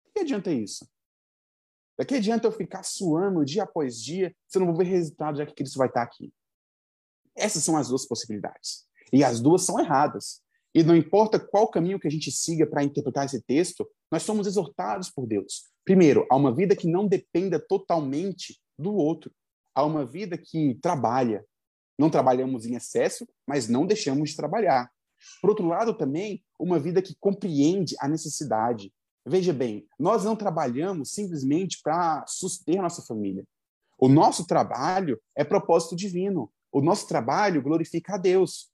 O 0.08 0.13
que 0.13 0.19
adianta 0.19 0.52
isso? 0.52 0.88
Daqui 1.97 2.15
adianta 2.15 2.47
eu 2.47 2.51
ficar 2.51 2.84
suando 2.84 3.45
dia 3.45 3.63
após 3.63 4.01
dia 4.01 4.36
se 4.47 4.58
eu 4.58 4.62
não 4.62 4.67
vou 4.67 4.77
ver 4.77 4.86
resultado 4.86 5.38
já 5.38 5.45
que 5.45 5.53
Cristo 5.53 5.77
vai 5.77 5.88
estar 5.88 6.01
aqui? 6.01 6.34
Essas 7.36 7.63
são 7.63 7.77
as 7.77 7.88
duas 7.88 8.06
possibilidades. 8.06 8.86
E 9.12 9.23
as 9.23 9.39
duas 9.39 9.63
são 9.63 9.79
erradas. 9.79 10.41
E 10.73 10.82
não 10.84 10.95
importa 10.95 11.39
qual 11.39 11.67
caminho 11.67 11.99
que 11.99 12.08
a 12.08 12.12
gente 12.12 12.32
siga 12.32 12.65
para 12.65 12.84
interpretar 12.84 13.25
esse 13.25 13.41
texto, 13.41 13.88
nós 14.12 14.23
somos 14.23 14.47
exortados 14.47 15.10
por 15.12 15.27
Deus. 15.27 15.65
Primeiro, 15.86 16.25
a 16.32 16.36
uma 16.36 16.53
vida 16.53 16.75
que 16.75 16.88
não 16.88 17.08
dependa 17.08 17.60
totalmente 17.60 18.60
do 18.77 18.95
outro. 18.95 19.32
A 19.75 19.84
uma 19.84 20.03
vida 20.06 20.36
que 20.38 20.75
trabalha. 20.82 21.45
Não 21.97 22.10
trabalhamos 22.10 22.65
em 22.65 22.75
excesso, 22.75 23.27
mas 23.47 23.67
não 23.67 23.86
deixamos 23.86 24.32
de 24.32 24.36
trabalhar. 24.36 24.91
Por 25.39 25.51
outro 25.51 25.67
lado, 25.67 25.93
também, 25.93 26.43
uma 26.60 26.79
vida 26.79 27.01
que 27.01 27.15
compreende 27.19 27.95
a 27.99 28.08
necessidade. 28.08 28.91
Veja 29.25 29.53
bem, 29.53 29.88
nós 29.97 30.23
não 30.23 30.36
trabalhamos 30.36 31.12
simplesmente 31.12 31.79
para 31.81 32.25
suster 32.27 32.81
nossa 32.81 33.01
família. 33.01 33.45
O 33.97 34.09
nosso 34.09 34.45
trabalho 34.45 35.19
é 35.36 35.43
propósito 35.43 35.95
divino. 35.95 36.51
O 36.71 36.81
nosso 36.81 37.07
trabalho 37.07 37.62
glorifica 37.62 38.15
a 38.15 38.17
Deus. 38.17 38.69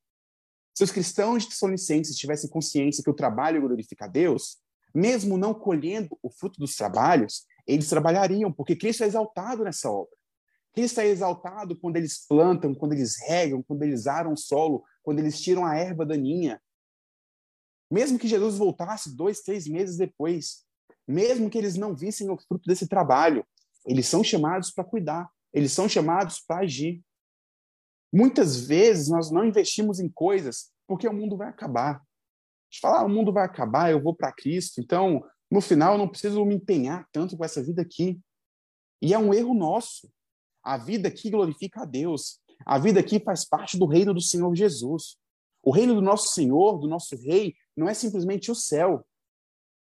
Se 0.73 0.83
os 0.83 0.91
cristãos 0.91 1.43
de 1.43 1.49
Tessalonicenses 1.49 2.15
tivessem 2.15 2.49
consciência 2.49 3.03
que 3.03 3.09
o 3.09 3.13
trabalho 3.13 3.61
glorifica 3.61 4.05
a 4.05 4.07
Deus, 4.07 4.57
mesmo 4.93 5.37
não 5.37 5.53
colhendo 5.53 6.17
o 6.23 6.31
fruto 6.31 6.59
dos 6.59 6.75
trabalhos, 6.75 7.45
eles 7.67 7.89
trabalhariam, 7.89 8.51
porque 8.51 8.75
Cristo 8.75 9.03
é 9.03 9.07
exaltado 9.07 9.63
nessa 9.63 9.91
obra. 9.91 10.17
Cristo 10.73 11.01
é 11.01 11.07
exaltado 11.07 11.77
quando 11.77 11.97
eles 11.97 12.25
plantam, 12.25 12.73
quando 12.73 12.93
eles 12.93 13.15
regam, 13.27 13.61
quando 13.61 13.83
eles 13.83 14.07
aram 14.07 14.33
o 14.33 14.37
solo, 14.37 14.83
quando 15.03 15.19
eles 15.19 15.39
tiram 15.41 15.65
a 15.65 15.75
erva 15.75 16.05
daninha. 16.05 16.61
Mesmo 17.89 18.19
que 18.19 18.27
Jesus 18.27 18.57
voltasse 18.57 19.15
dois, 19.15 19.41
três 19.41 19.67
meses 19.67 19.97
depois, 19.97 20.63
mesmo 21.07 21.49
que 21.49 21.57
eles 21.57 21.75
não 21.75 21.95
vissem 21.95 22.29
o 22.29 22.37
fruto 22.37 22.67
desse 22.67 22.87
trabalho, 22.87 23.45
eles 23.85 24.05
são 24.07 24.23
chamados 24.23 24.71
para 24.71 24.83
cuidar, 24.83 25.29
eles 25.51 25.71
são 25.71 25.89
chamados 25.89 26.39
para 26.39 26.61
agir. 26.61 27.01
Muitas 28.13 28.67
vezes 28.67 29.09
nós 29.09 29.31
não 29.31 29.45
investimos 29.45 29.99
em 29.99 30.09
coisas 30.09 30.71
porque 30.87 31.07
o 31.07 31.13
mundo 31.13 31.37
vai 31.37 31.49
acabar. 31.49 31.95
A 31.95 32.01
gente 32.71 32.81
fala, 32.81 32.99
ah, 32.99 33.05
o 33.05 33.09
mundo 33.09 33.33
vai 33.33 33.45
acabar, 33.45 33.91
eu 33.91 34.01
vou 34.01 34.15
para 34.15 34.31
Cristo, 34.31 34.79
então 34.79 35.23
no 35.49 35.61
final 35.61 35.93
eu 35.93 35.97
não 35.97 36.07
preciso 36.07 36.45
me 36.45 36.55
empenhar 36.55 37.07
tanto 37.11 37.35
com 37.35 37.43
essa 37.43 37.63
vida 37.63 37.81
aqui. 37.81 38.19
E 39.01 39.13
é 39.13 39.17
um 39.17 39.33
erro 39.33 39.53
nosso. 39.53 40.11
A 40.63 40.77
vida 40.77 41.07
aqui 41.07 41.29
glorifica 41.31 41.81
a 41.81 41.85
Deus. 41.85 42.39
A 42.65 42.77
vida 42.77 42.99
aqui 42.99 43.19
faz 43.19 43.45
parte 43.45 43.77
do 43.77 43.85
reino 43.85 44.13
do 44.13 44.21
Senhor 44.21 44.53
Jesus. 44.53 45.17
O 45.63 45.71
reino 45.71 45.95
do 45.95 46.01
nosso 46.01 46.33
Senhor, 46.33 46.77
do 46.77 46.87
nosso 46.87 47.15
Rei, 47.15 47.55
não 47.79 47.87
é 47.87 47.93
simplesmente 47.93 48.51
o 48.51 48.55
céu, 48.55 49.07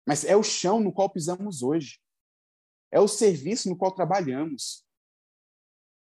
mas 0.07 0.25
é 0.25 0.37
o 0.37 0.43
chão 0.43 0.81
no 0.81 0.93
qual 0.93 1.11
pisamos 1.11 1.63
hoje. 1.63 2.01
É 2.93 3.01
o 3.01 3.09
serviço 3.09 3.69
no 3.69 3.77
qual 3.77 3.93
trabalhamos. 3.93 4.85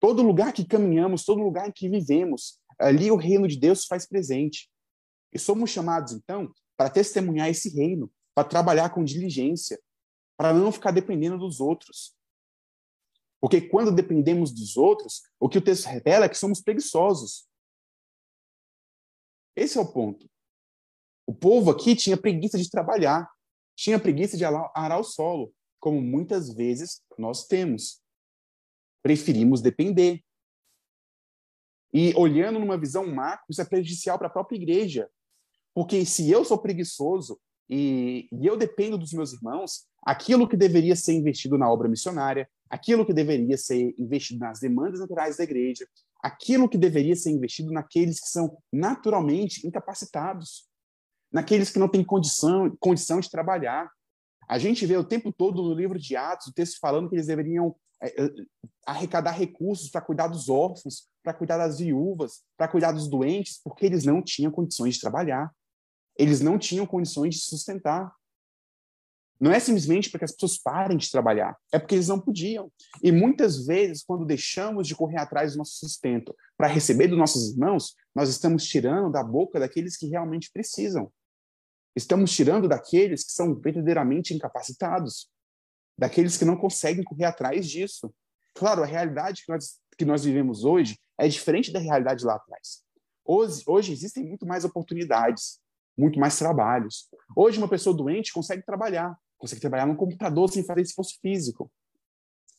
Todo 0.00 0.22
lugar 0.22 0.52
que 0.52 0.64
caminhamos, 0.64 1.24
todo 1.24 1.42
lugar 1.42 1.68
em 1.68 1.72
que 1.72 1.88
vivemos, 1.88 2.60
ali 2.78 3.10
o 3.10 3.16
reino 3.16 3.46
de 3.46 3.58
Deus 3.58 3.84
faz 3.84 4.06
presente. 4.06 4.70
E 5.32 5.38
somos 5.38 5.70
chamados, 5.70 6.12
então, 6.12 6.52
para 6.76 6.90
testemunhar 6.90 7.48
esse 7.48 7.68
reino, 7.68 8.12
para 8.34 8.48
trabalhar 8.48 8.90
com 8.90 9.04
diligência, 9.04 9.80
para 10.36 10.52
não 10.52 10.72
ficar 10.72 10.90
dependendo 10.90 11.38
dos 11.38 11.60
outros. 11.60 12.16
Porque 13.40 13.60
quando 13.60 13.92
dependemos 13.92 14.52
dos 14.52 14.76
outros, 14.76 15.22
o 15.38 15.48
que 15.48 15.58
o 15.58 15.62
texto 15.62 15.86
revela 15.86 16.26
é 16.26 16.28
que 16.28 16.38
somos 16.38 16.60
preguiçosos. 16.60 17.48
Esse 19.56 19.78
é 19.78 19.80
o 19.80 19.92
ponto. 19.92 20.30
O 21.26 21.34
povo 21.34 21.70
aqui 21.70 21.94
tinha 21.94 22.16
preguiça 22.16 22.58
de 22.58 22.70
trabalhar, 22.70 23.28
tinha 23.76 23.98
preguiça 23.98 24.36
de 24.36 24.44
arar 24.44 24.98
o 24.98 25.04
solo, 25.04 25.52
como 25.80 26.00
muitas 26.00 26.52
vezes 26.54 27.00
nós 27.18 27.46
temos 27.46 28.02
preferimos 29.02 29.60
depender. 29.60 30.22
E 31.92 32.14
olhando 32.16 32.58
numa 32.58 32.78
visão 32.78 33.06
macro, 33.06 33.46
isso 33.50 33.60
é 33.60 33.64
prejudicial 33.64 34.16
para 34.16 34.28
a 34.28 34.30
própria 34.30 34.56
igreja. 34.56 35.10
Porque 35.74 36.04
se 36.04 36.30
eu 36.30 36.44
sou 36.44 36.58
preguiçoso 36.58 37.38
e, 37.68 38.28
e, 38.32 38.46
eu 38.46 38.56
dependo 38.56 38.96
dos 38.96 39.12
meus 39.12 39.32
irmãos, 39.32 39.86
aquilo 40.02 40.48
que 40.48 40.56
deveria 40.56 40.96
ser 40.96 41.14
investido 41.14 41.58
na 41.58 41.70
obra 41.70 41.88
missionária, 41.88 42.48
aquilo 42.70 43.04
que 43.04 43.12
deveria 43.12 43.56
ser 43.56 43.94
investido 43.98 44.40
nas 44.40 44.60
demandas 44.60 45.00
naturais 45.00 45.36
da 45.36 45.44
igreja, 45.44 45.86
aquilo 46.22 46.68
que 46.68 46.78
deveria 46.78 47.16
ser 47.16 47.30
investido 47.30 47.72
naqueles 47.72 48.20
que 48.20 48.28
são 48.28 48.56
naturalmente 48.72 49.66
incapacitados, 49.66 50.66
naqueles 51.32 51.70
que 51.70 51.78
não 51.78 51.88
têm 51.88 52.04
condição, 52.04 52.76
condição 52.78 53.20
de 53.20 53.30
trabalhar. 53.30 53.90
A 54.48 54.58
gente 54.58 54.84
vê 54.84 54.96
o 54.96 55.04
tempo 55.04 55.32
todo 55.32 55.62
no 55.62 55.74
livro 55.74 55.98
de 55.98 56.14
Atos 56.16 56.48
o 56.48 56.52
texto 56.52 56.78
falando 56.78 57.08
que 57.08 57.14
eles 57.14 57.26
deveriam 57.26 57.74
é, 58.02 58.24
é, 58.24 58.30
arrecadar 58.84 59.30
recursos 59.30 59.88
para 59.88 60.00
cuidar 60.00 60.26
dos 60.26 60.48
órfãos, 60.48 61.08
para 61.22 61.32
cuidar 61.32 61.56
das 61.56 61.78
viúvas, 61.78 62.42
para 62.56 62.68
cuidar 62.68 62.92
dos 62.92 63.08
doentes, 63.08 63.60
porque 63.62 63.86
eles 63.86 64.04
não 64.04 64.20
tinham 64.20 64.50
condições 64.50 64.94
de 64.94 65.00
trabalhar. 65.00 65.50
Eles 66.18 66.40
não 66.40 66.58
tinham 66.58 66.84
condições 66.84 67.36
de 67.36 67.40
sustentar. 67.42 68.12
Não 69.40 69.50
é 69.50 69.58
simplesmente 69.58 70.10
porque 70.10 70.24
as 70.24 70.32
pessoas 70.32 70.56
parem 70.56 70.96
de 70.96 71.10
trabalhar, 71.10 71.56
é 71.72 71.78
porque 71.78 71.96
eles 71.96 72.06
não 72.06 72.20
podiam. 72.20 72.70
E 73.02 73.10
muitas 73.10 73.66
vezes, 73.66 74.04
quando 74.04 74.24
deixamos 74.24 74.86
de 74.86 74.94
correr 74.94 75.18
atrás 75.18 75.52
do 75.52 75.58
nosso 75.58 75.78
sustento 75.78 76.32
para 76.56 76.68
receber 76.68 77.08
dos 77.08 77.18
nossos 77.18 77.50
irmãos, 77.50 77.96
nós 78.14 78.28
estamos 78.28 78.64
tirando 78.64 79.10
da 79.10 79.24
boca 79.24 79.58
daqueles 79.58 79.96
que 79.96 80.06
realmente 80.06 80.48
precisam. 80.52 81.10
Estamos 81.94 82.32
tirando 82.32 82.68
daqueles 82.68 83.24
que 83.24 83.32
são 83.32 83.54
verdadeiramente 83.54 84.34
incapacitados 84.34 85.30
daqueles 86.02 86.36
que 86.36 86.44
não 86.44 86.56
conseguem 86.56 87.04
correr 87.04 87.24
atrás 87.24 87.68
disso. 87.68 88.12
Claro, 88.54 88.82
a 88.82 88.86
realidade 88.86 89.44
que 89.44 89.52
nós, 89.52 89.78
que 89.96 90.04
nós 90.04 90.24
vivemos 90.24 90.64
hoje 90.64 90.98
é 91.18 91.28
diferente 91.28 91.72
da 91.72 91.78
realidade 91.78 92.24
lá 92.24 92.34
atrás. 92.34 92.82
Hoje, 93.24 93.62
hoje 93.66 93.92
existem 93.92 94.24
muito 94.24 94.46
mais 94.46 94.64
oportunidades, 94.64 95.60
muito 95.96 96.18
mais 96.18 96.38
trabalhos. 96.38 97.08
Hoje, 97.36 97.58
uma 97.58 97.68
pessoa 97.68 97.96
doente 97.96 98.32
consegue 98.32 98.64
trabalhar, 98.64 99.16
consegue 99.38 99.60
trabalhar 99.60 99.86
no 99.86 99.96
computador 99.96 100.50
sem 100.50 100.64
fazer 100.64 100.82
esforço 100.82 101.18
físico. 101.20 101.70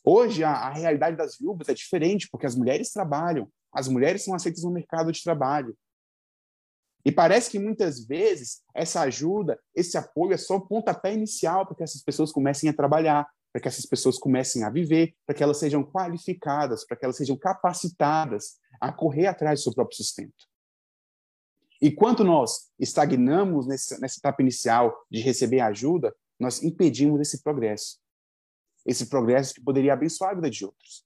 Hoje, 0.02 0.42
a, 0.42 0.50
a 0.50 0.70
realidade 0.70 1.16
das 1.16 1.36
viúvas 1.38 1.68
é 1.68 1.74
diferente, 1.74 2.28
porque 2.30 2.46
as 2.46 2.54
mulheres 2.54 2.90
trabalham, 2.92 3.48
as 3.72 3.88
mulheres 3.88 4.24
são 4.24 4.34
aceitas 4.34 4.62
no 4.62 4.70
mercado 4.70 5.12
de 5.12 5.22
trabalho. 5.22 5.76
E 7.04 7.12
parece 7.12 7.50
que 7.50 7.58
muitas 7.58 8.04
vezes 8.04 8.62
essa 8.74 9.02
ajuda, 9.02 9.60
esse 9.74 9.98
apoio 9.98 10.32
é 10.32 10.38
só 10.38 10.56
o 10.56 10.66
pontapé 10.66 11.12
inicial 11.12 11.66
para 11.66 11.76
que 11.76 11.82
essas 11.82 12.02
pessoas 12.02 12.32
comecem 12.32 12.70
a 12.70 12.72
trabalhar, 12.72 13.28
para 13.52 13.60
que 13.60 13.68
essas 13.68 13.84
pessoas 13.84 14.18
comecem 14.18 14.64
a 14.64 14.70
viver, 14.70 15.14
para 15.26 15.34
que 15.34 15.42
elas 15.42 15.58
sejam 15.58 15.84
qualificadas, 15.84 16.84
para 16.84 16.96
que 16.96 17.04
elas 17.04 17.16
sejam 17.16 17.36
capacitadas 17.36 18.56
a 18.80 18.90
correr 18.90 19.26
atrás 19.26 19.60
do 19.60 19.64
seu 19.64 19.74
próprio 19.74 19.96
sustento. 19.96 20.48
E 21.80 21.90
quanto 21.90 22.24
nós 22.24 22.70
estagnamos 22.78 23.66
nessa, 23.66 23.98
nessa 23.98 24.18
etapa 24.18 24.40
inicial 24.40 24.96
de 25.10 25.20
receber 25.20 25.60
ajuda, 25.60 26.14
nós 26.40 26.62
impedimos 26.62 27.20
esse 27.20 27.42
progresso. 27.42 27.98
Esse 28.86 29.06
progresso 29.06 29.54
que 29.54 29.62
poderia 29.62 29.92
abençoar 29.92 30.30
a 30.30 30.34
vida 30.34 30.50
de 30.50 30.64
outros. 30.64 31.04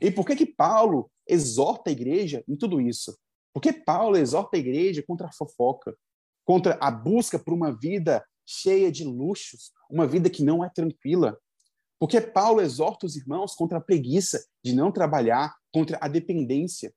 E 0.00 0.10
por 0.10 0.26
que 0.26 0.36
que 0.36 0.46
Paulo 0.46 1.10
exorta 1.26 1.90
a 1.90 1.92
igreja 1.92 2.42
em 2.48 2.56
tudo 2.56 2.80
isso? 2.80 3.16
Porque 3.56 3.72
Paulo 3.72 4.18
exorta 4.18 4.54
a 4.54 4.60
igreja 4.60 5.02
contra 5.02 5.28
a 5.28 5.32
fofoca, 5.32 5.96
contra 6.44 6.74
a 6.74 6.90
busca 6.90 7.38
por 7.38 7.54
uma 7.54 7.74
vida 7.74 8.22
cheia 8.44 8.92
de 8.92 9.02
luxos, 9.02 9.72
uma 9.90 10.06
vida 10.06 10.28
que 10.28 10.44
não 10.44 10.62
é 10.62 10.68
tranquila. 10.68 11.38
Porque 11.98 12.20
Paulo 12.20 12.60
exorta 12.60 13.06
os 13.06 13.16
irmãos 13.16 13.54
contra 13.54 13.78
a 13.78 13.80
preguiça 13.80 14.46
de 14.62 14.74
não 14.74 14.92
trabalhar, 14.92 15.56
contra 15.72 15.96
a 16.02 16.06
dependência. 16.06 16.92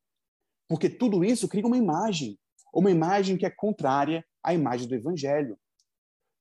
Porque 0.67 0.89
tudo 0.89 1.23
isso 1.23 1.47
cria 1.47 1.65
uma 1.65 1.77
imagem, 1.77 2.37
uma 2.73 2.91
imagem 2.91 3.37
que 3.37 3.45
é 3.45 3.49
contrária 3.49 4.21
à 4.43 4.53
imagem 4.53 4.85
do 4.85 4.95
evangelho. 4.95 5.57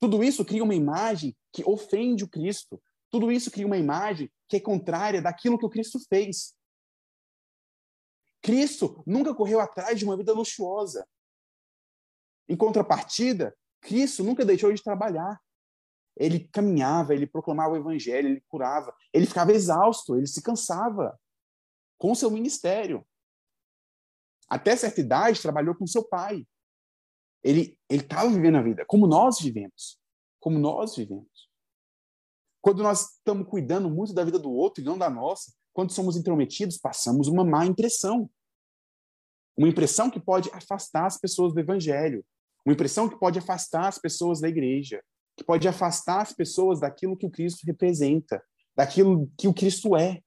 Tudo 0.01 0.25
isso 0.25 0.45
cria 0.45 0.65
uma 0.65 0.75
imagem 0.75 1.33
que 1.53 1.63
ofende 1.65 2.25
o 2.25 2.29
Cristo, 2.29 2.83
Tudo 3.09 3.31
isso 3.31 3.53
cria 3.53 3.67
uma 3.69 3.79
imagem 3.79 4.29
que 4.49 4.57
é 4.57 4.61
contrária 4.61 5.23
daquilo 5.23 5.57
que 5.57 5.65
o 5.65 5.71
Cristo 5.71 6.01
fez. 6.09 6.58
Cristo 8.49 9.03
nunca 9.07 9.35
correu 9.35 9.61
atrás 9.61 9.99
de 9.99 10.07
uma 10.07 10.17
vida 10.17 10.33
luxuosa. 10.33 11.07
Em 12.49 12.57
contrapartida, 12.57 13.55
Cristo 13.79 14.25
nunca 14.25 14.43
deixou 14.43 14.73
de 14.73 14.83
trabalhar. 14.83 15.39
Ele 16.17 16.49
caminhava, 16.49 17.15
ele 17.15 17.27
proclamava 17.27 17.75
o 17.75 17.77
evangelho, 17.77 18.27
ele 18.27 18.43
curava, 18.49 18.97
ele 19.13 19.27
ficava 19.27 19.53
exausto, 19.53 20.17
ele 20.17 20.27
se 20.27 20.41
cansava 20.41 21.21
com 21.99 22.15
seu 22.15 22.31
ministério. 22.31 23.07
Até 24.49 24.75
certa 24.75 25.03
idade, 25.03 25.43
trabalhou 25.43 25.75
com 25.75 25.87
seu 25.87 26.03
pai. 26.03 26.49
Ele 27.45 27.79
estava 27.87 28.31
vivendo 28.31 28.57
a 28.57 28.63
vida 28.63 28.83
como 28.87 29.07
nós 29.07 29.41
vivemos. 29.41 30.01
Como 30.41 30.59
nós 30.59 30.97
vivemos. 30.97 31.51
Quando 32.63 32.83
nós 32.83 33.17
estamos 33.17 33.47
cuidando 33.47 33.91
muito 33.91 34.15
da 34.15 34.25
vida 34.25 34.39
do 34.39 34.51
outro 34.51 34.83
e 34.83 34.87
não 34.87 34.97
da 34.97 35.11
nossa, 35.11 35.53
quando 35.75 35.93
somos 35.93 36.17
intrometidos, 36.17 36.79
passamos 36.79 37.29
uma 37.29 37.45
má 37.45 37.67
impressão. 37.67 38.31
Uma 39.59 39.69
impressão 39.69 40.09
que 40.09 40.21
pode 40.21 40.49
afastar 40.53 41.07
as 41.07 41.19
pessoas 41.19 41.53
do 41.53 41.59
evangelho. 41.59 42.25
Uma 42.65 42.75
impressão 42.75 43.09
que 43.09 43.19
pode 43.19 43.41
afastar 43.41 43.89
as 43.89 43.99
pessoas 43.99 44.41
da 44.41 44.49
igreja. 44.49 45.03
Que 45.37 45.43
pode 45.43 45.67
afastar 45.67 46.21
as 46.23 46.33
pessoas 46.33 46.79
daquilo 46.79 47.17
que 47.17 47.27
o 47.27 47.31
Cristo 47.31 47.67
representa, 47.67 48.41
daquilo 48.77 49.29
que 49.37 49.49
o 49.49 49.55
Cristo 49.55 49.97
é. 49.97 50.23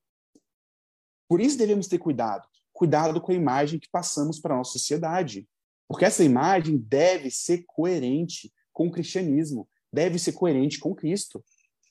Por 1.29 1.39
isso 1.39 1.57
devemos 1.57 1.87
ter 1.87 1.97
cuidado. 1.97 2.45
Cuidado 2.73 3.21
com 3.21 3.31
a 3.31 3.35
imagem 3.35 3.79
que 3.79 3.89
passamos 3.89 4.37
para 4.37 4.53
a 4.53 4.57
nossa 4.57 4.73
sociedade. 4.73 5.47
Porque 5.87 6.03
essa 6.03 6.25
imagem 6.25 6.77
deve 6.77 7.31
ser 7.31 7.63
coerente 7.67 8.51
com 8.73 8.87
o 8.87 8.91
cristianismo, 8.91 9.67
deve 9.93 10.19
ser 10.19 10.33
coerente 10.33 10.77
com 10.77 10.93
Cristo. 10.93 11.43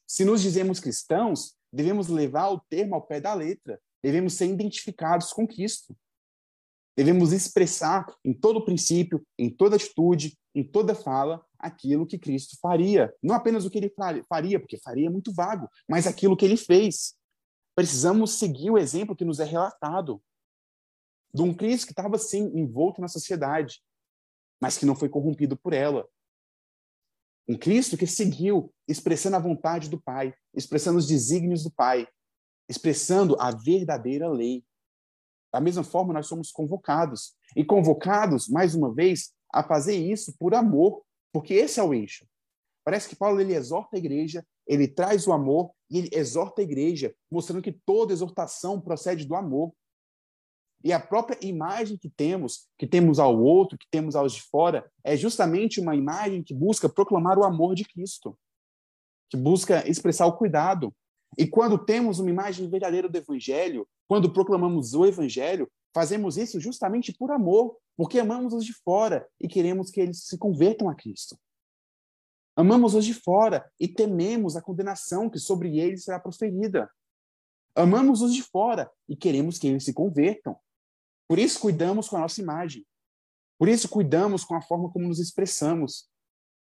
Se 0.06 0.24
nos 0.26 0.42
dizemos 0.42 0.78
cristãos, 0.78 1.54
devemos 1.72 2.08
levar 2.08 2.50
o 2.50 2.60
termo 2.60 2.94
ao 2.94 3.02
pé 3.02 3.20
da 3.20 3.32
letra, 3.32 3.80
devemos 4.02 4.34
ser 4.34 4.46
identificados 4.46 5.32
com 5.32 5.46
Cristo. 5.46 5.96
Devemos 6.96 7.32
expressar 7.32 8.06
em 8.24 8.34
todo 8.34 8.64
princípio, 8.64 9.24
em 9.38 9.48
toda 9.48 9.76
atitude, 9.76 10.36
em 10.54 10.64
toda 10.64 10.94
fala, 10.94 11.44
aquilo 11.58 12.06
que 12.06 12.18
Cristo 12.18 12.56
faria. 12.60 13.12
Não 13.22 13.34
apenas 13.34 13.64
o 13.64 13.70
que 13.70 13.78
ele 13.78 13.94
faria, 14.28 14.58
porque 14.58 14.78
faria 14.78 15.06
é 15.06 15.10
muito 15.10 15.32
vago, 15.32 15.68
mas 15.88 16.06
aquilo 16.06 16.36
que 16.36 16.44
ele 16.44 16.56
fez. 16.56 17.14
Precisamos 17.74 18.38
seguir 18.38 18.70
o 18.70 18.78
exemplo 18.78 19.16
que 19.16 19.24
nos 19.24 19.40
é 19.40 19.44
relatado 19.44 20.20
de 21.32 21.42
um 21.42 21.54
Cristo 21.54 21.86
que 21.86 21.92
estava, 21.92 22.18
sim, 22.18 22.50
envolto 22.54 23.00
na 23.00 23.08
sociedade, 23.08 23.80
mas 24.60 24.76
que 24.76 24.84
não 24.84 24.96
foi 24.96 25.08
corrompido 25.08 25.56
por 25.56 25.72
ela. 25.72 26.06
Um 27.48 27.56
Cristo 27.56 27.96
que 27.96 28.06
seguiu 28.06 28.72
expressando 28.86 29.36
a 29.36 29.40
vontade 29.40 29.88
do 29.88 30.00
Pai, 30.00 30.34
expressando 30.54 30.98
os 30.98 31.06
desígnios 31.06 31.62
do 31.62 31.70
Pai, 31.70 32.06
expressando 32.68 33.36
a 33.40 33.50
verdadeira 33.50 34.28
lei. 34.28 34.64
Da 35.52 35.60
mesma 35.60 35.82
forma, 35.82 36.12
nós 36.12 36.26
somos 36.26 36.50
convocados. 36.50 37.34
E 37.56 37.64
convocados, 37.64 38.48
mais 38.48 38.74
uma 38.74 38.92
vez, 38.92 39.32
a 39.52 39.62
fazer 39.62 39.96
isso 39.96 40.34
por 40.38 40.54
amor, 40.54 41.02
porque 41.32 41.54
esse 41.54 41.80
é 41.80 41.82
o 41.82 41.92
eixo. 41.92 42.26
Parece 42.84 43.08
que 43.08 43.16
Paulo 43.16 43.40
ele 43.40 43.54
exorta 43.54 43.96
a 43.96 43.98
igreja, 43.98 44.44
ele 44.66 44.88
traz 44.88 45.26
o 45.26 45.32
amor 45.32 45.70
e 45.90 45.98
ele 45.98 46.10
exorta 46.12 46.60
a 46.60 46.64
igreja, 46.64 47.14
mostrando 47.30 47.62
que 47.62 47.72
toda 47.72 48.12
exortação 48.12 48.80
procede 48.80 49.26
do 49.26 49.34
amor. 49.34 49.72
E 50.82 50.92
a 50.92 51.00
própria 51.00 51.38
imagem 51.42 51.98
que 51.98 52.08
temos, 52.08 52.68
que 52.78 52.86
temos 52.86 53.18
ao 53.18 53.38
outro, 53.38 53.76
que 53.76 53.86
temos 53.90 54.16
aos 54.16 54.32
de 54.32 54.42
fora, 54.42 54.90
é 55.04 55.16
justamente 55.16 55.80
uma 55.80 55.94
imagem 55.94 56.42
que 56.42 56.54
busca 56.54 56.88
proclamar 56.88 57.38
o 57.38 57.44
amor 57.44 57.74
de 57.74 57.84
Cristo, 57.84 58.38
que 59.28 59.36
busca 59.36 59.86
expressar 59.88 60.26
o 60.26 60.36
cuidado. 60.36 60.94
E 61.38 61.46
quando 61.46 61.78
temos 61.78 62.18
uma 62.18 62.30
imagem 62.30 62.68
verdadeira 62.68 63.08
do 63.08 63.16
Evangelho, 63.16 63.88
quando 64.08 64.32
proclamamos 64.32 64.94
o 64.94 65.06
Evangelho, 65.06 65.70
fazemos 65.94 66.36
isso 66.36 66.60
justamente 66.60 67.12
por 67.12 67.30
amor, 67.30 67.76
porque 67.96 68.18
amamos 68.18 68.52
os 68.52 68.64
de 68.64 68.72
fora 68.72 69.26
e 69.40 69.46
queremos 69.46 69.90
que 69.90 70.00
eles 70.00 70.24
se 70.24 70.38
convertam 70.38 70.88
a 70.88 70.94
Cristo. 70.94 71.38
Amamos 72.56 72.94
os 72.94 73.04
de 73.04 73.14
fora 73.14 73.70
e 73.78 73.88
tememos 73.88 74.56
a 74.56 74.62
condenação 74.62 75.30
que 75.30 75.38
sobre 75.38 75.78
eles 75.78 76.04
será 76.04 76.18
proferida. 76.18 76.90
Amamos 77.74 78.20
os 78.22 78.34
de 78.34 78.42
fora 78.42 78.90
e 79.08 79.16
queremos 79.16 79.58
que 79.58 79.68
eles 79.68 79.84
se 79.84 79.94
convertam. 79.94 80.56
Por 81.28 81.38
isso 81.38 81.60
cuidamos 81.60 82.08
com 82.08 82.16
a 82.16 82.20
nossa 82.20 82.40
imagem. 82.40 82.84
Por 83.56 83.68
isso 83.68 83.88
cuidamos 83.88 84.44
com 84.44 84.54
a 84.54 84.62
forma 84.62 84.90
como 84.90 85.06
nos 85.06 85.20
expressamos. 85.20 86.08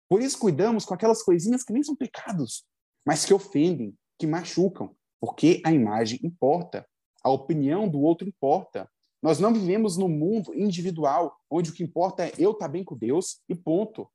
Por 0.08 0.22
isso 0.22 0.38
cuidamos 0.38 0.86
com 0.86 0.94
aquelas 0.94 1.24
coisinhas 1.24 1.64
que 1.64 1.74
nem 1.74 1.82
são 1.82 1.96
pecados, 1.96 2.66
mas 3.06 3.26
que 3.26 3.34
ofendem, 3.34 3.98
que 4.18 4.28
machucam, 4.28 4.96
porque 5.20 5.62
a 5.66 5.72
imagem 5.72 6.20
importa, 6.24 6.88
a 7.24 7.30
opinião 7.30 7.88
do 7.88 8.02
outro 8.02 8.28
importa. 8.28 8.90
Nós 9.22 9.40
não 9.40 9.54
vivemos 9.54 9.98
num 9.98 10.10
mundo 10.10 10.54
individual, 10.54 11.40
onde 11.50 11.70
o 11.70 11.74
que 11.74 11.84
importa 11.84 12.26
é 12.26 12.34
eu 12.38 12.52
estar 12.52 12.68
bem 12.68 12.84
com 12.84 12.98
Deus 12.98 13.42
e 13.48 13.56
ponto. 13.56 14.10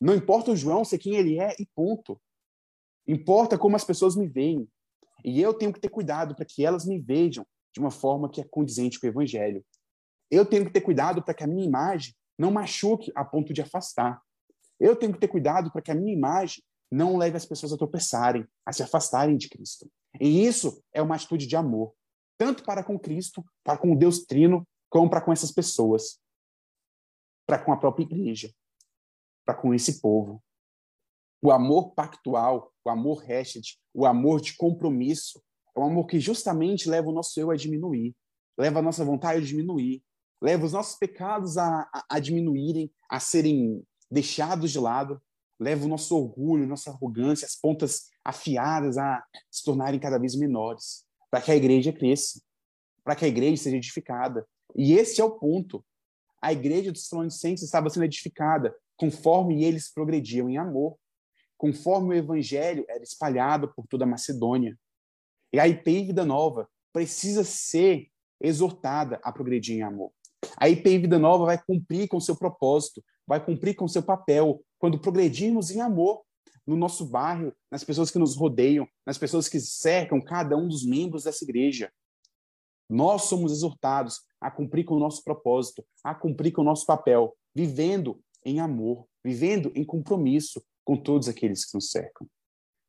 Não 0.00 0.14
importa 0.14 0.50
o 0.50 0.56
João 0.56 0.84
ser 0.84 0.98
quem 0.98 1.16
ele 1.16 1.38
é 1.38 1.54
e 1.58 1.66
ponto. 1.74 2.20
Importa 3.06 3.58
como 3.58 3.76
as 3.76 3.84
pessoas 3.84 4.16
me 4.16 4.26
veem. 4.26 4.68
E 5.24 5.40
eu 5.40 5.54
tenho 5.54 5.72
que 5.72 5.80
ter 5.80 5.88
cuidado 5.88 6.34
para 6.34 6.44
que 6.44 6.64
elas 6.64 6.84
me 6.84 6.98
vejam 6.98 7.46
de 7.74 7.80
uma 7.80 7.90
forma 7.90 8.30
que 8.30 8.40
é 8.40 8.44
condizente 8.44 8.98
com 8.98 9.06
o 9.06 9.10
evangelho. 9.10 9.64
Eu 10.30 10.44
tenho 10.44 10.64
que 10.64 10.72
ter 10.72 10.80
cuidado 10.80 11.22
para 11.22 11.34
que 11.34 11.44
a 11.44 11.46
minha 11.46 11.64
imagem 11.64 12.14
não 12.38 12.50
machuque 12.50 13.12
a 13.14 13.24
ponto 13.24 13.52
de 13.52 13.62
afastar. 13.62 14.20
Eu 14.78 14.96
tenho 14.96 15.12
que 15.12 15.20
ter 15.20 15.28
cuidado 15.28 15.70
para 15.70 15.82
que 15.82 15.90
a 15.90 15.94
minha 15.94 16.12
imagem 16.12 16.62
não 16.90 17.16
leve 17.16 17.36
as 17.36 17.44
pessoas 17.44 17.72
a 17.72 17.76
tropeçarem, 17.76 18.46
a 18.64 18.72
se 18.72 18.82
afastarem 18.82 19.36
de 19.36 19.48
Cristo. 19.48 19.90
E 20.20 20.44
isso 20.46 20.82
é 20.92 21.02
uma 21.02 21.14
atitude 21.14 21.46
de 21.46 21.56
amor, 21.56 21.94
tanto 22.38 22.64
para 22.64 22.82
com 22.82 22.98
Cristo, 22.98 23.44
para 23.64 23.78
com 23.78 23.92
o 23.92 23.98
Deus 23.98 24.24
Trino, 24.24 24.66
como 24.88 25.10
para 25.10 25.20
com 25.20 25.32
essas 25.32 25.52
pessoas, 25.52 26.18
para 27.46 27.58
com 27.58 27.72
a 27.72 27.76
própria 27.76 28.04
igreja, 28.04 28.52
para 29.44 29.54
com 29.54 29.74
esse 29.74 30.00
povo. 30.00 30.42
O 31.42 31.50
amor 31.50 31.92
pactual, 31.94 32.72
o 32.84 32.90
amor 32.90 33.28
Hesed, 33.28 33.78
o 33.92 34.06
amor 34.06 34.40
de 34.40 34.56
compromisso, 34.56 35.42
é 35.76 35.80
um 35.80 35.84
amor 35.84 36.06
que 36.06 36.18
justamente 36.18 36.88
leva 36.88 37.08
o 37.08 37.12
nosso 37.12 37.38
eu 37.38 37.50
a 37.50 37.56
diminuir, 37.56 38.16
leva 38.58 38.78
a 38.78 38.82
nossa 38.82 39.04
vontade 39.04 39.42
a 39.42 39.46
diminuir, 39.46 40.02
leva 40.42 40.64
os 40.64 40.72
nossos 40.72 40.98
pecados 40.98 41.58
a, 41.58 41.82
a, 41.92 42.04
a 42.10 42.18
diminuírem, 42.18 42.90
a 43.10 43.20
serem 43.20 43.82
deixados 44.10 44.70
de 44.70 44.78
lado, 44.78 45.20
leva 45.58 45.84
o 45.84 45.88
nosso 45.88 46.16
orgulho, 46.16 46.66
nossa 46.66 46.90
arrogância, 46.90 47.46
as 47.46 47.56
pontas 47.56 48.10
afiadas 48.24 48.98
a 48.98 49.24
se 49.50 49.64
tornarem 49.64 49.98
cada 49.98 50.18
vez 50.18 50.34
menores, 50.36 51.04
para 51.30 51.40
que 51.40 51.50
a 51.50 51.56
igreja 51.56 51.92
cresça, 51.92 52.40
para 53.02 53.16
que 53.16 53.24
a 53.24 53.28
igreja 53.28 53.62
seja 53.62 53.76
edificada. 53.76 54.46
E 54.74 54.94
esse 54.94 55.20
é 55.20 55.24
o 55.24 55.38
ponto. 55.38 55.84
A 56.40 56.52
igreja 56.52 56.92
dos 56.92 57.02
Tessalonicenses 57.02 57.64
estava 57.64 57.88
sendo 57.88 58.04
edificada 58.04 58.74
conforme 58.96 59.64
eles 59.64 59.92
progrediam 59.92 60.48
em 60.48 60.58
amor, 60.58 60.96
conforme 61.56 62.10
o 62.10 62.18
evangelho 62.18 62.84
era 62.88 63.02
espalhado 63.02 63.72
por 63.74 63.86
toda 63.86 64.04
a 64.04 64.08
Macedônia. 64.08 64.76
E 65.52 65.60
a 65.60 65.66
IP 65.66 66.06
Vida 66.06 66.24
Nova 66.24 66.68
precisa 66.92 67.44
ser 67.44 68.08
exortada 68.40 69.18
a 69.22 69.32
progredir 69.32 69.76
em 69.76 69.82
amor. 69.82 70.12
A 70.56 70.68
IP 70.68 70.98
Vida 70.98 71.18
Nova 71.18 71.46
vai 71.46 71.62
cumprir 71.62 72.08
com 72.08 72.20
seu 72.20 72.36
propósito, 72.36 73.02
vai 73.26 73.44
cumprir 73.44 73.74
com 73.74 73.88
seu 73.88 74.02
papel 74.02 74.62
quando 74.78 74.98
progredirmos 74.98 75.70
em 75.70 75.80
amor 75.80 76.22
no 76.66 76.76
nosso 76.76 77.06
bairro, 77.06 77.52
nas 77.70 77.84
pessoas 77.84 78.10
que 78.10 78.18
nos 78.18 78.36
rodeiam, 78.36 78.88
nas 79.06 79.16
pessoas 79.16 79.48
que 79.48 79.60
cercam 79.60 80.20
cada 80.20 80.56
um 80.56 80.66
dos 80.66 80.84
membros 80.84 81.24
dessa 81.24 81.44
igreja. 81.44 81.92
Nós 82.88 83.22
somos 83.22 83.52
exortados 83.52 84.20
a 84.40 84.50
cumprir 84.50 84.84
com 84.84 84.94
o 84.94 85.00
nosso 85.00 85.22
propósito, 85.22 85.84
a 86.02 86.14
cumprir 86.14 86.52
com 86.52 86.62
o 86.62 86.64
nosso 86.64 86.84
papel, 86.86 87.36
vivendo 87.54 88.20
em 88.44 88.60
amor, 88.60 89.06
vivendo 89.24 89.72
em 89.74 89.84
compromisso 89.84 90.62
com 90.84 90.96
todos 90.96 91.28
aqueles 91.28 91.64
que 91.64 91.74
nos 91.74 91.90
cercam. 91.90 92.28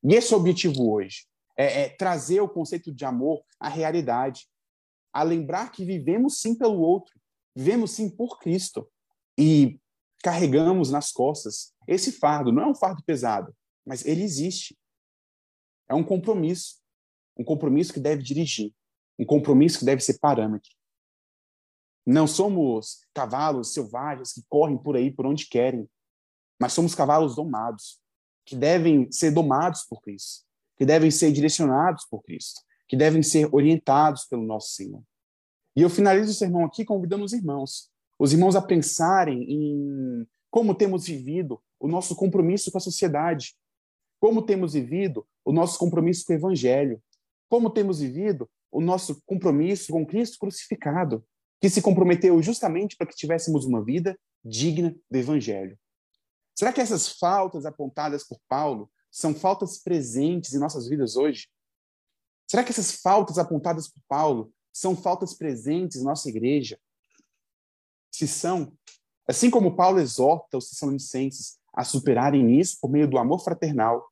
E 0.04 0.14
esse 0.14 0.34
é 0.34 0.38
o 0.38 0.40
objetivo 0.40 0.92
hoje 0.92 1.26
é, 1.58 1.82
é, 1.82 1.90
trazer 1.90 2.40
o 2.40 2.48
conceito 2.48 2.94
de 2.94 3.04
amor 3.04 3.42
à 3.60 3.68
realidade, 3.68 4.48
a 5.12 5.24
lembrar 5.24 5.72
que 5.72 5.84
vivemos 5.84 6.40
sim 6.40 6.54
pelo 6.54 6.80
outro, 6.80 7.20
vivemos 7.56 7.92
sim 7.92 8.08
por 8.08 8.38
Cristo 8.38 8.88
e 9.38 9.80
carregamos 10.24 10.92
nas 10.92 11.12
costas 11.12 11.74
esse 11.88 12.12
fardo. 12.12 12.52
Não 12.52 12.64
é 12.64 12.68
um 12.68 12.76
fardo 12.76 13.04
pesado, 13.04 13.56
mas 13.86 14.06
ele 14.06 14.24
existe. 14.24 14.78
É 15.90 15.94
um 15.94 16.04
compromisso, 16.04 16.78
um 17.38 17.44
compromisso 17.44 17.94
que 17.94 18.00
deve 18.00 18.22
dirigir, 18.22 18.74
um 19.18 19.26
compromisso 19.26 19.80
que 19.80 19.86
deve 19.86 20.02
ser 20.02 20.20
parâmetro. 20.20 20.70
Não 22.06 22.28
somos 22.28 23.02
cavalos 23.14 23.74
selvagens 23.74 24.34
que 24.34 24.44
correm 24.48 24.78
por 24.78 24.96
aí 24.96 25.12
por 25.12 25.26
onde 25.26 25.48
querem, 25.48 25.90
mas 26.60 26.74
somos 26.74 26.96
cavalos 26.96 27.36
domados, 27.36 28.02
que 28.46 28.56
devem 28.56 29.12
ser 29.12 29.32
domados 29.32 29.84
por 29.84 30.02
Cristo 30.02 30.48
que 30.78 30.86
devem 30.86 31.10
ser 31.10 31.32
direcionados 31.32 32.06
por 32.06 32.22
Cristo, 32.22 32.62
que 32.88 32.96
devem 32.96 33.24
ser 33.24 33.54
orientados 33.54 34.26
pelo 34.26 34.44
nosso 34.44 34.70
Senhor. 34.70 35.02
E 35.76 35.82
eu 35.82 35.90
finalizo 35.90 36.32
o 36.32 36.36
sermão 36.36 36.64
aqui 36.64 36.86
convidando 36.86 37.26
os 37.26 37.34
irmãos, 37.34 37.90
os 38.20 38.34
irmãos 38.34 38.56
a 38.56 38.62
pensarem 38.62 39.44
em 39.44 40.28
como 40.50 40.74
temos 40.74 41.06
vivido 41.06 41.62
o 41.80 41.88
nosso 41.88 42.16
compromisso 42.16 42.72
com 42.72 42.78
a 42.78 42.82
sociedade, 42.82 43.56
como 44.20 44.42
temos 44.42 44.74
vivido 44.74 45.28
o 45.46 45.52
nosso 45.52 45.78
compromisso 45.78 46.26
com 46.26 46.34
o 46.34 46.36
Evangelho? 46.36 47.02
Como 47.50 47.70
temos 47.70 48.00
vivido 48.00 48.50
o 48.72 48.82
nosso 48.82 49.22
compromisso 49.26 49.92
com 49.92 50.06
Cristo 50.06 50.40
crucificado, 50.40 51.24
que 51.62 51.70
se 51.70 51.82
comprometeu 51.82 52.42
justamente 52.42 52.96
para 52.96 53.08
que 53.08 53.16
tivéssemos 53.16 53.66
uma 53.66 53.84
vida 53.84 54.20
digna 54.44 54.96
do 55.10 55.18
Evangelho? 55.18 55.78
Será 56.58 56.74
que 56.74 56.82
essas 56.82 57.08
faltas 57.20 57.66
apontadas 57.66 58.24
por 58.28 58.40
Paulo 58.48 58.90
são 59.12 59.36
faltas 59.36 59.78
presentes 59.78 60.54
em 60.54 60.60
nossas 60.60 60.88
vidas 60.88 61.16
hoje? 61.16 61.48
Será 62.50 62.64
que 62.64 62.72
essas 62.72 62.92
faltas 62.94 63.38
apontadas 63.38 63.88
por 63.88 64.02
Paulo 64.08 64.52
são 64.74 64.96
faltas 64.96 65.34
presentes 65.34 66.02
em 66.02 66.06
nossa 66.06 66.28
igreja? 66.30 66.80
Se 68.18 68.28
são, 68.28 68.76
assim 69.28 69.48
como 69.48 69.76
Paulo 69.76 70.00
exorta 70.00 70.58
os 70.58 70.72
Tessalonicenses 70.72 71.60
a 71.72 71.84
superarem 71.84 72.60
isso 72.60 72.80
por 72.82 72.90
meio 72.90 73.08
do 73.08 73.20
amor 73.20 73.38
fraternal, 73.44 74.12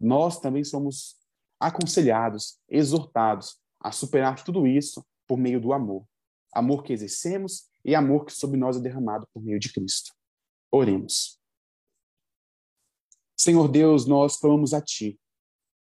nós 0.00 0.40
também 0.40 0.64
somos 0.64 1.16
aconselhados, 1.60 2.58
exortados 2.68 3.56
a 3.78 3.92
superar 3.92 4.42
tudo 4.42 4.66
isso 4.66 5.06
por 5.24 5.38
meio 5.38 5.60
do 5.60 5.72
amor. 5.72 6.04
Amor 6.52 6.82
que 6.82 6.92
exercemos 6.92 7.70
e 7.84 7.94
amor 7.94 8.24
que 8.24 8.32
sobre 8.32 8.58
nós 8.58 8.76
é 8.76 8.80
derramado 8.80 9.28
por 9.32 9.40
meio 9.40 9.60
de 9.60 9.72
Cristo. 9.72 10.12
Oremos. 10.68 11.40
Senhor 13.36 13.68
Deus, 13.68 14.04
nós 14.04 14.36
clamamos 14.36 14.74
a 14.74 14.82
Ti. 14.82 15.16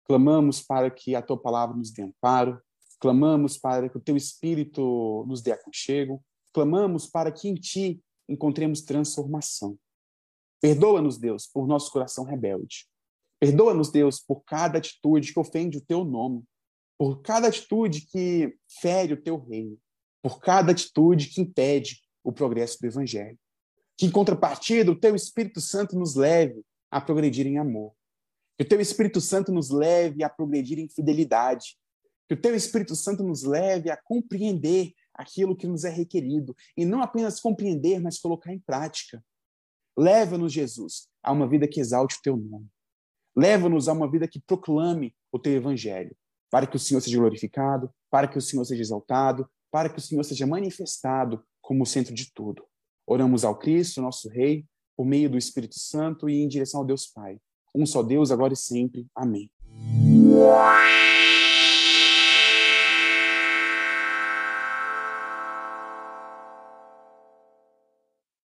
Clamamos 0.05 0.63
para 0.63 0.89
que 0.89 1.17
a 1.17 1.23
Tua 1.23 1.37
palavra 1.37 1.77
nos 1.77 1.91
dê 1.91 2.03
amparo, 2.03 2.63
clamamos 3.01 3.59
para 3.59 3.89
que 3.89 3.97
o 3.97 4.01
Teu 4.01 4.17
Espírito 4.17 5.25
nos 5.27 5.43
dê 5.43 5.51
aconchego, 5.51 6.25
clamamos 6.53 7.07
para 7.07 7.31
que 7.33 7.49
em 7.49 7.55
Ti 7.55 8.01
encontremos 8.29 8.83
transformação. 8.83 9.79
Perdoa-nos, 10.61 11.19
Deus, 11.19 11.47
por 11.47 11.67
nosso 11.67 11.91
coração 11.91 12.25
rebelde. 12.25 12.87
Perdoa-nos, 13.41 13.91
Deus, 13.91 14.21
por 14.21 14.43
cada 14.45 14.79
atitude 14.79 15.33
que 15.33 15.41
ofende 15.41 15.79
o 15.79 15.81
Teu 15.81 16.05
nome, 16.05 16.45
por 16.99 17.23
cada 17.23 17.49
atitude 17.49 18.03
que 18.03 18.55
fere 18.81 19.15
o 19.15 19.23
Teu 19.23 19.39
reino, 19.39 19.79
por 20.23 20.39
cada 20.39 20.73
atitude 20.73 21.29
que 21.29 21.41
impede 21.41 22.03
o 22.23 22.31
progresso 22.31 22.79
do 22.79 22.87
Evangelho. 22.87 23.39
Que, 23.97 24.07
em 24.07 24.11
contrapartida, 24.11 24.91
o 24.91 24.99
Teu 24.99 25.15
Espírito 25.15 25.61
Santo 25.61 25.99
nos 25.99 26.15
leve 26.15 26.63
a 26.91 27.01
progredir 27.01 27.47
em 27.47 27.59
amor. 27.59 27.95
Que 28.59 28.65
o 28.65 28.69
Teu 28.69 28.81
Espírito 28.81 29.21
Santo 29.21 29.51
nos 29.51 29.71
leve 29.71 30.23
a 30.23 30.29
progredir 30.29 30.79
em 30.79 30.89
fidelidade. 30.89 31.79
Que 32.29 32.35
o 32.35 32.41
Teu 32.41 32.55
Espírito 32.55 32.95
Santo 32.95 33.23
nos 33.23 33.43
leve 33.43 33.91
a 33.91 33.97
compreender 33.97 34.93
aquilo 35.21 35.57
que 35.57 35.67
nos 35.67 35.85
é 35.85 35.91
requerido. 35.91 36.57
E 36.77 36.85
não 36.85 37.03
apenas 37.03 37.41
compreender, 37.41 38.01
mas 38.01 38.19
colocar 38.19 38.53
em 38.53 38.59
prática. 38.59 39.23
Leva-nos, 39.97 40.53
Jesus, 40.53 41.09
a 41.23 41.33
uma 41.33 41.49
vida 41.49 41.69
que 41.69 41.81
exalte 41.81 42.17
o 42.17 42.23
Teu 42.23 42.37
nome. 42.37 42.69
Leva-nos 43.37 43.89
a 43.89 43.93
uma 43.93 44.11
vida 44.11 44.27
que 44.27 44.41
proclame 44.41 45.15
o 45.31 45.39
Teu 45.39 45.53
Evangelho, 45.53 46.17
para 46.51 46.67
que 46.67 46.77
o 46.77 46.79
Senhor 46.79 47.01
seja 47.01 47.19
glorificado, 47.19 47.93
para 48.11 48.27
que 48.27 48.39
o 48.39 48.43
Senhor 48.43 48.65
seja 48.65 48.83
exaltado, 48.83 49.49
para 49.71 49.89
que 49.89 49.99
o 49.99 50.03
Senhor 50.03 50.25
seja 50.25 50.47
manifestado 50.47 51.45
como 51.61 51.85
o 51.85 51.87
centro 51.87 52.15
de 52.15 52.33
tudo. 52.33 52.65
Oramos 53.07 53.45
ao 53.45 53.57
Cristo, 53.57 54.03
nosso 54.03 54.29
Rei, 54.29 54.65
por 54.97 55.05
meio 55.05 55.31
do 55.31 55.39
Espírito 55.39 55.79
Santo 55.79 56.29
e 56.29 56.41
em 56.41 56.49
direção 56.49 56.81
ao 56.81 56.87
Deus 56.87 57.07
Pai. 57.07 57.39
Um 57.75 57.87
só 57.87 58.03
Deus, 58.03 58.31
agora 58.31 58.53
e 58.53 58.57
sempre. 58.57 59.07
Amém. 59.15 59.51